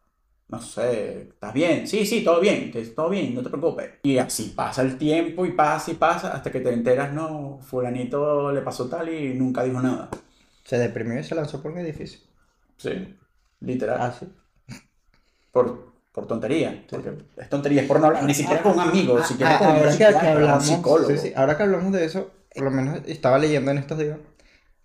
no 0.48 0.60
sé, 0.60 1.22
¿estás 1.22 1.52
bien? 1.52 1.86
Sí, 1.86 2.06
sí, 2.06 2.22
todo 2.24 2.40
bien, 2.40 2.72
todo 2.94 3.08
bien, 3.10 3.34
no 3.34 3.42
te 3.42 3.50
preocupes. 3.50 3.90
Y 4.02 4.18
así 4.18 4.52
pasa 4.56 4.82
el 4.82 4.96
tiempo 4.98 5.44
y 5.46 5.52
pasa 5.52 5.90
y 5.90 5.94
pasa 5.94 6.32
hasta 6.34 6.50
que 6.50 6.60
te 6.60 6.72
enteras, 6.72 7.12
no, 7.12 7.58
fulanito 7.62 8.52
le 8.52 8.62
pasó 8.62 8.88
tal 8.88 9.08
y 9.08 9.34
nunca 9.34 9.64
dijo 9.64 9.80
nada. 9.80 10.10
Se 10.64 10.78
deprimió 10.78 11.18
y 11.20 11.24
se 11.24 11.34
lanzó 11.34 11.62
por 11.62 11.72
un 11.72 11.78
edificio. 11.78 12.20
Sí, 12.76 12.90
literal. 13.60 13.98
Ah, 14.00 14.12
sí. 14.12 14.26
Por, 15.52 15.92
por 16.12 16.26
tontería. 16.26 16.84
Porque 16.90 17.12
es 17.36 17.48
tontería, 17.48 17.82
es 17.82 17.88
por 17.88 18.00
no 18.00 18.06
hablar, 18.06 18.24
ni 18.24 18.34
siquiera 18.34 18.62
con 18.62 18.72
un 18.72 18.80
amigo, 18.80 19.22
si 19.22 19.34
quieres 19.34 19.56
Ah, 19.56 19.58
con 19.58 19.68
un 19.68 19.76
ahora 19.76 19.96
que 19.96 20.04
hablamos, 20.28 20.64
psicólogo. 20.66 21.16
sí, 21.16 21.32
ahora 21.36 21.56
que 21.56 21.62
hablamos 21.62 21.92
de 21.92 22.04
eso, 22.04 22.30
por 22.54 22.64
lo 22.64 22.70
menos 22.70 23.00
estaba 23.06 23.38
leyendo 23.38 23.70
en 23.70 23.78
estos 23.78 23.98
días 23.98 24.18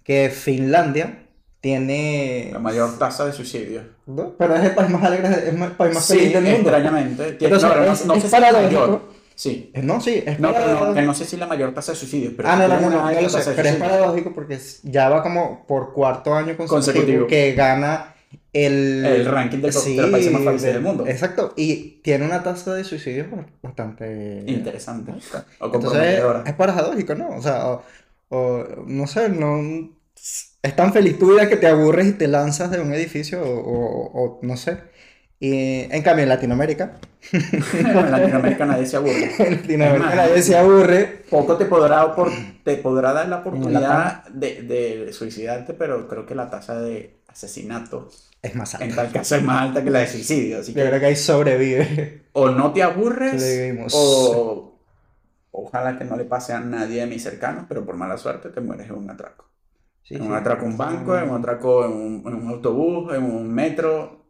que 0.04 0.30
Finlandia 0.30 1.29
tiene... 1.62 2.50
La 2.54 2.60
mayor 2.60 2.98
tasa 2.98 3.26
de 3.26 3.34
suicidio. 3.34 3.82
¿no? 4.06 4.34
Pero 4.38 4.56
es 4.56 4.64
el 4.64 4.72
país 4.76 4.90
más 4.90 5.04
alegre, 5.04 5.30
es 5.30 5.54
el 5.54 5.72
país 5.74 5.94
más 5.94 6.06
Sí, 6.06 6.18
feliz 6.18 6.34
del 6.34 6.44
mundo. 6.44 6.58
extrañamente. 6.60 7.38
Entonces, 7.40 8.06
no, 8.06 8.16
sé 8.20 8.30
si 8.30 8.42
mayor. 8.42 9.02
Sí. 9.36 9.72
Eh, 9.74 9.82
No, 9.82 10.02
sí, 10.02 10.24
es 10.26 10.40
No, 10.40 10.52
pero 10.54 10.88
no, 10.88 10.94
que 10.94 11.02
no 11.02 11.14
sé 11.14 11.26
si 11.26 11.38
la 11.38 11.48
mayor 11.48 11.74
tasa 11.74 11.94
de 11.94 11.98
suicidios, 11.98 12.34
pero 12.36 12.50
Ah, 12.50 12.56
no, 12.58 12.68
no, 12.68 12.80
no, 12.90 13.12
no, 13.12 13.22
lo 13.22 13.30
sé, 13.30 13.52
pero 13.56 13.70
es 13.70 13.76
paradójico 13.76 14.34
porque 14.34 14.58
ya 14.84 15.10
va 15.10 15.24
como 15.24 15.66
por 15.66 15.94
cuarto 15.94 16.34
año 16.34 16.58
consecutivo, 16.58 16.94
Consecutivo. 16.94 17.28
que 17.28 17.54
gana 17.54 18.16
el... 18.52 19.06
El 19.06 19.26
ranking 19.26 19.60
del- 19.60 19.72
de 19.72 19.96
los 20.02 20.12
países 20.12 20.32
más 20.34 20.44
felices 20.44 20.74
del 20.74 20.82
mundo. 20.82 21.06
Exacto, 21.08 21.54
y 21.56 22.02
tiene 22.04 22.26
una 22.26 22.44
tasa 22.44 22.74
de 22.74 22.84
suicidio 22.84 23.28
bastante... 23.62 24.44
Interesante. 24.46 25.14
O 25.60 25.66
Entonces 25.74 26.22
es 26.46 26.54
paradójico, 26.54 27.16
¿no? 27.16 27.30
O 27.38 27.42
sea, 27.42 27.68
o, 27.70 27.84
o, 28.30 28.66
no 28.88 29.08
sé, 29.08 29.30
no... 29.30 29.90
Es 30.62 30.76
tan 30.76 30.92
feliz 30.94 31.18
tu 31.18 31.32
vida 31.32 31.48
que 31.48 31.56
te 31.58 31.68
aburres 31.68 32.08
y 32.08 32.14
te 32.14 32.28
lanzas 32.28 32.70
de 32.72 32.82
un 32.82 32.94
edificio 32.94 33.42
o, 33.42 33.60
o- 33.60 34.12
o 34.26 34.40
no 34.44 34.58
sé. 34.58 34.78
Y 35.40 35.88
en 35.94 36.02
cambio 36.04 36.24
en 36.24 36.30
Latinoamérica, 36.30 37.00
en 37.32 38.12
Latinoamérica 38.12 38.66
nadie 38.66 38.86
se 38.86 38.98
aburre. 38.98 39.32
en 39.40 39.52
Latinoamérica 39.56 40.16
nadie 40.16 40.42
se 40.42 40.58
aburre. 40.58 41.22
Poco 41.30 41.56
te 41.58 41.66
podrá, 41.66 42.14
te 42.64 42.76
podrá 42.78 43.14
dar 43.14 43.30
la 43.30 43.38
oportunidad 43.38 44.26
de, 44.30 44.64
de 44.64 45.14
suicidarte, 45.14 45.74
pero 45.74 46.08
creo 46.10 46.26
que 46.26 46.36
la 46.36 46.50
tasa 46.50 46.82
de 46.82 47.22
asesinato 47.28 48.10
Es 48.42 48.54
más 48.56 48.74
alto. 48.76 48.86
en 48.86 48.96
tal 48.96 49.12
caso 49.14 49.36
es 49.38 49.44
más 49.44 49.62
alta 49.64 49.84
que 49.84 49.92
la 49.92 50.00
de 50.00 50.08
suicidio. 50.08 50.60
Así 50.60 50.74
Yo 50.74 50.84
que 50.84 50.90
creo 50.90 51.00
que 51.00 51.06
ahí 51.06 51.16
sobrevive. 51.16 52.24
o 52.34 52.50
no 52.50 52.74
te 52.74 52.84
aburres 52.84 53.42
Sobrevivimos. 53.42 53.94
o 53.96 54.78
ojalá 55.52 55.98
que 55.98 56.06
no 56.06 56.18
le 56.18 56.26
pase 56.26 56.54
a 56.54 56.60
nadie 56.60 57.02
de 57.02 57.08
mis 57.08 57.24
cercanos, 57.24 57.66
pero 57.70 57.86
por 57.86 57.96
mala 57.96 58.18
suerte 58.18 58.50
te 58.50 58.62
mueres 58.62 58.88
en 58.90 58.96
un 58.96 59.10
atraco. 59.10 59.49
Sí, 60.04 60.16
en 60.16 60.22
sí. 60.22 60.28
un 60.28 60.34
atraco 60.34 60.66
en 60.66 60.72
un 60.74 60.78
banco, 60.78 61.18
en 61.18 61.30
un 61.30 61.38
atraco 61.38 61.86
en 61.86 61.92
un, 61.92 62.24
en 62.28 62.34
un 62.36 62.48
autobús, 62.50 63.14
en 63.14 63.24
un 63.24 63.54
metro, 63.54 64.26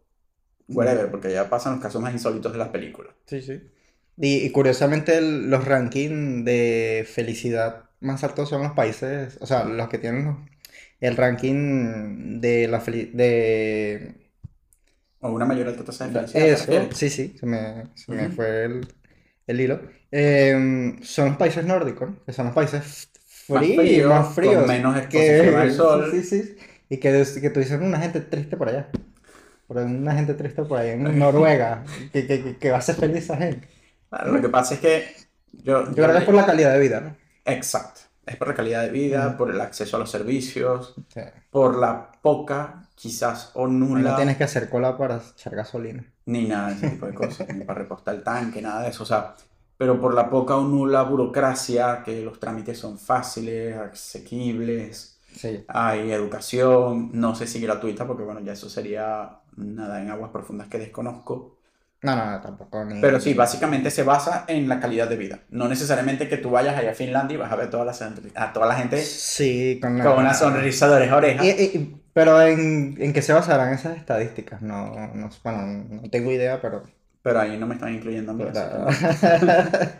whatever, 0.70 1.12
porque 1.12 1.32
ya 1.34 1.50
pasan 1.50 1.74
los 1.76 1.82
casos 1.84 2.02
más 2.02 2.14
insólitos 2.14 2.52
de 2.54 2.60
las 2.60 2.70
películas. 2.70 3.16
Sí, 3.26 3.42
sí. 3.42 3.62
Y, 4.18 4.38
y 4.46 4.52
curiosamente 4.52 5.18
el- 5.18 5.50
los 5.50 5.66
rankings 5.66 6.44
de 6.46 7.06
felicidad 7.12 7.90
más 8.02 8.24
altos 8.24 8.50
son 8.50 8.64
los 8.64 8.74
países, 8.74 9.38
o 9.42 9.46
sea, 9.46 9.64
los 9.66 9.90
que 9.90 9.98
tienen 10.00 10.26
los- 10.26 10.38
el 11.00 11.16
ranking 11.18 12.42
de 12.42 12.68
la 12.68 12.82
felicidad, 12.82 13.14
de... 13.18 14.16
O 15.22 15.30
una 15.38 15.46
mayor 15.46 15.68
alta 15.70 15.84
tasa 15.86 16.08
de 16.08 16.12
felicidad. 16.14 16.52
Eso, 16.54 16.90
sí, 16.94 17.10
sí, 17.10 17.36
se 17.40 17.46
me, 17.46 17.88
se 17.96 18.12
me 18.12 18.30
fue 18.30 18.66
el, 18.66 18.88
el 19.48 19.62
hilo. 19.62 19.82
Em, 20.12 21.02
son 21.04 21.30
los 21.30 21.38
países 21.38 21.66
nórdicos, 21.66 22.12
que 22.26 22.34
son 22.34 22.46
los 22.48 22.56
países 22.56 23.10
Más 23.50 23.74
fríos, 23.74 23.76
fríos, 23.76 24.10
más 24.10 24.34
fríos, 24.36 24.56
con 24.56 24.68
menos 24.68 24.96
que, 25.08 25.18
exposición 25.18 25.56
al 25.56 25.72
sol. 25.72 26.10
sí, 26.12 26.24
sí, 26.24 26.44
sí. 26.44 26.58
y 26.90 26.98
que, 26.98 27.26
que 27.42 27.50
tú 27.50 27.60
dices 27.60 27.80
una 27.82 28.00
gente 28.00 28.22
triste 28.22 28.58
por 28.58 28.70
allá, 28.70 28.90
por 29.68 29.78
una 29.78 30.14
gente 30.16 30.34
triste 30.36 30.64
por 30.64 30.80
allá 30.80 30.94
en 30.94 31.20
Noruega, 31.20 31.84
que, 32.14 32.28
que, 32.28 32.44
que- 32.44 32.58
que 32.58 32.72
va 32.72 32.78
a 32.78 32.82
ser 32.82 32.96
feliz 32.96 33.18
esa 33.26 33.38
gente. 33.38 33.68
Claro, 34.10 34.32
lo 34.34 34.42
que 34.42 34.50
pasa 34.50 34.74
es 34.76 34.80
que 34.80 35.16
yo, 35.52 35.86
Yo 35.86 35.94
creo 35.94 36.12
que 36.12 36.18
es 36.20 36.24
por 36.24 36.36
la 36.36 36.46
calidad 36.46 36.74
de 36.74 36.80
vida, 36.80 37.02
¿no? 37.02 37.16
Exacto. 37.46 38.02
Es 38.26 38.36
por 38.38 38.48
la 38.48 38.54
calidad 38.54 38.84
de 38.84 38.92
vida, 38.92 39.38
por 39.38 39.50
el 39.50 39.60
acceso 39.62 39.98
a 39.98 40.00
los 40.00 40.12
servicios, 40.12 40.96
sea, 41.08 41.34
por 41.50 41.78
la 41.78 42.12
poca, 42.22 42.84
quizás, 42.96 43.52
o 43.56 43.68
nula, 43.68 44.12
no 44.12 44.16
tienes 44.16 44.38
que 44.38 44.44
hacer 44.44 44.70
cola 44.70 44.98
para 44.98 45.18
echar 45.18 45.56
gasolina. 45.56 46.04
ni 46.26 46.46
nada 46.48 46.70
de 46.70 46.74
ese 46.76 46.88
tipo 46.88 47.06
de 47.08 47.14
cosas, 47.14 47.48
ni 47.56 47.64
para 47.66 47.80
repostar 47.80 48.16
el 48.16 48.24
tanque, 48.24 48.62
nada 48.62 48.84
de 48.84 48.90
eso. 48.90 49.04
O 49.04 49.06
sea, 49.06 49.36
pero 49.80 50.00
por 50.02 50.14
la 50.14 50.30
poca 50.30 50.58
o 50.58 50.64
nula 50.68 51.04
burocracia, 51.04 52.04
que 52.06 52.22
los 52.22 52.40
trámites 52.40 52.78
son 52.80 53.00
fáciles, 53.00 53.78
asequibles, 53.78 55.18
Sí. 55.36 55.66
hay 55.68 56.12
educación, 56.12 57.12
no 57.14 57.36
sé 57.36 57.48
si 57.48 57.62
gratuita, 57.62 58.06
porque 58.08 58.24
bueno, 58.24 58.42
ya 58.42 58.54
eso 58.54 58.70
sería 58.70 59.40
nada 59.58 60.02
en 60.02 60.12
aguas 60.12 60.32
profundas 60.32 60.68
que 60.68 60.80
desconozco. 60.80 61.56
No, 62.02 62.16
no, 62.16 62.32
no, 62.32 62.42
tampoco. 62.42 62.86
Ni... 62.86 63.02
Pero 63.02 63.20
sí, 63.20 63.34
básicamente 63.34 63.92
se 63.92 64.04
basa 64.04 64.46
en 64.48 64.70
la 64.70 64.80
calidad 64.80 65.08
de 65.10 65.18
vida. 65.18 65.40
No 65.50 65.68
necesariamente 65.68 66.30
que 66.30 66.38
tú 66.38 66.50
vayas 66.50 66.78
allá 66.78 66.92
a 66.92 66.96
Finlandia 66.96 67.36
y 67.36 67.38
vas 67.38 67.52
a 67.52 67.56
ver 67.58 67.70
toda 67.70 67.86
la, 67.86 67.94
a 68.36 68.54
toda 68.54 68.68
la 68.68 68.76
gente 68.76 68.98
Sí, 69.02 69.80
con 69.82 69.98
la... 69.98 70.04
con 70.06 70.20
una 70.20 70.34
sonrisa 70.34 70.88
de 70.90 70.96
oreja 70.96 71.14
a 71.14 71.18
oreja. 71.18 71.46
Y- 71.46 71.50
y- 71.50 71.96
pero 72.14 72.42
en, 72.42 72.96
¿en 73.00 73.14
qué 73.14 73.22
se 73.22 73.34
basarán 73.34 73.74
esas 73.74 73.98
estadísticas? 73.98 74.62
No, 74.62 74.92
no, 75.14 75.30
bueno, 75.44 75.86
no 75.90 76.10
tengo 76.10 76.32
idea, 76.32 76.60
pero... 76.62 76.84
Pero 77.30 77.42
ahí 77.42 77.58
no 77.60 77.68
me 77.68 77.76
están 77.76 77.94
incluyendo 77.94 78.32
a 78.32 78.36
mí. 78.36 78.44
no. 78.52 78.88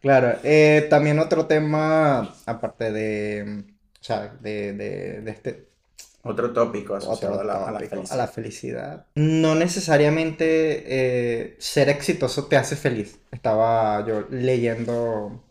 Claro, 0.00 0.38
eh, 0.44 0.86
también 0.90 1.18
otro 1.18 1.46
tema, 1.46 2.38
aparte 2.46 2.92
de, 2.92 3.64
o 4.00 4.04
sea, 4.04 4.36
de, 4.40 4.72
de, 4.74 5.22
de 5.22 5.30
este 5.30 5.68
Otro 6.22 6.52
tópico 6.52 6.94
asociado 6.94 7.36
otro 7.36 7.40
a 7.40 7.44
la, 7.44 7.54
a 7.68 7.72
la 7.72 7.78
tópico, 7.80 8.04
a 8.08 8.16
la 8.16 8.28
felicidad. 8.28 9.06
No 9.16 9.54
necesariamente 9.54 10.44
eh, 10.86 11.56
ser 11.58 11.88
exitoso 11.88 12.46
te 12.48 12.56
hace 12.56 12.76
feliz. 12.76 13.20
Estaba 13.32 14.04
yo 14.06 14.26
leyendo... 14.30 15.42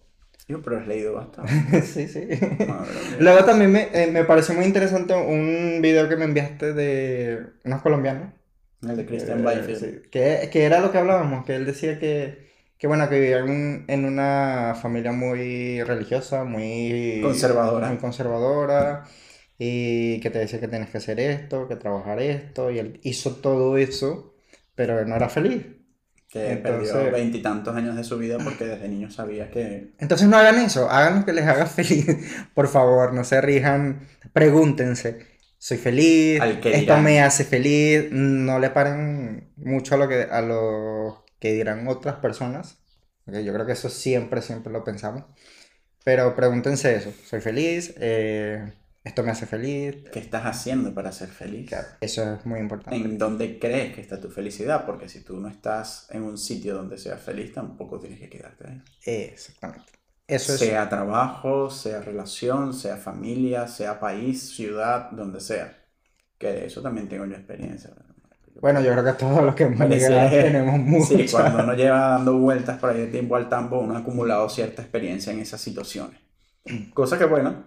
Yo, 0.48 0.62
pero 0.62 0.78
has 0.80 0.88
leído 0.88 1.14
bastante. 1.14 1.82
Sí, 1.82 2.08
sí. 2.08 2.28
Madre 2.60 3.04
mía. 3.04 3.20
Luego 3.20 3.46
también 3.46 3.72
me, 3.72 3.90
eh, 3.94 4.08
me 4.12 4.26
pareció 4.26 4.54
muy 4.56 4.66
interesante 4.66 5.14
un 5.16 5.80
video 5.82 6.08
que 6.10 6.18
me 6.18 6.26
enviaste 6.26 6.74
de 6.74 7.54
unos 7.64 7.82
colombianos. 7.82 8.34
El 8.90 8.98
de 8.98 9.06
Christian 9.06 9.40
Eh, 9.40 9.44
Byfield. 9.44 9.80
sí, 10.04 10.10
que, 10.12 10.50
que 10.52 10.64
era 10.66 10.80
lo 10.80 10.92
que 10.92 10.98
hablábamos, 10.98 11.46
que 11.46 11.56
él 11.56 11.66
decía 11.66 12.00
que, 12.00 12.46
que 12.78 12.88
bueno, 12.88 13.08
que 13.10 13.20
vivía 13.20 13.40
en, 13.40 13.86
en 13.88 14.06
una 14.06 14.76
familia 14.82 15.12
muy 15.12 15.82
religiosa, 15.84 16.44
muy 16.44 17.20
Conservadora. 17.24 17.88
muy 17.90 17.98
conservadora, 17.98 19.04
y 19.58 20.20
que 20.22 20.30
te 20.30 20.40
decía 20.40 20.60
que 20.60 20.68
tienes 20.68 20.90
que 20.90 20.98
hacer 20.98 21.20
esto, 21.20 21.68
que 21.68 21.76
trabajar 21.78 22.20
esto, 22.22 22.72
y 22.72 22.80
él 22.80 23.00
hizo 23.04 23.36
todo 23.38 23.78
eso, 23.78 24.36
pero 24.76 25.00
él 25.00 25.08
no 25.10 25.16
era 25.16 25.30
feliz. 25.30 25.66
Que 26.30 26.52
Entonces- 26.52 26.92
perdió 26.92 27.12
veintitantos 27.14 27.74
años 27.76 27.96
de 27.96 28.04
su 28.04 28.18
vida 28.18 28.38
porque 28.44 28.66
desde 28.66 28.90
niño 28.90 29.10
sabía 29.10 29.50
que 29.50 29.92
Entonces 30.00 30.28
no 30.28 30.36
hagan 30.38 30.60
eso, 30.60 30.90
hagan 30.90 31.20
lo 31.20 31.26
que 31.26 31.32
les 31.34 31.46
haga 31.46 31.66
feliz, 31.80 32.06
por 32.54 32.68
favor, 32.68 33.14
no 33.14 33.24
se 33.24 33.40
rijan, 33.40 34.02
pregúntense, 34.34 35.20
soy 35.58 35.78
feliz, 35.78 36.42
Al 36.42 36.60
que 36.60 36.76
esto 36.76 36.98
me 36.98 37.22
hace 37.22 37.44
feliz, 37.44 38.12
no 38.12 38.60
le 38.60 38.70
paren 38.70 39.52
mucho 39.58 39.96
a 39.96 39.98
lo 39.98 40.08
que, 40.08 40.24
a 40.24 40.42
lo 40.42 41.26
que 41.40 41.54
dirán 41.54 41.88
otras 41.88 42.16
personas, 42.16 42.78
porque 43.24 43.44
yo 43.44 43.54
creo 43.54 43.66
que 43.66 43.74
eso 43.74 43.90
siempre, 43.90 44.42
siempre 44.42 44.72
lo 44.72 44.84
pensamos, 44.84 45.24
pero 46.04 46.36
pregúntense 46.36 46.96
eso, 46.96 47.12
soy 47.26 47.42
feliz, 47.42 47.96
eh, 47.98 48.74
esto 49.04 49.24
me 49.24 49.32
hace 49.32 49.46
feliz, 49.46 49.98
qué 50.12 50.20
estás 50.20 50.46
haciendo 50.46 50.94
para 50.94 51.12
ser 51.12 51.30
feliz. 51.30 51.68
claro, 51.70 51.88
eso 52.02 52.36
es 52.36 52.46
muy 52.46 52.60
importante. 52.60 52.96
En 52.96 53.18
dónde 53.18 53.60
crees 53.60 53.94
que 53.96 54.02
está 54.02 54.20
tu 54.20 54.30
felicidad, 54.30 54.86
porque 54.86 55.10
si 55.10 55.24
tú 55.24 55.38
no 55.38 55.48
estás 55.48 56.08
en 56.12 56.24
un 56.24 56.38
sitio 56.38 56.76
donde 56.76 56.98
seas 56.98 57.22
feliz, 57.22 57.54
tampoco 57.54 58.00
tienes 58.00 58.20
que 58.20 58.30
quedarte 58.30 58.68
ahí. 58.68 58.82
Exactamente. 59.06 59.95
Eso 60.28 60.54
es, 60.54 60.60
Sea 60.60 60.90
trabajo, 60.90 61.70
sea 61.70 62.02
relación, 62.02 62.74
sea 62.74 62.98
familia, 62.98 63.68
sea 63.68 64.00
país, 64.00 64.50
ciudad, 64.56 65.12
donde 65.12 65.40
sea. 65.40 65.78
Que 66.38 66.48
de 66.48 66.66
eso 66.66 66.82
también 66.82 67.08
tengo 67.08 67.26
yo 67.26 67.36
experiencia. 67.36 67.92
bueno, 68.60 68.82
yo 68.82 68.92
creo 68.92 69.04
que 69.04 69.14
todos 69.14 69.44
los 69.44 69.56
que 69.56 69.64
hemos 69.64 69.88
llegado 69.88 70.30
tenemos 70.30 70.80
mucha. 70.80 71.06
Sí, 71.06 71.28
cuando 71.32 71.64
uno 71.64 71.74
lleva 71.76 72.00
dando 72.00 72.38
vueltas 72.38 72.80
por 72.80 72.90
ahí 72.90 73.02
de 73.02 73.08
tiempo 73.08 73.36
al 73.36 73.50
tambo, 73.50 73.80
uno 73.80 73.96
ha 73.96 74.00
acumulado 74.00 74.50
cierta 74.50 74.82
experiencia 74.82 75.32
en 75.32 75.40
esas 75.40 75.62
situaciones. 75.62 76.20
Cosa 76.94 77.20
que, 77.20 77.26
bueno, 77.26 77.64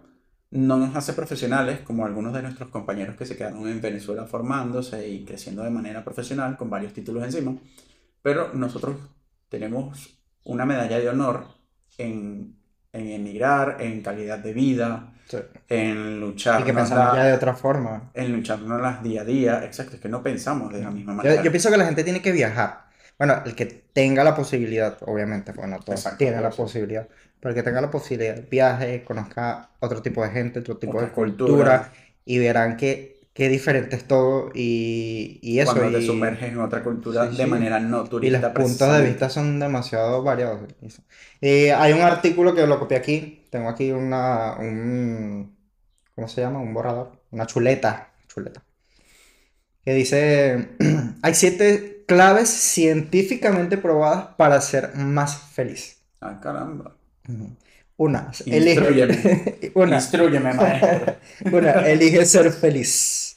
no 0.50 0.78
nos 0.78 0.96
hace 0.96 1.12
profesionales 1.12 1.80
como 1.80 2.06
algunos 2.06 2.32
de 2.32 2.42
nuestros 2.42 2.70
compañeros 2.70 3.16
que 3.16 3.26
se 3.26 3.36
quedaron 3.36 3.68
en 3.68 3.80
Venezuela 3.80 4.24
formándose 4.24 5.08
y 5.08 5.24
creciendo 5.24 5.62
de 5.62 5.70
manera 5.70 6.02
profesional 6.02 6.56
con 6.56 6.70
varios 6.70 6.92
títulos 6.92 7.22
encima. 7.22 7.56
Pero 8.22 8.52
nosotros 8.54 8.96
tenemos 9.48 10.18
una 10.44 10.64
medalla 10.66 10.98
de 10.98 11.08
honor 11.08 11.57
en, 11.98 12.56
en 12.92 13.08
emigrar, 13.08 13.78
en 13.80 14.02
calidad 14.02 14.38
de 14.38 14.52
vida, 14.54 15.14
Sí. 15.26 15.38
en 15.68 16.20
luchar 16.20 16.60
Y 16.62 16.64
que 16.64 16.72
pensamos 16.72 17.14
ya 17.16 17.24
de 17.24 17.32
otra 17.34 17.54
forma. 17.54 18.12
en 18.14 18.32
lucharnos 18.32 19.02
día 19.02 19.22
a 19.22 19.24
día. 19.24 19.64
Exacto, 19.64 19.96
es 19.96 20.00
que 20.02 20.08
no 20.08 20.22
pensamos 20.22 20.72
de 20.72 20.82
la 20.82 20.90
misma 20.90 21.12
Yo, 21.12 21.16
manera. 21.16 21.42
yo 21.42 21.50
pienso 21.50 21.70
que 21.70 21.76
la 21.76 21.84
gente 21.86 22.04
tiene 22.04 22.22
que 22.22 22.32
viajar. 22.32 22.86
Bueno, 23.18 23.42
el 23.44 23.54
que 23.54 23.66
tenga 23.66 24.24
la 24.24 24.34
posibilidad, 24.34 24.96
obviamente, 25.02 25.52
bueno, 25.52 25.80
todos 25.84 26.00
Exacto, 26.00 26.18
tienen 26.18 26.42
la 26.42 26.52
sí. 26.52 26.56
posibilidad, 26.56 27.08
pero 27.40 27.50
el 27.50 27.54
que 27.56 27.62
tenga 27.62 27.80
la 27.80 27.90
posibilidad, 27.90 28.48
viaje, 28.48 29.04
conozca 29.04 29.70
otro 29.80 30.02
tipo 30.02 30.22
de 30.22 30.30
gente, 30.30 30.60
otro 30.60 30.78
tipo 30.78 31.00
de 31.00 31.10
cultura, 31.10 31.12
culturas. 31.12 31.90
y 32.24 32.38
verán 32.38 32.76
que, 32.76 33.17
qué 33.38 33.48
diferente 33.48 33.96
es 33.96 34.04
todo 34.06 34.50
y, 34.54 35.38
y 35.42 35.60
eso. 35.60 35.74
cuando 35.74 35.92
te 35.92 36.02
y, 36.02 36.06
sumerges 36.06 36.50
en 36.52 36.58
otra 36.60 36.82
cultura 36.82 37.30
Sí, 37.30 37.36
de 37.36 37.46
sí. 37.46 37.46
manera 37.46 37.80
no 37.80 38.08
y 38.20 38.30
los 38.30 38.40
turista. 38.40 38.52
puntos 38.54 38.92
de 38.92 39.02
vista 39.02 39.30
son 39.30 39.60
demasiado 39.60 40.22
variados. 40.24 40.60
Eh, 41.40 41.72
hay 41.72 41.92
un 41.92 42.02
artículo 42.02 42.54
que 42.54 42.66
lo 42.66 42.78
copié 42.80 42.98
aquí, 42.98 43.46
tengo 43.50 43.68
aquí 43.68 43.92
una, 43.92 44.56
un, 44.58 45.56
¿cómo 46.14 46.28
se 46.28 46.40
llama? 46.42 46.60
Un 46.60 46.74
borrador, 46.74 47.12
una 47.32 47.46
chuleta, 47.46 48.12
chuleta, 48.28 48.64
que 49.84 49.94
dice, 49.94 50.68
hay 51.22 51.34
siete 51.34 52.04
claves 52.06 52.48
científicamente 52.50 53.78
probadas 53.78 54.34
para 54.36 54.60
ser 54.60 54.94
más 54.96 55.36
feliz. 55.52 55.98
Ah, 56.20 56.38
caramba. 56.40 56.96
Una, 57.96 58.30
elige, 58.50 59.70
una, 59.74 59.98
maestro. 60.40 61.04
una, 61.50 61.72
elige 61.88 62.24
ser 62.26 62.52
feliz. 62.52 63.27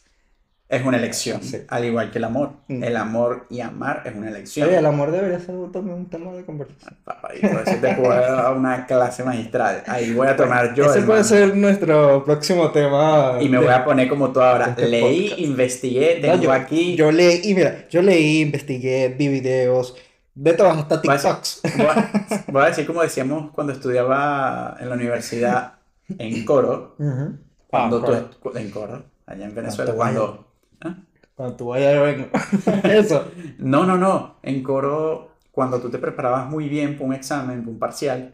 Es 0.72 0.86
una 0.86 0.96
elección, 0.98 1.44
Sí. 1.44 1.58
al 1.68 1.84
igual 1.84 2.12
que 2.12 2.18
el 2.18 2.24
amor. 2.24 2.54
Mm. 2.70 2.84
El 2.84 2.96
amor 2.96 3.46
y 3.50 3.60
amar 3.60 4.04
es 4.06 4.16
una 4.16 4.30
elección. 4.30 4.70
Oye, 4.70 4.78
el 4.78 4.86
amor 4.86 5.12
debería 5.12 5.38
ser 5.40 5.54
también 5.74 5.98
un 5.98 6.10
tema 6.10 6.32
de 6.32 6.46
conversación. 6.46 6.96
Papá, 7.04 7.30
y 7.36 7.42
por 7.46 7.62
eso 7.68 7.76
te 7.82 7.94
puedo 7.96 8.10
dar 8.10 8.54
una 8.56 8.86
clase 8.86 9.24
magistral. 9.26 9.84
Ahí 9.86 10.14
voy 10.14 10.28
a 10.30 10.36
tomar 10.38 10.74
yo. 10.74 10.86
Ese 10.86 10.94
hermano. 11.00 11.08
puede 11.08 11.24
ser 11.26 11.58
nuestro 11.58 12.24
próximo 12.24 12.72
tema. 12.72 13.34
Y 13.42 13.50
me 13.50 13.58
de- 13.58 13.66
voy 13.66 13.74
a 13.74 13.84
poner 13.84 14.08
como 14.08 14.32
tú 14.32 14.40
ahora. 14.42 14.68
este 14.70 14.88
Leí, 14.88 15.24
podcast. 15.24 15.40
investigué, 15.42 16.16
No, 16.16 16.22
tengo 16.32 16.44
yo, 16.44 16.52
aquí. 16.54 16.96
yo 16.96 17.12
leí, 17.12 17.42
y 17.44 17.54
mira, 17.54 17.86
yo 17.90 18.02
leí, 18.02 18.40
investigué, 18.42 19.10
vi 19.10 19.28
videos, 19.28 19.96
de 20.34 20.54
todas, 20.54 20.78
hasta 20.78 21.02
Voy 21.02 21.10
a 21.10 21.18
decir- 21.18 21.32
TikToks. 21.36 22.48
Voy 22.48 22.62
a, 22.64 22.66
decir 22.68 22.86
como 22.88 23.02
decíamos 23.02 23.52
cuando 23.52 23.74
estudiaba 23.74 24.78
en 24.80 24.88
la 24.88 24.96
universidad 24.96 25.74
en 26.18 26.46
coro. 26.46 26.96
Cuando 27.68 27.98
Ah, 28.06 28.30
tú 28.42 28.58
en 28.58 28.70
coro, 28.72 29.04
allá 29.26 29.46
en 29.46 29.56
Venezuela, 29.56 29.92
tú 29.92 29.98
cuando. 29.98 30.48
¿Ah? 30.82 30.96
Cuando 31.36 31.56
tú 31.56 31.68
vayas. 31.68 32.18
Eso. 32.84 33.32
No, 33.60 33.86
no, 33.86 33.98
no. 33.98 34.36
En 34.44 34.62
coro, 34.64 35.32
cuando 35.52 35.80
tú 35.80 35.90
te 35.90 35.98
preparabas 35.98 36.50
muy 36.50 36.68
bien 36.70 36.96
para 36.96 37.06
un 37.06 37.14
examen, 37.14 37.60
para 37.62 37.72
un 37.72 37.80
parcial, 37.80 38.30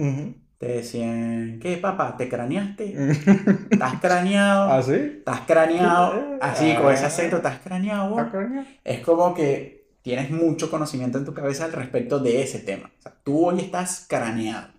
te 0.58 0.66
decían, 0.68 1.60
¿qué, 1.62 1.78
papá? 1.78 2.18
¿Te 2.18 2.28
craneaste? 2.28 2.96
¿Estás 3.70 4.00
craneado? 4.02 4.72
¿Ah, 4.72 4.82
sí? 4.82 4.94
¿Estás 4.94 5.42
craneado? 5.42 6.38
Así, 6.42 6.74
con 6.76 6.92
ese 6.94 7.04
Ah. 7.04 7.08
acento, 7.08 7.38
¿estás 7.38 7.60
craneado? 7.60 8.10
vos?". 8.10 8.20
¿Ah, 8.26 8.30
coño? 8.32 8.66
Es 8.84 9.00
como 9.02 9.34
que 9.34 9.88
tienes 10.02 10.32
mucho 10.32 10.72
conocimiento 10.72 11.18
en 11.18 11.26
tu 11.26 11.34
cabeza 11.34 11.66
al 11.66 11.74
respecto 11.74 12.20
de 12.20 12.42
ese 12.42 12.60
tema. 12.60 12.90
O 12.98 13.02
sea, 13.02 13.14
tú 13.24 13.46
hoy 13.48 13.60
estás 13.60 14.06
craneado. 14.10 14.70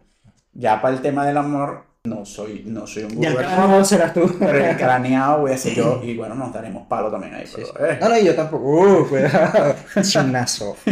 Ya 0.53 0.81
para 0.83 0.97
el 0.97 1.03
tema 1.03 1.25
del 1.25 1.37
amor, 1.37 1.85
no 2.09 2.25
soy, 2.25 2.63
no 2.67 2.87
soy 2.87 3.05
un 3.05 3.17
gurú, 3.17 3.35
carajo 3.37 3.85
serás 3.85 4.15
tú. 4.15 4.37
pero 4.39 4.65
el 4.65 4.77
craneado 4.79 5.41
voy 5.43 5.53
a 5.53 5.59
ser 5.59 5.75
yo 5.75 6.01
y 6.03 6.17
bueno, 6.17 6.35
nos 6.35 6.53
daremos 6.53 6.87
palo 6.87 7.11
también 7.11 7.35
ahí. 7.35 7.45
Pero, 7.55 7.87
eh, 7.87 7.99
No, 8.01 8.09
no, 8.09 8.19
y 8.19 8.25
yo 8.25 8.35
tampoco. 8.35 8.65
Uh, 8.65 9.09
cuidado. 9.09 9.75
Chinazo. 10.03 10.77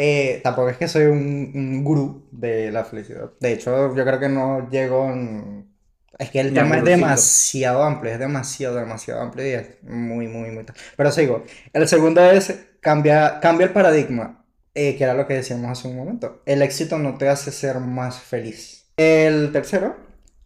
Eh, 0.00 0.40
tampoco 0.44 0.68
es 0.68 0.76
que 0.76 0.86
soy 0.86 1.06
un, 1.06 1.50
un 1.52 1.82
gurú 1.82 2.28
de 2.30 2.70
la 2.70 2.84
felicidad. 2.84 3.32
De 3.40 3.54
hecho, 3.54 3.92
yo 3.96 4.04
creo 4.04 4.20
que 4.20 4.28
no 4.28 4.70
llego 4.70 5.10
en... 5.10 5.74
Es 6.16 6.30
que 6.30 6.38
el 6.38 6.54
tema 6.54 6.78
es 6.78 6.84
demasiado 6.84 7.82
amplio, 7.82 8.12
es 8.12 8.20
demasiado, 8.20 8.76
demasiado 8.76 9.22
amplio 9.22 9.44
y 9.44 9.50
es 9.54 9.82
muy, 9.82 10.28
muy, 10.28 10.52
muy... 10.52 10.64
Pero 10.96 11.10
sigo. 11.10 11.42
El 11.72 11.88
segundo 11.88 12.20
es 12.22 12.54
cambia, 12.80 13.40
cambia 13.40 13.66
el 13.66 13.72
paradigma, 13.72 14.44
eh, 14.72 14.94
que 14.96 15.02
era 15.02 15.14
lo 15.14 15.26
que 15.26 15.34
decíamos 15.34 15.68
hace 15.68 15.88
un 15.88 15.96
momento. 15.96 16.42
El 16.46 16.62
éxito 16.62 16.96
no 16.98 17.18
te 17.18 17.28
hace 17.28 17.50
ser 17.50 17.80
más 17.80 18.20
feliz. 18.20 18.86
El 18.96 19.50
tercero, 19.50 19.96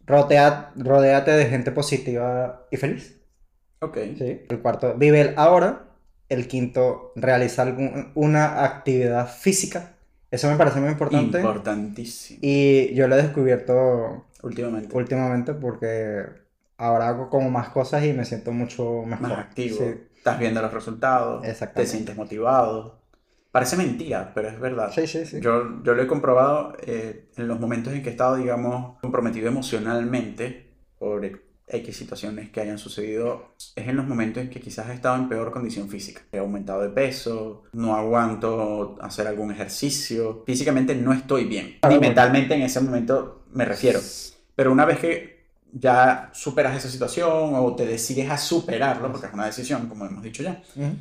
rodea, 0.05 0.71
rodéate 0.75 1.31
de 1.31 1.45
gente 1.45 1.71
positiva 1.71 2.65
y 2.71 2.77
feliz. 2.77 3.19
ok. 3.79 3.97
Sí. 4.17 4.41
El 4.49 4.59
cuarto, 4.61 4.93
vive 4.95 5.21
el 5.21 5.33
ahora. 5.37 5.85
El 6.29 6.47
quinto, 6.47 7.11
realiza 7.15 7.61
algún- 7.61 8.11
una 8.15 8.63
actividad 8.63 9.27
física. 9.27 9.91
Eso 10.31 10.49
me 10.49 10.55
parece 10.55 10.79
muy 10.79 10.89
importante. 10.89 11.37
Importantísimo. 11.37 12.39
Y 12.41 12.93
yo 12.95 13.07
lo 13.07 13.15
he 13.15 13.21
descubierto 13.21 14.25
Últimamente. 14.41 14.95
últimamente 14.95 15.53
porque 15.53 16.23
ahora 16.77 17.09
hago 17.09 17.29
como 17.29 17.51
más 17.51 17.69
cosas 17.69 18.03
y 18.03 18.13
me 18.13 18.25
siento 18.25 18.51
mucho 18.51 19.03
mejor. 19.05 19.29
más 19.29 19.37
activo. 19.39 19.77
Sí. 19.77 19.93
Estás 20.17 20.39
viendo 20.39 20.61
los 20.61 20.73
resultados. 20.73 21.41
Te 21.43 21.51
Exactamente. 21.51 21.91
sientes 21.91 22.15
motivado. 22.15 23.02
Parece 23.53 23.77
mentira, 23.77 24.31
pero 24.33 24.49
es 24.49 24.59
verdad. 24.59 24.91
Sí, 24.91 25.05
sí, 25.05 25.27
sí. 25.27 25.39
Yo, 25.39 25.83
yo 25.83 25.93
lo 25.93 26.01
he 26.01 26.07
comprobado 26.07 26.75
eh, 26.81 27.29
en 27.37 27.47
los 27.47 27.59
momentos 27.59 27.93
en 27.93 28.01
que 28.01 28.09
he 28.09 28.11
estado, 28.11 28.35
digamos, 28.35 28.99
comprometido 28.99 29.47
emocionalmente 29.47 30.71
por 30.97 31.23
X 31.67 31.95
situaciones 31.95 32.49
que 32.49 32.61
hayan 32.61 32.79
sucedido. 32.79 33.53
Es 33.75 33.87
en 33.87 33.95
los 33.95 34.07
momentos 34.07 34.41
en 34.41 34.49
que 34.49 34.59
quizás 34.59 34.89
he 34.89 34.93
estado 34.95 35.17
en 35.17 35.29
peor 35.29 35.51
condición 35.51 35.87
física. 35.87 36.23
He 36.31 36.39
aumentado 36.39 36.81
de 36.81 36.89
peso, 36.89 37.65
no 37.73 37.95
aguanto 37.95 38.97
hacer 38.99 39.27
algún 39.27 39.51
ejercicio. 39.51 40.41
Físicamente 40.47 40.95
no 40.95 41.13
estoy 41.13 41.45
bien. 41.45 41.77
Ah, 41.83 41.89
Ni 41.89 41.99
mentalmente 41.99 42.55
en 42.55 42.63
ese 42.63 42.81
momento 42.81 43.43
me 43.51 43.65
refiero. 43.65 43.99
Pero 44.55 44.71
una 44.71 44.85
vez 44.85 44.97
que 44.97 45.45
ya 45.71 46.31
superas 46.33 46.75
esa 46.75 46.89
situación 46.89 47.51
o 47.53 47.75
te 47.75 47.85
decides 47.85 48.31
a 48.31 48.37
superarlo, 48.39 49.11
porque 49.11 49.27
es 49.27 49.33
una 49.33 49.45
decisión, 49.45 49.87
como 49.87 50.07
hemos 50.07 50.23
dicho 50.23 50.41
ya, 50.41 50.59
Ujú. 50.75 50.95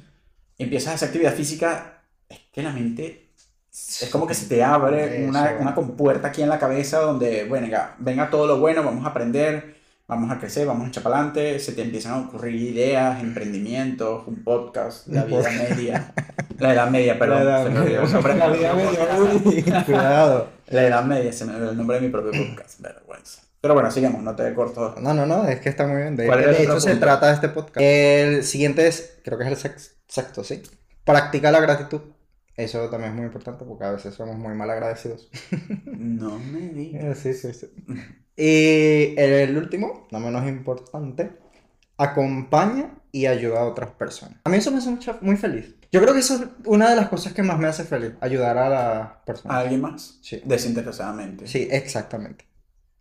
empiezas 0.58 0.92
a 0.92 0.94
hacer 0.96 1.08
actividad 1.08 1.32
física, 1.34 2.01
es 2.32 2.40
que 2.52 2.62
la 2.62 2.70
mente 2.72 3.28
es 3.70 4.08
como 4.10 4.26
que 4.26 4.34
se 4.34 4.46
te 4.46 4.62
abre 4.62 5.24
una, 5.26 5.56
una 5.58 5.74
compuerta 5.74 6.28
aquí 6.28 6.42
en 6.42 6.48
la 6.48 6.58
cabeza 6.58 6.98
donde, 7.00 7.44
bueno, 7.44 7.66
venga, 7.66 7.96
venga 7.98 8.30
todo 8.30 8.46
lo 8.46 8.58
bueno, 8.58 8.82
vamos 8.82 9.04
a 9.06 9.08
aprender, 9.08 9.76
vamos 10.06 10.30
a 10.30 10.38
crecer, 10.38 10.66
vamos 10.66 10.86
a 10.86 10.88
echar 10.88 11.02
para 11.02 11.16
adelante, 11.16 11.58
se 11.58 11.72
te 11.72 11.82
empiezan 11.82 12.12
a 12.12 12.18
ocurrir 12.18 12.54
ideas, 12.54 13.22
emprendimientos, 13.22 14.26
un 14.26 14.44
podcast, 14.44 15.06
la 15.08 15.24
vida 15.24 15.50
media, 15.50 16.12
la 16.58 16.74
edad 16.74 16.90
media, 16.90 17.18
perdón, 17.18 17.38
La 17.38 17.42
edad 17.42 17.64
se 17.64 17.70
me 17.70 17.80
olvidó 17.80 18.02
media. 18.02 18.74
La 18.74 19.18
vida 19.18 19.40
media, 19.44 19.84
cuidado. 19.86 20.48
La 20.68 20.86
edad 20.86 21.04
media, 21.04 21.32
se 21.32 21.44
me 21.46 21.54
olvidó 21.54 21.70
el 21.70 21.76
nombre 21.78 21.98
de 21.98 22.06
mi 22.06 22.12
propio 22.12 22.32
podcast, 22.32 22.80
vergüenza. 22.80 23.40
Pero 23.62 23.74
bueno, 23.74 23.90
sigamos, 23.90 24.22
no 24.22 24.34
te 24.36 24.52
corto. 24.54 24.96
No, 25.00 25.14
no, 25.14 25.24
no, 25.24 25.46
es 25.48 25.60
que 25.60 25.68
está 25.68 25.86
muy 25.86 26.02
bien. 26.02 26.16
De, 26.16 26.26
¿Cuál 26.26 26.40
era 26.42 26.52
de 26.52 26.64
hecho, 26.64 26.80
se 26.80 26.96
trata 26.96 27.28
de 27.28 27.34
este 27.34 27.48
podcast. 27.48 27.80
El 27.80 28.44
siguiente 28.44 28.86
es, 28.86 29.18
creo 29.24 29.38
que 29.38 29.44
es 29.44 29.50
el 29.50 29.56
sex- 29.56 29.94
sexto, 30.08 30.42
¿sí? 30.44 30.62
Practica 31.04 31.50
la 31.52 31.60
gratitud. 31.60 32.00
Eso 32.56 32.88
también 32.90 33.12
es 33.12 33.16
muy 33.16 33.26
importante 33.26 33.64
porque 33.64 33.84
a 33.84 33.92
veces 33.92 34.14
somos 34.14 34.36
muy 34.36 34.54
mal 34.54 34.70
agradecidos. 34.70 35.30
No 35.86 36.38
me 36.38 36.60
digas. 36.68 37.04
Eh, 37.04 37.14
Sí, 37.34 37.52
sí, 37.52 37.54
sí. 37.54 37.66
Y 38.36 39.14
el 39.18 39.56
último, 39.56 40.06
no 40.10 40.20
menos 40.20 40.46
importante, 40.48 41.32
acompaña 41.98 42.94
y 43.12 43.26
ayuda 43.26 43.60
a 43.60 43.64
otras 43.66 43.90
personas. 43.92 44.38
A 44.44 44.50
mí 44.50 44.56
eso 44.56 44.70
me 44.70 44.78
hace 44.78 44.90
muy 45.20 45.36
feliz. 45.36 45.74
Yo 45.92 46.00
creo 46.00 46.14
que 46.14 46.20
eso 46.20 46.36
es 46.36 46.42
una 46.64 46.88
de 46.90 46.96
las 46.96 47.08
cosas 47.08 47.34
que 47.34 47.42
más 47.42 47.58
me 47.58 47.68
hace 47.68 47.84
feliz, 47.84 48.12
ayudar 48.20 48.56
a 48.56 48.68
las 48.70 49.06
¿A 49.06 49.24
personas. 49.24 49.56
alguien 49.58 49.80
más? 49.82 50.18
Sí. 50.22 50.40
Desinteresadamente. 50.44 51.46
Sí, 51.46 51.68
exactamente. 51.70 52.46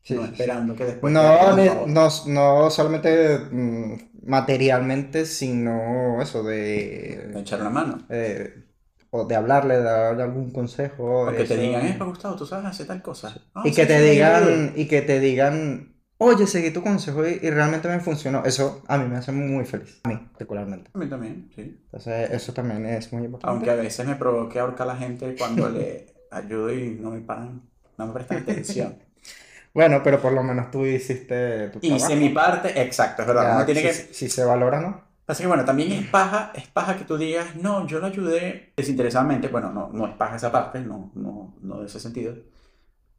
Sí, 0.04 0.16
no 0.16 0.26
sí. 0.26 0.32
esperando 0.34 0.76
que 0.76 0.84
después. 0.86 1.14
No, 1.14 1.56
no, 1.88 2.10
no 2.28 2.70
solamente 2.72 3.40
mm, 3.52 3.94
materialmente, 4.26 5.26
sino 5.26 6.22
eso 6.22 6.44
de, 6.44 7.30
De 7.34 7.40
echar 7.40 7.62
una 7.62 7.70
mano. 7.70 7.98
eh, 8.10 8.66
o 9.12 9.26
de 9.26 9.36
hablarle, 9.36 9.76
de 9.78 9.84
darle 9.84 10.24
algún 10.24 10.52
consejo. 10.52 11.28
O 11.28 11.36
que 11.36 11.45
te 11.45 11.58
digan, 11.58 11.86
eh, 11.86 11.97
Gustavo, 12.00 12.36
tú 12.36 12.45
sabes 12.45 12.65
hacer 12.65 12.88
tal 12.88 13.02
cosa. 13.02 13.30
Ah, 13.54 13.63
Y 13.65 13.71
sí, 13.71 13.76
que 13.76 13.86
te 13.86 14.00
sí, 14.00 14.02
digan, 14.02 14.74
y 14.76 14.88
que 14.88 15.02
te 15.02 15.19
digan, 15.19 15.95
oye, 16.17 16.47
seguí 16.47 16.71
tu 16.71 16.82
consejo 16.84 17.28
y, 17.28 17.39
y 17.41 17.50
realmente 17.50 17.88
me 17.88 18.00
funcionó. 18.00 18.43
Eso 18.45 18.84
a 18.88 18.97
mí 18.97 19.08
me 19.08 19.17
hace 19.17 19.32
muy 19.32 19.65
feliz. 19.65 20.00
A 20.04 20.10
mí, 20.10 20.15
particularmente. 20.17 20.91
A 20.93 20.97
mí 21.00 21.10
también, 21.10 21.52
sí. 21.56 21.86
Entonces, 21.86 22.32
eso 22.32 22.54
también 22.54 22.86
es 22.86 23.12
muy 23.13 23.24
importante. 23.26 23.50
Aunque 23.50 23.69
a 23.71 23.76
veces 23.76 24.06
me 24.08 24.15
provoque 24.15 24.60
ahorcar 24.60 24.88
a 24.89 24.93
la 24.93 24.97
gente 24.97 25.36
cuando 25.38 25.69
le 25.69 26.15
ayudo 26.32 26.74
y 26.74 26.95
no 27.00 27.12
me 27.12 27.21
paran, 27.21 27.69
no 27.97 28.08
me 28.08 28.13
prestan 28.13 28.39
atención. 28.39 28.97
Bueno, 29.74 30.02
pero 30.04 30.21
por 30.21 30.34
lo 30.34 30.43
menos 30.43 30.71
tú 30.71 30.86
hiciste 30.86 31.69
tu 31.69 31.82
Hice 31.82 31.86
trabajo. 31.86 32.15
mi 32.15 32.30
parte, 32.30 32.82
exacto, 32.82 33.21
es 33.24 33.28
verdad. 33.28 33.50
Ya, 33.50 33.52
Uno 33.52 33.65
tiene 33.65 33.82
si, 33.82 33.89
que. 33.89 34.13
si 34.13 34.30
se 34.30 34.43
valora, 34.45 34.80
¿no? 34.82 35.11
Así 35.32 35.44
que 35.44 35.48
bueno, 35.48 35.65
también 35.65 35.91
es 35.94 36.08
paja, 36.10 36.52
es 36.56 36.67
paja 36.67 36.98
que 36.98 37.06
tú 37.06 37.17
digas, 37.17 37.56
no, 37.56 37.88
yo 37.88 38.00
lo 38.00 38.08
ayudé 38.08 38.74
desinteresadamente. 38.76 39.48
Bueno, 39.48 39.72
no, 39.72 39.89
no 39.94 40.08
es 40.08 40.15
paja 40.15 40.36
esa 40.36 40.52
parte, 40.52 40.82
no, 40.82 41.12
no, 41.15 41.56
no 41.62 41.80
de 41.80 41.86
ese 41.88 42.00
sentido. 42.00 42.36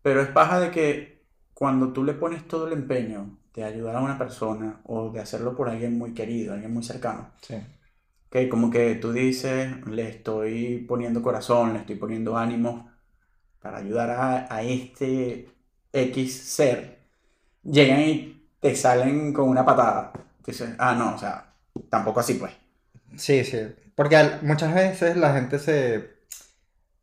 Pero 0.03 0.20
es 0.22 0.29
paja 0.29 0.61
de 0.61 0.70
que 0.70 1.25
cuando 1.55 1.92
tú 1.92 2.05
le 2.05 2.14
pones 2.14 2.46
todo 2.48 2.66
el 2.66 2.72
empeño 2.75 3.38
de 3.55 3.64
ayudar 3.64 3.96
a 3.96 4.01
una 4.03 4.18
persona 4.18 4.81
o 4.85 5.11
de 5.11 5.20
hacerlo 5.20 5.57
por 5.57 5.68
alguien 5.70 5.98
muy 5.98 6.14
querido, 6.14 6.55
alguien 6.55 6.72
muy 6.75 6.83
cercano, 6.83 7.31
Sí. 7.42 7.57
que 8.31 8.48
como 8.48 8.70
que 8.70 8.94
tú 8.96 9.12
dices, 9.12 9.87
le 9.87 10.09
estoy 10.09 10.79
poniendo 10.88 11.22
corazón, 11.22 11.75
le 11.75 11.81
estoy 11.81 11.96
poniendo 11.96 12.37
ánimo 12.37 12.90
para 13.61 13.79
ayudar 13.79 14.11
a, 14.11 14.55
a 14.55 14.62
este 14.62 15.48
X 15.92 16.42
ser, 16.44 17.01
llegan 17.64 18.01
y 18.03 18.48
te 18.61 18.75
salen 18.77 19.33
con 19.33 19.48
una 19.48 19.64
patada. 19.66 20.12
Dices, 20.46 20.75
ah, 20.79 20.94
no, 20.96 21.14
o 21.14 21.18
sea, 21.18 21.51
tampoco 21.90 22.20
así 22.20 22.35
pues. 22.35 22.52
Sí, 23.16 23.44
sí. 23.44 23.61
Porque 23.94 24.38
muchas 24.42 24.74
veces 24.74 25.16
la 25.16 25.35
gente 25.35 25.58
se... 25.58 26.11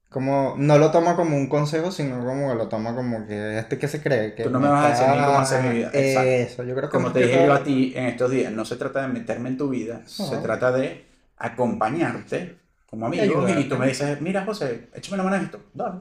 Como, 0.09 0.55
no 0.57 0.79
lo 0.79 0.89
toma 0.89 1.15
como 1.15 1.37
un 1.37 1.47
consejo, 1.47 1.91
sino 1.91 2.25
como 2.25 2.49
que 2.49 2.55
lo 2.55 2.67
toma 2.67 2.95
como 2.95 3.27
que 3.27 3.59
este 3.59 3.77
que 3.77 3.87
se 3.87 4.01
cree 4.01 4.33
que 4.33 4.41
Tú 4.41 4.49
no 4.49 4.59
me 4.59 4.67
vas 4.67 4.85
a 4.85 4.89
decir 4.89 5.23
cómo 5.23 5.37
hacer 5.37 5.63
mi 5.63 5.77
vida. 5.77 5.91
Exacto. 5.93 6.29
Eso, 6.29 6.63
yo 6.63 6.75
creo 6.75 6.89
que 6.89 6.97
Como 6.97 7.11
te 7.11 7.19
dije 7.19 7.45
yo 7.45 7.53
a 7.53 7.63
ti 7.63 7.93
en 7.95 8.07
estos 8.07 8.31
días, 8.31 8.51
no 8.51 8.65
se 8.65 8.75
trata 8.77 9.03
de 9.03 9.09
meterme 9.09 9.49
en 9.49 9.57
tu 9.57 9.69
vida, 9.69 10.01
se 10.07 10.37
trata 10.37 10.71
de 10.71 11.05
acompañarte 11.37 12.57
como 12.89 13.05
amigo 13.05 13.47
y 13.47 13.69
tú 13.69 13.77
me 13.77 13.87
dices, 13.87 14.19
mira 14.19 14.43
José, 14.45 14.89
échame 14.95 15.17
la 15.17 15.23
mano 15.23 15.35
en 15.35 15.43
esto, 15.43 15.61
dale. 15.75 15.99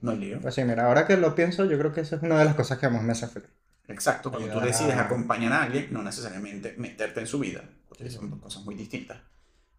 No 0.00 0.12
hay 0.12 0.16
lío. 0.16 0.40
Pues 0.40 0.54
sí, 0.54 0.64
mira, 0.64 0.86
ahora 0.86 1.06
que 1.06 1.18
lo 1.18 1.34
pienso, 1.34 1.66
yo 1.66 1.78
creo 1.78 1.92
que 1.92 2.00
eso 2.00 2.16
es 2.16 2.22
una 2.22 2.38
de 2.38 2.46
las 2.46 2.54
cosas 2.54 2.78
que 2.78 2.88
más 2.88 3.02
me 3.02 3.12
hace 3.12 3.26
feliz. 3.26 3.50
Exacto, 3.92 4.30
cuando 4.30 4.48
tú 4.48 4.60
decides 4.60 4.96
acompañar 4.96 5.52
a 5.52 5.62
alguien, 5.64 5.88
no 5.90 6.02
necesariamente 6.02 6.74
meterte 6.78 7.20
en 7.20 7.26
su 7.26 7.38
vida, 7.38 7.62
porque 7.88 8.10
son 8.10 8.30
dos 8.30 8.40
cosas 8.40 8.64
muy 8.64 8.74
distintas, 8.74 9.18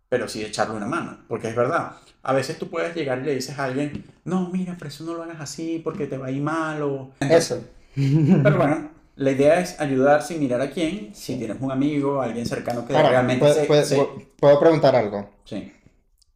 pero 0.09 0.27
sí 0.27 0.43
echarle 0.43 0.75
una 0.75 0.87
mano, 0.87 1.19
porque 1.27 1.49
es 1.49 1.55
verdad, 1.55 1.93
a 2.23 2.33
veces 2.33 2.57
tú 2.59 2.69
puedes 2.69 2.95
llegar 2.95 3.19
y 3.19 3.23
le 3.23 3.35
dices 3.35 3.57
a 3.57 3.65
alguien, 3.65 4.03
no, 4.25 4.49
mira, 4.49 4.75
pero 4.77 4.89
eso 4.89 5.03
no 5.05 5.13
lo 5.13 5.23
hagas 5.23 5.39
así 5.41 5.81
porque 5.83 6.07
te 6.07 6.17
va 6.17 6.27
a 6.27 6.31
ir 6.31 6.41
mal, 6.41 6.81
o... 6.81 7.11
Eso. 7.19 7.63
Pero 7.95 8.57
bueno, 8.57 8.89
la 9.15 9.31
idea 9.31 9.59
es 9.59 9.79
ayudar 9.79 10.21
sin 10.23 10.39
mirar 10.39 10.61
a 10.61 10.69
quién, 10.71 11.13
si 11.15 11.37
tienes 11.37 11.57
un 11.61 11.71
amigo, 11.71 12.21
alguien 12.21 12.45
cercano 12.45 12.85
que 12.85 12.93
Ahora, 12.93 13.09
realmente 13.09 13.39
puedo, 13.41 13.53
se... 13.53 13.65
puedo- 13.65 13.85
se- 13.85 14.27
puedo 14.39 14.59
preguntar 14.59 14.95
algo. 14.95 15.29
Sí, 15.45 15.71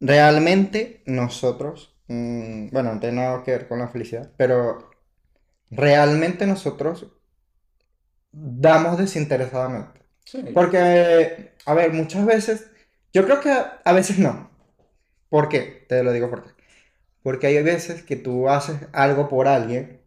Realmente 0.00 1.02
nosotros, 1.06 1.94
mm, 2.08 2.68
bueno, 2.70 2.94
no 2.94 3.00
tiene 3.00 3.16
nada 3.22 3.42
que 3.42 3.52
ver 3.52 3.68
con 3.68 3.78
la 3.78 3.88
felicidad, 3.88 4.30
pero 4.36 4.90
realmente 5.70 6.46
nosotros 6.46 7.06
damos 8.36 8.98
desinteresadamente. 8.98 10.00
sí. 10.24 10.42
Porque, 10.54 11.54
a 11.64 11.74
ver, 11.74 11.92
muchas 11.92 12.26
veces, 12.26 12.66
yo 13.12 13.24
creo 13.24 13.40
que 13.40 13.50
a, 13.50 13.92
veces 13.92 14.18
no. 14.18 14.50
¿Por 15.28 15.48
qué? 15.48 15.86
Te 15.88 16.02
lo 16.04 16.12
digo 16.12 16.30
por 16.30 16.44
qué. 16.44 16.50
Porque 17.22 17.48
hay 17.48 17.62
veces 17.62 18.02
que 18.02 18.16
tú 18.16 18.48
haces 18.48 18.78
algo 18.92 19.28
por 19.28 19.48
alguien, 19.48 20.02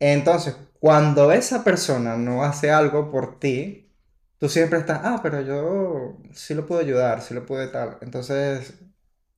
entonces 0.00 0.56
cuando 0.80 1.32
esa 1.32 1.64
persona 1.64 2.16
no 2.16 2.44
hace 2.44 2.70
algo 2.70 3.10
por 3.10 3.38
ti, 3.40 3.90
tú 4.38 4.48
siempre 4.48 4.78
estás, 4.78 5.00
ah, 5.04 5.20
pero 5.22 5.40
yo 5.42 6.18
sí 6.32 6.54
lo 6.54 6.66
puedo 6.66 6.80
ayudar, 6.80 7.22
sí 7.22 7.34
lo 7.34 7.46
puedo 7.46 7.70
tal. 7.70 7.98
Entonces, 8.02 8.74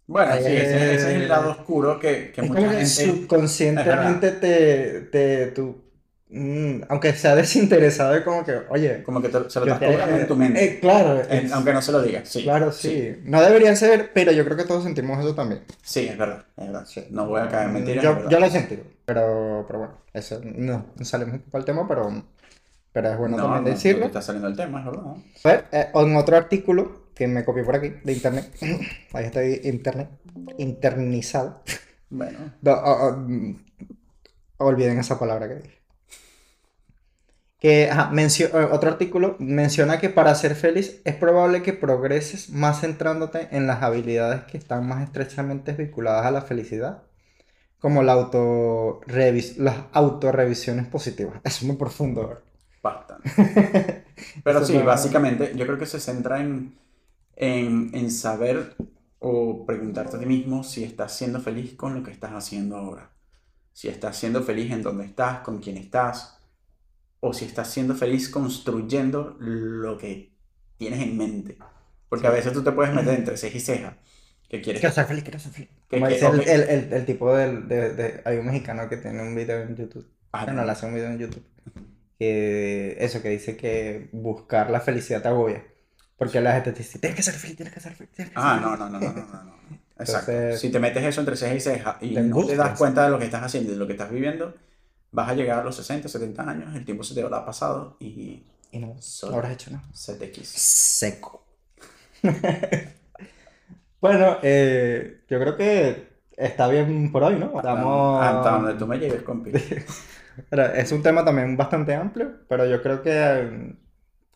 Bueno, 0.07 0.35
sí, 0.43 0.57
ese, 0.57 0.95
ese 0.95 1.11
es 1.11 1.17
el 1.23 1.29
lado 1.29 1.51
oscuro 1.53 1.99
que, 2.01 2.33
que 2.33 2.41
es 2.41 2.47
mucha 2.47 2.69
como 2.69 2.73
gente... 2.73 2.87
subconscientemente 2.87 4.33
te, 4.33 5.03
te, 5.03 5.47
tú, 5.49 5.88
mm, 6.31 6.83
aunque 6.89 7.13
sea 7.13 7.35
desinteresado, 7.35 8.15
es 8.15 8.23
como 8.23 8.45
que, 8.45 8.53
oye, 8.71 9.03
Como 9.03 9.21
que 9.23 9.29
te- 9.29 9.49
se 9.51 9.61
lo 9.61 9.67
estás 9.67 9.79
cobrando 9.79 10.17
en 10.17 10.27
tu 10.27 10.37
mente, 10.37 10.65
eh, 10.65 10.81
claro, 10.81 11.23
en- 11.29 11.47
es- 11.47 11.53
aunque 11.53 11.73
no 11.73 11.83
se 11.83 11.93
lo 11.93 12.03
digas, 12.03 12.29
sí. 12.29 12.43
Claro, 12.43 12.71
sí. 12.73 13.17
No 13.25 13.41
debería 13.43 13.75
ser, 13.77 14.13
pero 14.13 14.33
yo 14.33 14.45
creo 14.45 14.57
que 14.57 14.65
todos 14.65 14.85
sentimos 14.85 15.19
eso 15.19 15.35
también. 15.35 15.63
Sí, 15.83 16.07
es 16.09 16.17
verdad, 16.19 16.45
es 16.57 16.67
verdad. 16.67 16.85
Sí. 16.87 17.07
No 17.11 17.27
voy 17.27 17.41
a 17.41 17.49
caer 17.49 17.69
en 17.69 17.75
mentiras. 17.75 18.05
es 18.05 18.11
Yo, 18.11 18.29
yo 18.29 18.41
lo 18.41 18.47
he 18.47 18.51
sentido. 18.51 18.83
Pero, 19.05 19.65
pero 19.67 19.79
bueno, 19.79 19.95
eso 20.13 20.41
no, 20.45 20.87
salimos 21.01 21.35
un 21.35 21.41
poco 21.41 21.57
del 21.59 21.65
tema, 21.65 21.89
pero, 21.89 22.23
pero 22.93 23.11
es 23.11 23.17
bueno 23.19 23.37
no, 23.39 23.43
también 23.45 23.65
no, 23.65 23.71
decirlo. 23.71 24.01
no 24.01 24.07
está 24.07 24.21
saliendo 24.23 24.49
el 24.49 24.57
tema, 24.57 24.81
es 24.81 24.85
verdad. 24.87 25.03
Ver, 25.45 25.65
eh, 25.73 25.87
en 25.95 26.17
otro 26.17 26.37
artículo 26.37 27.09
que 27.15 27.27
me 27.27 27.45
copié 27.45 27.65
por 27.65 27.77
aquí, 27.77 27.95
de 28.05 28.13
internet, 28.13 28.51
ahí 29.15 29.25
estoy 29.27 29.61
internet, 29.65 30.09
internizado. 30.59 31.63
Bueno, 32.11 32.39
No, 32.63 32.73
oh, 32.73 33.13
mm, 33.17 33.57
olviden 34.59 34.99
esa 34.99 35.19
palabra 35.19 35.49
que 35.49 35.55
dije. 35.57 35.78
Que, 37.59 37.91
ajá, 37.91 38.13
eh, 38.17 38.51
otro 38.73 38.91
artículo 38.91 39.37
menciona 39.41 39.99
que 40.01 40.11
para 40.11 40.35
ser 40.37 40.55
feliz 40.55 41.01
es 41.05 41.17
probable 41.17 41.63
que 41.63 41.73
progreses 41.73 42.51
más 42.51 42.81
centrándote 42.81 43.49
en 43.51 43.67
las 43.67 43.83
habilidades 43.83 44.45
que 44.45 44.59
están 44.59 44.87
más 44.89 45.03
estrechamente 45.05 45.73
vinculadas 45.73 46.25
a 46.27 46.31
la 46.31 46.43
felicidad, 46.43 47.03
como 47.81 48.03
la 48.05 48.15
autorrevis- 48.17 49.57
las 49.59 49.77
autorrevisiones 49.93 50.87
positivas. 50.89 51.41
Es 51.45 51.63
muy 51.65 51.77
profundo. 51.77 52.43
bastante. 52.83 53.31
Pero 54.43 54.65
sí, 54.65 54.83
básicamente 54.83 55.53
yo 55.57 55.67
creo 55.67 55.79
que 55.79 55.87
se 55.87 56.01
centra 56.01 56.41
en, 56.41 56.79
en, 57.37 57.91
en 57.95 58.11
saber 58.11 58.77
o 59.21 59.67
preguntarte 59.67 60.17
a 60.17 60.21
ti 60.21 60.27
mismo 60.27 60.65
si 60.65 60.85
estás 60.85 61.17
siendo 61.17 61.41
feliz 61.41 61.75
con 61.77 61.95
lo 61.95 62.03
que 62.05 62.13
estás 62.13 62.33
haciendo 62.33 62.77
ahora. 62.77 63.11
Si 63.73 63.89
estás 63.89 64.17
siendo 64.19 64.43
feliz 64.45 64.73
en 64.73 64.83
donde 64.83 65.07
estás, 65.07 65.41
con 65.41 65.61
quién 65.61 65.79
estás, 65.79 66.38
o 67.21 67.33
si 67.33 67.45
estás 67.45 67.71
siendo 67.71 67.95
feliz 67.95 68.29
construyendo 68.29 69.37
lo 69.41 69.99
que 69.99 70.33
tienes 70.77 71.01
en 71.01 71.17
mente. 71.17 71.59
Porque 72.09 72.27
a 72.27 72.31
veces 72.31 72.53
tú 72.53 72.63
te 72.63 72.73
puedes 72.73 72.95
meter 72.95 73.15
entre 73.19 73.37
ceja 73.37 73.57
y 73.57 73.61
ceja. 73.61 73.97
que 74.49 74.63
quieres? 74.63 74.81
Quiero 74.81 74.95
ser 74.95 75.05
feliz, 75.07 75.25
quiero 75.25 75.39
ser 75.39 75.53
feliz. 75.53 75.69
Como 75.91 76.09
dice 76.09 76.27
el, 76.27 76.41
el, 76.41 76.61
el- 76.63 76.93
el 76.93 77.05
tipo 77.07 77.35
del, 77.37 77.69
de, 77.69 77.93
de- 77.95 78.23
Hay 78.25 78.39
un 78.39 78.47
mexicano 78.47 78.89
que 78.89 78.97
tiene 78.97 79.21
un 79.23 79.35
video 79.35 79.61
en 79.63 79.77
YouTube. 79.77 80.07
Ah, 80.33 80.45
Bueno, 80.45 80.65
le 80.65 80.71
hace 80.73 80.87
un 80.87 80.95
video 80.95 81.09
en 81.11 81.19
YouTube. 81.19 81.45
Que 82.19 82.97
eso, 82.99 83.23
que 83.23 83.29
dice 83.31 83.57
que 83.57 84.09
buscar 84.13 84.71
la 84.71 84.81
felicidad 84.81 85.23
te 85.23 85.29
agobia. 85.29 85.65
Porque 86.17 86.41
la 86.41 86.55
gente 86.55 86.73
te 86.73 86.79
dice, 86.79 86.99
tienes 86.99 87.17
que 87.17 87.23
ser 87.23 87.35
feliz, 87.35 87.57
tienes 87.57 87.73
que 87.75 87.81
ser 87.81 87.95
feliz, 87.95 88.11
que 88.11 88.25
ser 88.25 88.33
Ah, 88.35 88.55
feliz". 88.59 88.67
no, 88.67 88.77
no, 88.77 88.89
no, 88.91 88.99
no, 89.01 89.13
no, 89.13 89.27
no, 89.27 89.45
no. 89.45 89.59
Exacto. 89.99 90.33
Entonces- 90.33 90.61
si 90.61 90.71
te 90.71 90.79
metes 90.81 91.05
eso 91.05 91.21
entre 91.21 91.37
ceja 91.37 91.55
y 91.55 91.61
ceja 91.61 91.99
y 92.01 92.11
no 92.17 92.45
te 92.47 92.57
das 92.57 92.79
cuenta 92.79 93.05
de 93.05 93.11
lo 93.11 93.19
que 93.19 93.25
estás 93.27 93.43
haciendo 93.43 93.71
y 93.71 93.75
de 93.75 93.79
lo 93.79 93.87
que 93.87 93.93
estás 93.93 94.11
viviendo, 94.11 94.55
vas 95.11 95.29
a 95.31 95.35
llegar 95.35 95.61
a 95.61 95.65
los 95.65 95.77
60, 95.77 96.09
70 96.09 96.43
años, 96.51 96.75
el 96.75 96.85
tiempo 96.85 97.03
se 97.05 97.15
te 97.15 97.23
habrá 97.23 97.45
pasado 97.45 97.97
y 98.01 98.45
Y 98.71 98.79
no, 98.79 98.97
Solo. 99.01 99.37
habrás 99.37 99.53
hecho 99.53 99.71
nada. 99.71 99.85
CTX. 99.93 100.47
Seco. 100.49 101.45
bueno, 104.01 104.37
eh, 104.43 105.23
yo 105.29 105.39
creo 105.41 105.57
que 105.57 106.09
está 106.37 106.69
bien 106.69 107.11
por 107.11 107.23
hoy, 107.23 107.37
¿no? 107.37 107.57
Estamos... 107.57 108.25
Hasta 108.25 108.51
donde 108.51 108.75
tú 108.75 108.87
me 108.87 108.99
lleves, 108.99 109.23
compi. 109.23 109.53
Es 110.77 110.93
un 110.93 111.03
tema 111.03 111.25
también 111.25 111.57
bastante 111.57 111.95
amplio, 111.97 112.33
pero 112.49 112.65
yo 112.65 112.81
creo 112.81 113.03
que 113.03 113.11
eh, 113.13 113.75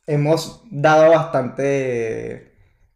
hemos 0.09 0.64
dado 0.68 1.11
bastante 1.11 2.53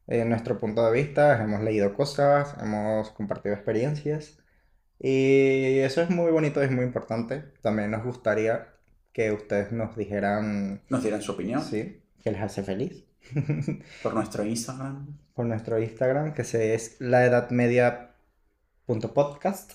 en 0.09 0.29
nuestro 0.29 0.59
punto 0.59 0.85
de 0.85 0.93
vista, 0.93 1.41
hemos 1.43 1.61
leído 1.63 1.95
cosas, 1.95 2.57
hemos 2.61 3.11
compartido 3.11 3.55
experiencias 3.55 4.39
y 4.99 5.79
eso 5.81 6.01
es 6.03 6.11
muy 6.11 6.31
bonito 6.31 6.61
y 6.63 6.67
es 6.67 6.71
muy 6.71 6.85
importante. 6.85 7.43
También 7.63 7.91
nos 7.91 8.05
gustaría 8.05 8.69
que 9.13 9.33
ustedes 9.33 9.73
nos 9.73 9.97
dijeran, 9.97 10.83
Nos 10.89 11.03
dieran 11.03 11.23
su 11.23 11.33
opinión 11.33 11.63
sí, 11.63 12.01
qué 12.23 12.31
les 12.31 12.41
hace 12.43 12.63
feliz. 12.63 13.05
por 14.03 14.15
nuestro 14.15 14.45
Instagram. 14.45 15.07
Por 15.35 15.47
nuestro 15.47 15.79
Instagram, 15.79 16.33
que 16.35 16.45
se 16.45 16.75
es 16.75 16.97
laedadmedia.podcast. 17.01 19.73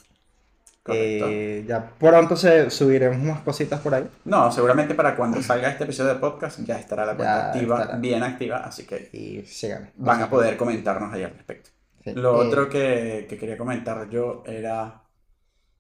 Eh, 0.88 1.64
ya 1.68 1.92
pronto 2.00 2.36
se 2.36 2.72
subiremos 2.72 3.20
más 3.20 3.42
cositas 3.42 3.80
por 3.82 3.94
ahí. 3.94 4.10
No, 4.26 4.52
seguramente 4.52 4.96
para 4.96 5.16
cuando 5.16 5.40
salga 5.44 5.70
este 5.70 5.84
episodio 5.84 6.16
de 6.16 6.20
podcast 6.20 6.60
ya 6.62 6.80
estará 6.80 7.06
la 7.06 7.16
cuenta 7.16 7.36
Ya 7.36 7.48
activa, 7.52 7.82
estará. 7.82 8.00
bien 8.00 8.24
activa, 8.24 8.58
así 8.66 8.86
que 8.88 9.10
Y 9.14 9.44
síganme. 9.46 9.92
van 9.96 10.24
a 10.24 10.30
poder 10.30 10.58
comentarnos 10.58 11.14
ahí 11.14 11.22
al 11.24 11.34
respecto. 11.34 11.70
Sí. 12.04 12.14
Lo 12.16 12.42
Eh, 12.42 12.48
otro 12.48 12.68
que, 12.68 13.28
que 13.30 13.38
quería 13.38 13.58
comentar 13.60 14.10
yo 14.10 14.42
era, 14.48 15.01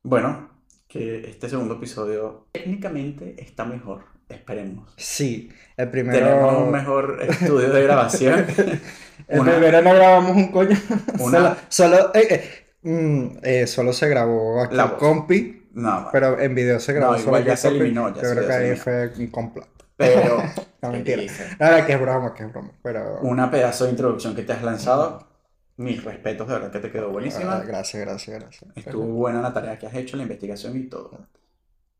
bueno, 0.03 0.49
que 0.87 1.29
este 1.29 1.49
segundo 1.49 1.75
episodio 1.75 2.47
técnicamente 2.51 3.35
está 3.37 3.65
mejor, 3.65 4.03
esperemos. 4.29 4.93
Sí, 4.97 5.49
el 5.77 5.89
primero. 5.89 6.19
Tenemos 6.19 6.57
un 6.63 6.71
mejor 6.71 7.17
estudio 7.21 7.69
de 7.71 7.83
grabación. 7.83 8.45
El 9.27 9.39
Una- 9.39 9.51
primero 9.53 9.81
no 9.81 9.93
grabamos 9.93 10.35
un 10.35 10.51
coño. 10.51 10.77
Una- 11.19 11.37
Solo, 11.37 11.55
solo, 11.69 12.11
eh, 12.15 12.27
eh, 12.29 12.43
mm, 12.81 13.37
eh, 13.43 13.67
solo 13.67 13.93
se 13.93 14.09
grabó 14.09 14.61
aquí 14.63 14.75
La 14.75 14.97
compi, 14.97 15.67
No, 15.73 16.09
pero 16.11 16.39
en 16.39 16.55
video 16.55 16.79
se 16.79 16.91
grabó 16.93 17.13
No, 17.13 17.19
igual 17.19 17.45
ya 17.45 17.55
se 17.55 17.67
eliminó, 17.69 18.09
ya 18.13 18.21
Yo 18.21 18.29
se- 18.29 18.35
creo 18.35 18.47
que 18.47 18.53
ahí 18.53 18.75
fue 18.75 19.11
un 19.19 19.27
complot. 19.27 19.69
pero 19.95 20.37
No, 20.81 20.91
¿qué 20.91 21.15
mentira. 21.15 21.23
Nada, 21.59 21.85
que 21.85 21.93
es 21.93 22.01
broma, 22.01 22.33
que 22.33 22.43
es 22.43 22.51
broma. 22.51 22.71
Pero. 22.81 23.19
una 23.21 23.49
pedazo 23.51 23.85
de 23.85 23.91
introducción 23.91 24.35
que 24.35 24.41
te 24.41 24.51
has 24.53 24.63
lanzado, 24.63 25.27
mis 25.77 26.03
respetos, 26.03 26.47
de 26.47 26.53
verdad 26.53 26.71
que 26.71 26.79
te 26.79 26.91
quedó 26.91 27.07
Ah, 27.07 27.11
buenísima. 27.11 27.59
gracias, 27.59 28.01
gracias, 28.05 28.39
gracias. 28.39 28.71
Estuvo 28.75 29.05
buena 29.05 29.41
la 29.41 29.53
tarea 29.53 29.77
que 29.79 29.87
has 29.87 29.93
hecho, 29.95 30.17
la 30.17 30.23
investigación 30.23 30.77
y 30.77 30.83
todo. 30.83 31.27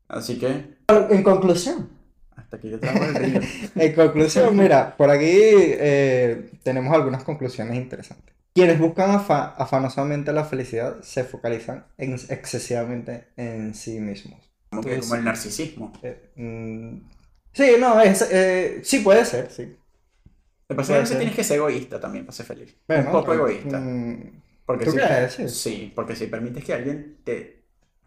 Así 0.08 0.38
que 0.38 0.76
En 0.88 1.22
conclusión, 1.22 1.88
hasta 2.36 2.56
aquí 2.56 2.70
yo 2.70 2.78
traigo 2.78 3.04
el 3.04 3.14
río. 3.14 3.40
en 3.76 3.92
conclusión, 3.94 4.56
mira, 4.56 4.96
por 4.96 5.10
aquí 5.10 5.26
eh, 5.30 6.50
tenemos 6.62 6.94
algunas 6.94 7.24
conclusiones 7.24 7.76
interesantes. 7.76 8.34
Quienes 8.54 8.78
buscan 8.78 9.10
afa- 9.12 9.54
afanosamente 9.56 10.32
la 10.32 10.44
felicidad 10.44 11.00
se 11.02 11.24
focalizan 11.24 11.86
en- 11.96 12.12
excesivamente 12.28 13.28
en 13.36 13.74
sí 13.74 13.98
mismos. 14.00 14.40
Como, 14.68 14.82
que, 14.82 14.98
como 15.00 15.14
el 15.14 15.24
narcisismo. 15.24 15.92
Eh, 16.02 16.30
mm, 16.36 16.98
sí, 17.52 17.72
no, 17.80 18.00
es, 18.00 18.28
eh, 18.30 18.80
sí 18.84 18.98
puede 19.00 19.24
ser, 19.24 19.50
sí. 19.50 19.76
Me 20.72 20.76
parece 20.76 20.92
que 20.92 20.96
a 20.96 21.00
veces 21.00 21.08
ser. 21.10 21.18
tienes 21.18 21.36
que 21.36 21.44
ser 21.44 21.56
egoísta 21.58 22.00
también 22.00 22.24
para 22.26 22.34
ser 22.36 22.46
feliz. 22.46 22.74
Bueno, 22.88 23.04
Un 23.06 23.12
poco 23.12 23.30
pero, 23.32 23.48
egoísta. 23.48 23.78
mm, 23.80 24.42
Porque 24.66 24.84
¿Tú 24.84 24.90
si, 24.92 24.96
crees? 24.98 25.32
Sí. 25.34 25.48
sí, 25.48 25.92
porque 25.94 26.16
si 26.16 26.26
permites 26.26 26.64
que 26.64 26.72
alguien 26.74 27.18
te 27.24 27.62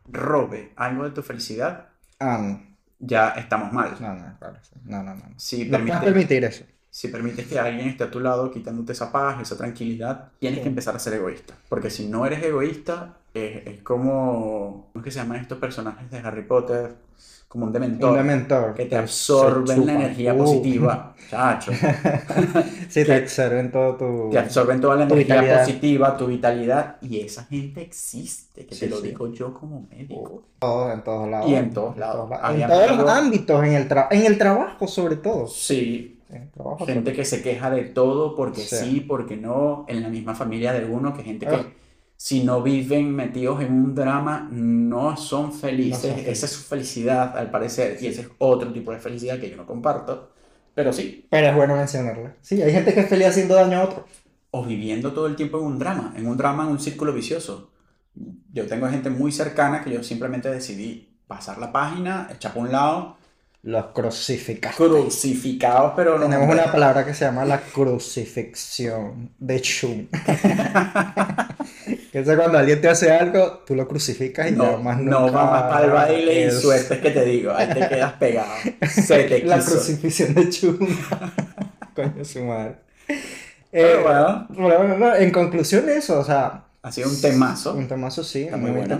robe 0.08 0.72
algo 0.76 1.04
de 1.04 1.12
tu 1.12 1.22
felicidad, 1.24 1.88
ah, 2.20 2.60
ya 3.00 3.30
estamos 3.30 3.72
mal. 3.74 3.96
no, 4.00 4.14
no, 4.16 4.38
claro, 4.40 4.58
sí. 4.62 4.72
no, 4.86 5.04
no, 5.04 5.16
no. 5.16 5.24
Si 5.38 5.66
No 5.66 5.78
puedes 5.78 5.86
permites, 5.86 6.04
permitir 6.04 6.44
eso. 6.46 6.64
si 6.90 7.08
permites 7.10 7.48
que 7.48 7.60
alguien 7.60 7.90
esté 7.90 8.04
a 8.06 8.12
tu 8.12 8.20
lado 8.20 8.52
quitándote 8.52 8.94
esa 8.94 9.12
paz, 9.12 9.42
esa 9.42 9.58
tranquilidad, 9.58 10.32
tienes 10.40 10.60
Sí. 10.60 10.64
que 10.64 10.70
empezar 10.70 10.96
a 10.96 11.00
ser 11.00 11.14
egoísta. 11.14 11.54
Porque 11.70 11.90
si 11.90 12.08
no 12.08 12.26
eres 12.26 12.42
egoísta, 12.44 13.18
es, 13.34 13.68
es 13.68 13.82
como. 13.82 14.90
¿Cómo 14.94 15.02
es 15.02 15.04
que 15.04 15.12
se 15.12 15.20
llaman 15.20 15.42
estos 15.42 15.58
personajes 15.58 16.10
de 16.10 16.20
Harry 16.20 16.44
Potter? 16.44 16.96
Como 17.56 17.68
un 17.68 17.72
dementor. 17.74 18.10
Un 18.12 18.18
dementor. 18.18 18.74
que 18.74 18.86
te 18.86 18.98
absorben 18.98 19.86
la 19.86 19.94
energía 19.94 20.34
Uh. 20.34 20.38
positiva. 20.38 21.16
Chacho. 21.30 21.72
Sí, 22.90 23.04
te 23.06 23.14
absorben 23.16 23.72
todo 23.72 23.96
tu... 23.96 24.30
Te 24.30 24.40
absorben 24.40 24.82
toda 24.82 24.98
la 24.98 25.04
energía 25.06 25.24
vitalidad. 25.36 25.60
positiva, 25.62 26.18
tu 26.18 26.28
vitalidad. 26.28 26.98
Y 27.02 27.22
esa 27.22 27.46
gente 27.46 27.82
existe, 27.82 28.66
que 28.66 28.76
Sí, 28.76 28.82
te 28.82 28.88
lo 28.90 28.98
sí. 28.98 29.08
digo 29.08 29.32
yo 29.32 29.54
como 29.54 29.88
médico. 29.90 30.44
Todo, 30.60 30.92
en 30.92 31.02
todos 31.04 31.30
lados. 31.30 31.50
Y 31.50 31.56
en 31.56 31.74
todos 31.74 31.98
lados. 31.98 32.30
En 32.54 32.68
todos 32.68 32.98
los 32.98 33.10
ámbitos, 33.10 33.64
en 33.64 33.74
el, 33.74 33.88
tra- 33.90 34.08
en 34.12 34.26
el 34.26 34.38
trabajo 34.38 34.86
sobre 34.88 35.16
todo. 35.16 35.48
Sí, 35.48 36.20
En 36.30 36.42
el 36.44 36.50
trabajo 36.52 36.86
gente 36.86 37.02
sobre 37.12 37.16
que 37.16 37.26
se 37.26 37.42
queja 37.42 37.70
de 37.72 37.84
todo 37.86 38.36
porque 38.36 38.60
Sí. 38.62 38.76
sí, 38.76 39.00
porque 39.00 39.38
no, 39.38 39.86
en 39.88 40.04
la 40.04 40.10
misma 40.10 40.36
familia 40.36 40.74
de 40.74 40.84
uno, 40.84 41.16
que 41.16 41.24
gente 41.24 41.46
que 41.48 41.56
Ah. 41.56 41.66
Si 42.26 42.44
no 42.44 42.64
viven 42.64 43.16
metidos 43.16 43.62
en 43.62 43.72
un 43.72 43.94
drama 43.94 44.48
no 44.52 45.16
son 45.16 45.54
felices. 45.54 46.16
No. 46.16 46.24
Esa 46.32 46.48
es 46.48 46.52
su 46.54 46.64
felicidad, 46.64 47.38
al 47.38 47.52
parecer, 47.52 48.00
y 48.02 48.08
ese 48.08 48.22
es 48.22 48.28
otro 48.40 48.74
tipo 48.74 48.92
de 48.92 48.98
felicidad 49.00 49.40
que 49.40 49.48
yo 49.52 49.56
no 49.56 49.68
comparto. 49.68 50.32
Pero 50.74 50.92
sí, 50.92 51.28
Pero 51.30 51.48
es 51.50 51.56
bueno 51.56 51.76
mencionarla. 51.76 52.34
Sí, 52.42 52.60
hay 52.64 52.72
gente 52.72 52.96
que 52.96 53.02
es 53.02 53.10
feliz 53.10 53.28
haciendo 53.28 53.54
daño 53.54 53.78
a 53.78 53.84
otro. 53.84 54.06
o 54.50 54.64
viviendo 54.66 55.14
todo 55.14 55.28
el 55.28 55.36
tiempo 55.36 55.60
en 55.60 55.66
un 55.66 55.78
drama, 55.78 56.14
en 56.18 56.26
un 56.26 56.36
drama, 56.36 56.64
en 56.64 56.70
un 56.70 56.80
círculo 56.80 57.14
vicioso. 57.14 57.70
Yo 58.52 58.66
tengo 58.66 58.88
gente 58.90 59.12
muy 59.12 59.32
cercana 59.32 59.84
que 59.84 59.92
yo 59.92 60.02
simplemente 60.02 60.50
decidí 60.50 61.08
pasar 61.28 61.60
la 61.60 61.72
página, 61.72 62.28
echar 62.34 62.54
por 62.54 62.64
un 62.64 62.72
lado, 62.72 63.18
Los 63.62 63.86
crucificados. 63.94 64.78
crucificados, 64.78 65.94
pero 65.96 66.18
no. 66.18 66.26
Tenemos 66.26 66.52
una 66.52 66.72
palabra 66.72 67.06
que 67.06 67.14
se 67.14 67.26
llama 67.26 67.46
la 67.46 67.60
crucifixión 67.62 69.30
de 69.38 69.62
Chum. 69.62 70.08
que 72.24 72.32
es 72.32 72.38
cuando 72.38 72.58
alguien 72.58 72.80
te 72.80 72.88
hace 72.88 73.12
algo, 73.12 73.64
tú 73.68 73.76
lo 73.76 73.90
crucificas 73.90 74.50
y 74.50 74.56
ya 74.56 74.56
No, 74.56 74.78
más 74.78 75.02
no 75.02 75.28
nunca 75.28 75.32
va 75.32 75.52
más 75.52 75.64
para 75.64 75.86
el 75.86 75.92
baile 75.92 76.34
y 76.34 76.44
es 76.44 76.62
suerte 76.62 76.94
es 76.94 77.00
que 77.02 77.12
te 77.12 77.26
digo, 77.26 77.52
ahí 77.52 77.68
te 77.68 77.90
quedas 77.90 78.14
pegado. 78.14 78.54
Se 78.90 79.26
te 79.26 79.44
La 79.44 79.58
quiso. 79.58 79.72
crucifixión 79.72 80.34
de 80.34 80.50
Chum. 80.50 80.78
Coño, 81.94 82.24
su 82.24 82.44
madre. 82.46 82.78
Eh, 83.74 84.00
bueno, 84.02 84.48
bueno, 84.50 84.98
no, 84.98 85.14
en 85.14 85.32
conclusión 85.32 85.90
eso, 85.90 86.20
o 86.20 86.24
sea, 86.24 86.68
ha 86.82 86.92
sido 86.94 87.10
un 87.10 87.20
temazo. 87.20 87.74
un 87.76 87.88
temazo 87.90 88.24
sí, 88.24 88.44
Está 88.44 88.56
muy, 88.56 88.72
muy 88.72 88.72
bueno. 88.72 89.00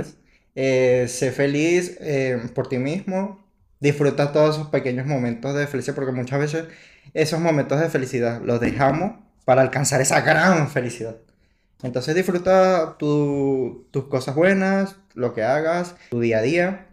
Eh, 0.56 1.06
sé 1.08 1.32
feliz 1.32 1.98
eh, 2.02 2.38
por 2.54 2.68
ti 2.68 2.78
mismo, 2.80 3.46
disfruta 3.80 4.34
todos 4.34 4.56
esos 4.58 4.68
pequeños 4.70 5.06
momentos 5.06 5.56
de 5.56 5.68
felicidad, 5.68 5.96
porque 5.96 6.12
muchas 6.12 6.40
veces 6.40 6.66
esos 7.14 7.40
momentos 7.40 7.80
de 7.80 7.90
felicidad 7.90 8.42
los 8.44 8.60
dejamos 8.60 9.14
para 9.46 9.62
alcanzar 9.62 10.02
esa 10.02 10.20
gran 10.22 10.70
felicidad. 10.70 11.16
Entonces 11.84 12.16
disfruta 12.16 12.96
tu- 12.98 13.88
tus 13.92 14.06
cosas 14.06 14.36
buenas, 14.36 14.96
lo 15.14 15.34
que 15.34 15.44
hagas, 15.44 15.96
tu 16.10 16.20
día 16.20 16.40
a 16.40 16.42
día. 16.42 16.88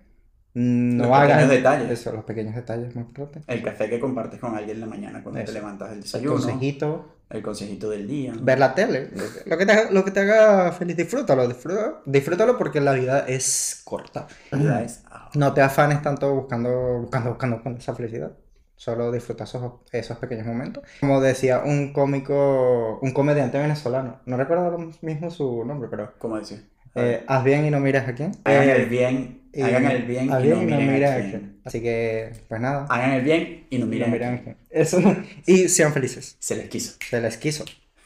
No 0.55 1.05
Los 1.07 1.17
hagas 1.17 1.29
pequeños 1.31 1.51
detalles. 1.51 1.91
Eso, 1.91 2.13
los 2.13 2.25
pequeños 2.25 2.55
detalles 2.55 2.95
muy 2.95 3.05
importantes. 3.05 3.45
El 3.49 3.63
café 3.63 3.89
que 3.89 3.99
compartes 3.99 4.39
con 4.39 4.55
alguien 4.55 4.77
en 4.77 4.81
la 4.81 4.87
mañana 4.87 5.23
cuando 5.23 5.41
Eso. 5.41 5.47
te 5.53 5.59
levantas 5.59 5.89
del 5.89 5.99
El 5.99 6.03
desayuno. 6.03 6.33
consejito, 6.35 7.15
El 7.31 7.43
consejito 7.43 7.89
del 7.89 8.07
día. 8.07 8.35
ver 8.39 8.59
la 8.59 8.75
tele, 8.75 9.09
lo 9.47 9.57
que 9.57 9.65
te 9.65 9.73
haga, 9.73 9.91
lo 9.91 10.05
que 10.05 10.11
te 10.11 10.21
haga 10.21 10.73
feliz, 10.73 10.95
disfrútalo, 10.95 11.49
disfrútalo, 11.49 12.03
disfrútalo 12.05 12.59
porque 12.59 12.83
la 12.83 12.93
vida 12.93 13.21
es 13.27 13.81
corta. 13.85 14.27
La 14.51 14.59
vida 14.59 14.83
es. 14.83 15.03
No 15.35 15.55
te 15.55 15.63
afanes 15.63 16.03
tanto 16.03 16.35
buscando, 16.35 16.99
buscando, 16.99 17.31
buscando, 17.31 17.57
buscando 17.57 17.79
esa 17.79 17.95
felicidad. 17.95 18.33
Solo 18.77 19.13
disfruta 19.13 19.45
esos, 19.45 19.73
esos 19.93 20.19
pequeños 20.19 20.47
momentos. 20.47 20.83
Como 21.01 21.21
decía 21.21 21.61
un 21.65 21.93
cómico, 21.93 22.99
un 23.01 23.13
comediante 23.13 23.59
venezolano, 23.59 24.21
no 24.27 24.37
recuerdo 24.37 24.65
ahora 24.65 24.79
mismo 25.03 25.31
su 25.31 25.65
nombre, 25.65 25.89
pero 25.91 26.15
¿Cómo 26.19 26.37
decir? 26.39 26.69
eh, 26.95 27.23
haz 27.27 27.45
bien 27.45 27.65
y 27.65 27.71
no 27.71 27.81
mires 27.81 28.07
a 28.09 28.15
quién. 28.15 28.33
Hagan 28.45 28.69
Eh, 28.69 28.73
el 28.77 28.87
bien, 28.87 29.43
y- 29.53 29.63
hagan 29.63 29.87
el 29.91 30.03
bien 30.05 30.25
y 30.25 30.29
no 30.29 30.41
bien 30.41 30.67
miren 30.93 31.05
a 31.05 31.13
a 31.15 31.19
quién. 31.19 31.31
quién. 31.31 31.61
Así 31.65 31.81
que, 31.81 32.33
pues 32.49 32.61
nada. 32.61 32.87
Hagan 32.91 33.13
el 33.13 33.23
bien 33.23 33.67
y 33.71 33.79
no 33.79 33.85
no 33.85 33.91
miren 33.91 34.09
a 34.09 34.13
miren 34.13 34.35
a 34.35 34.43
quién. 34.43 34.55
quién. 34.69 34.83
Eso 34.83 35.01
no- 35.01 35.17
Y 35.47 35.69
sean 35.69 35.93
felices. 35.93 36.37
Se 36.41 36.57
les 36.57 36.69
quiso. 36.69 36.97
Se 37.09 37.21
les 37.21 37.37
quiso. 37.39 37.65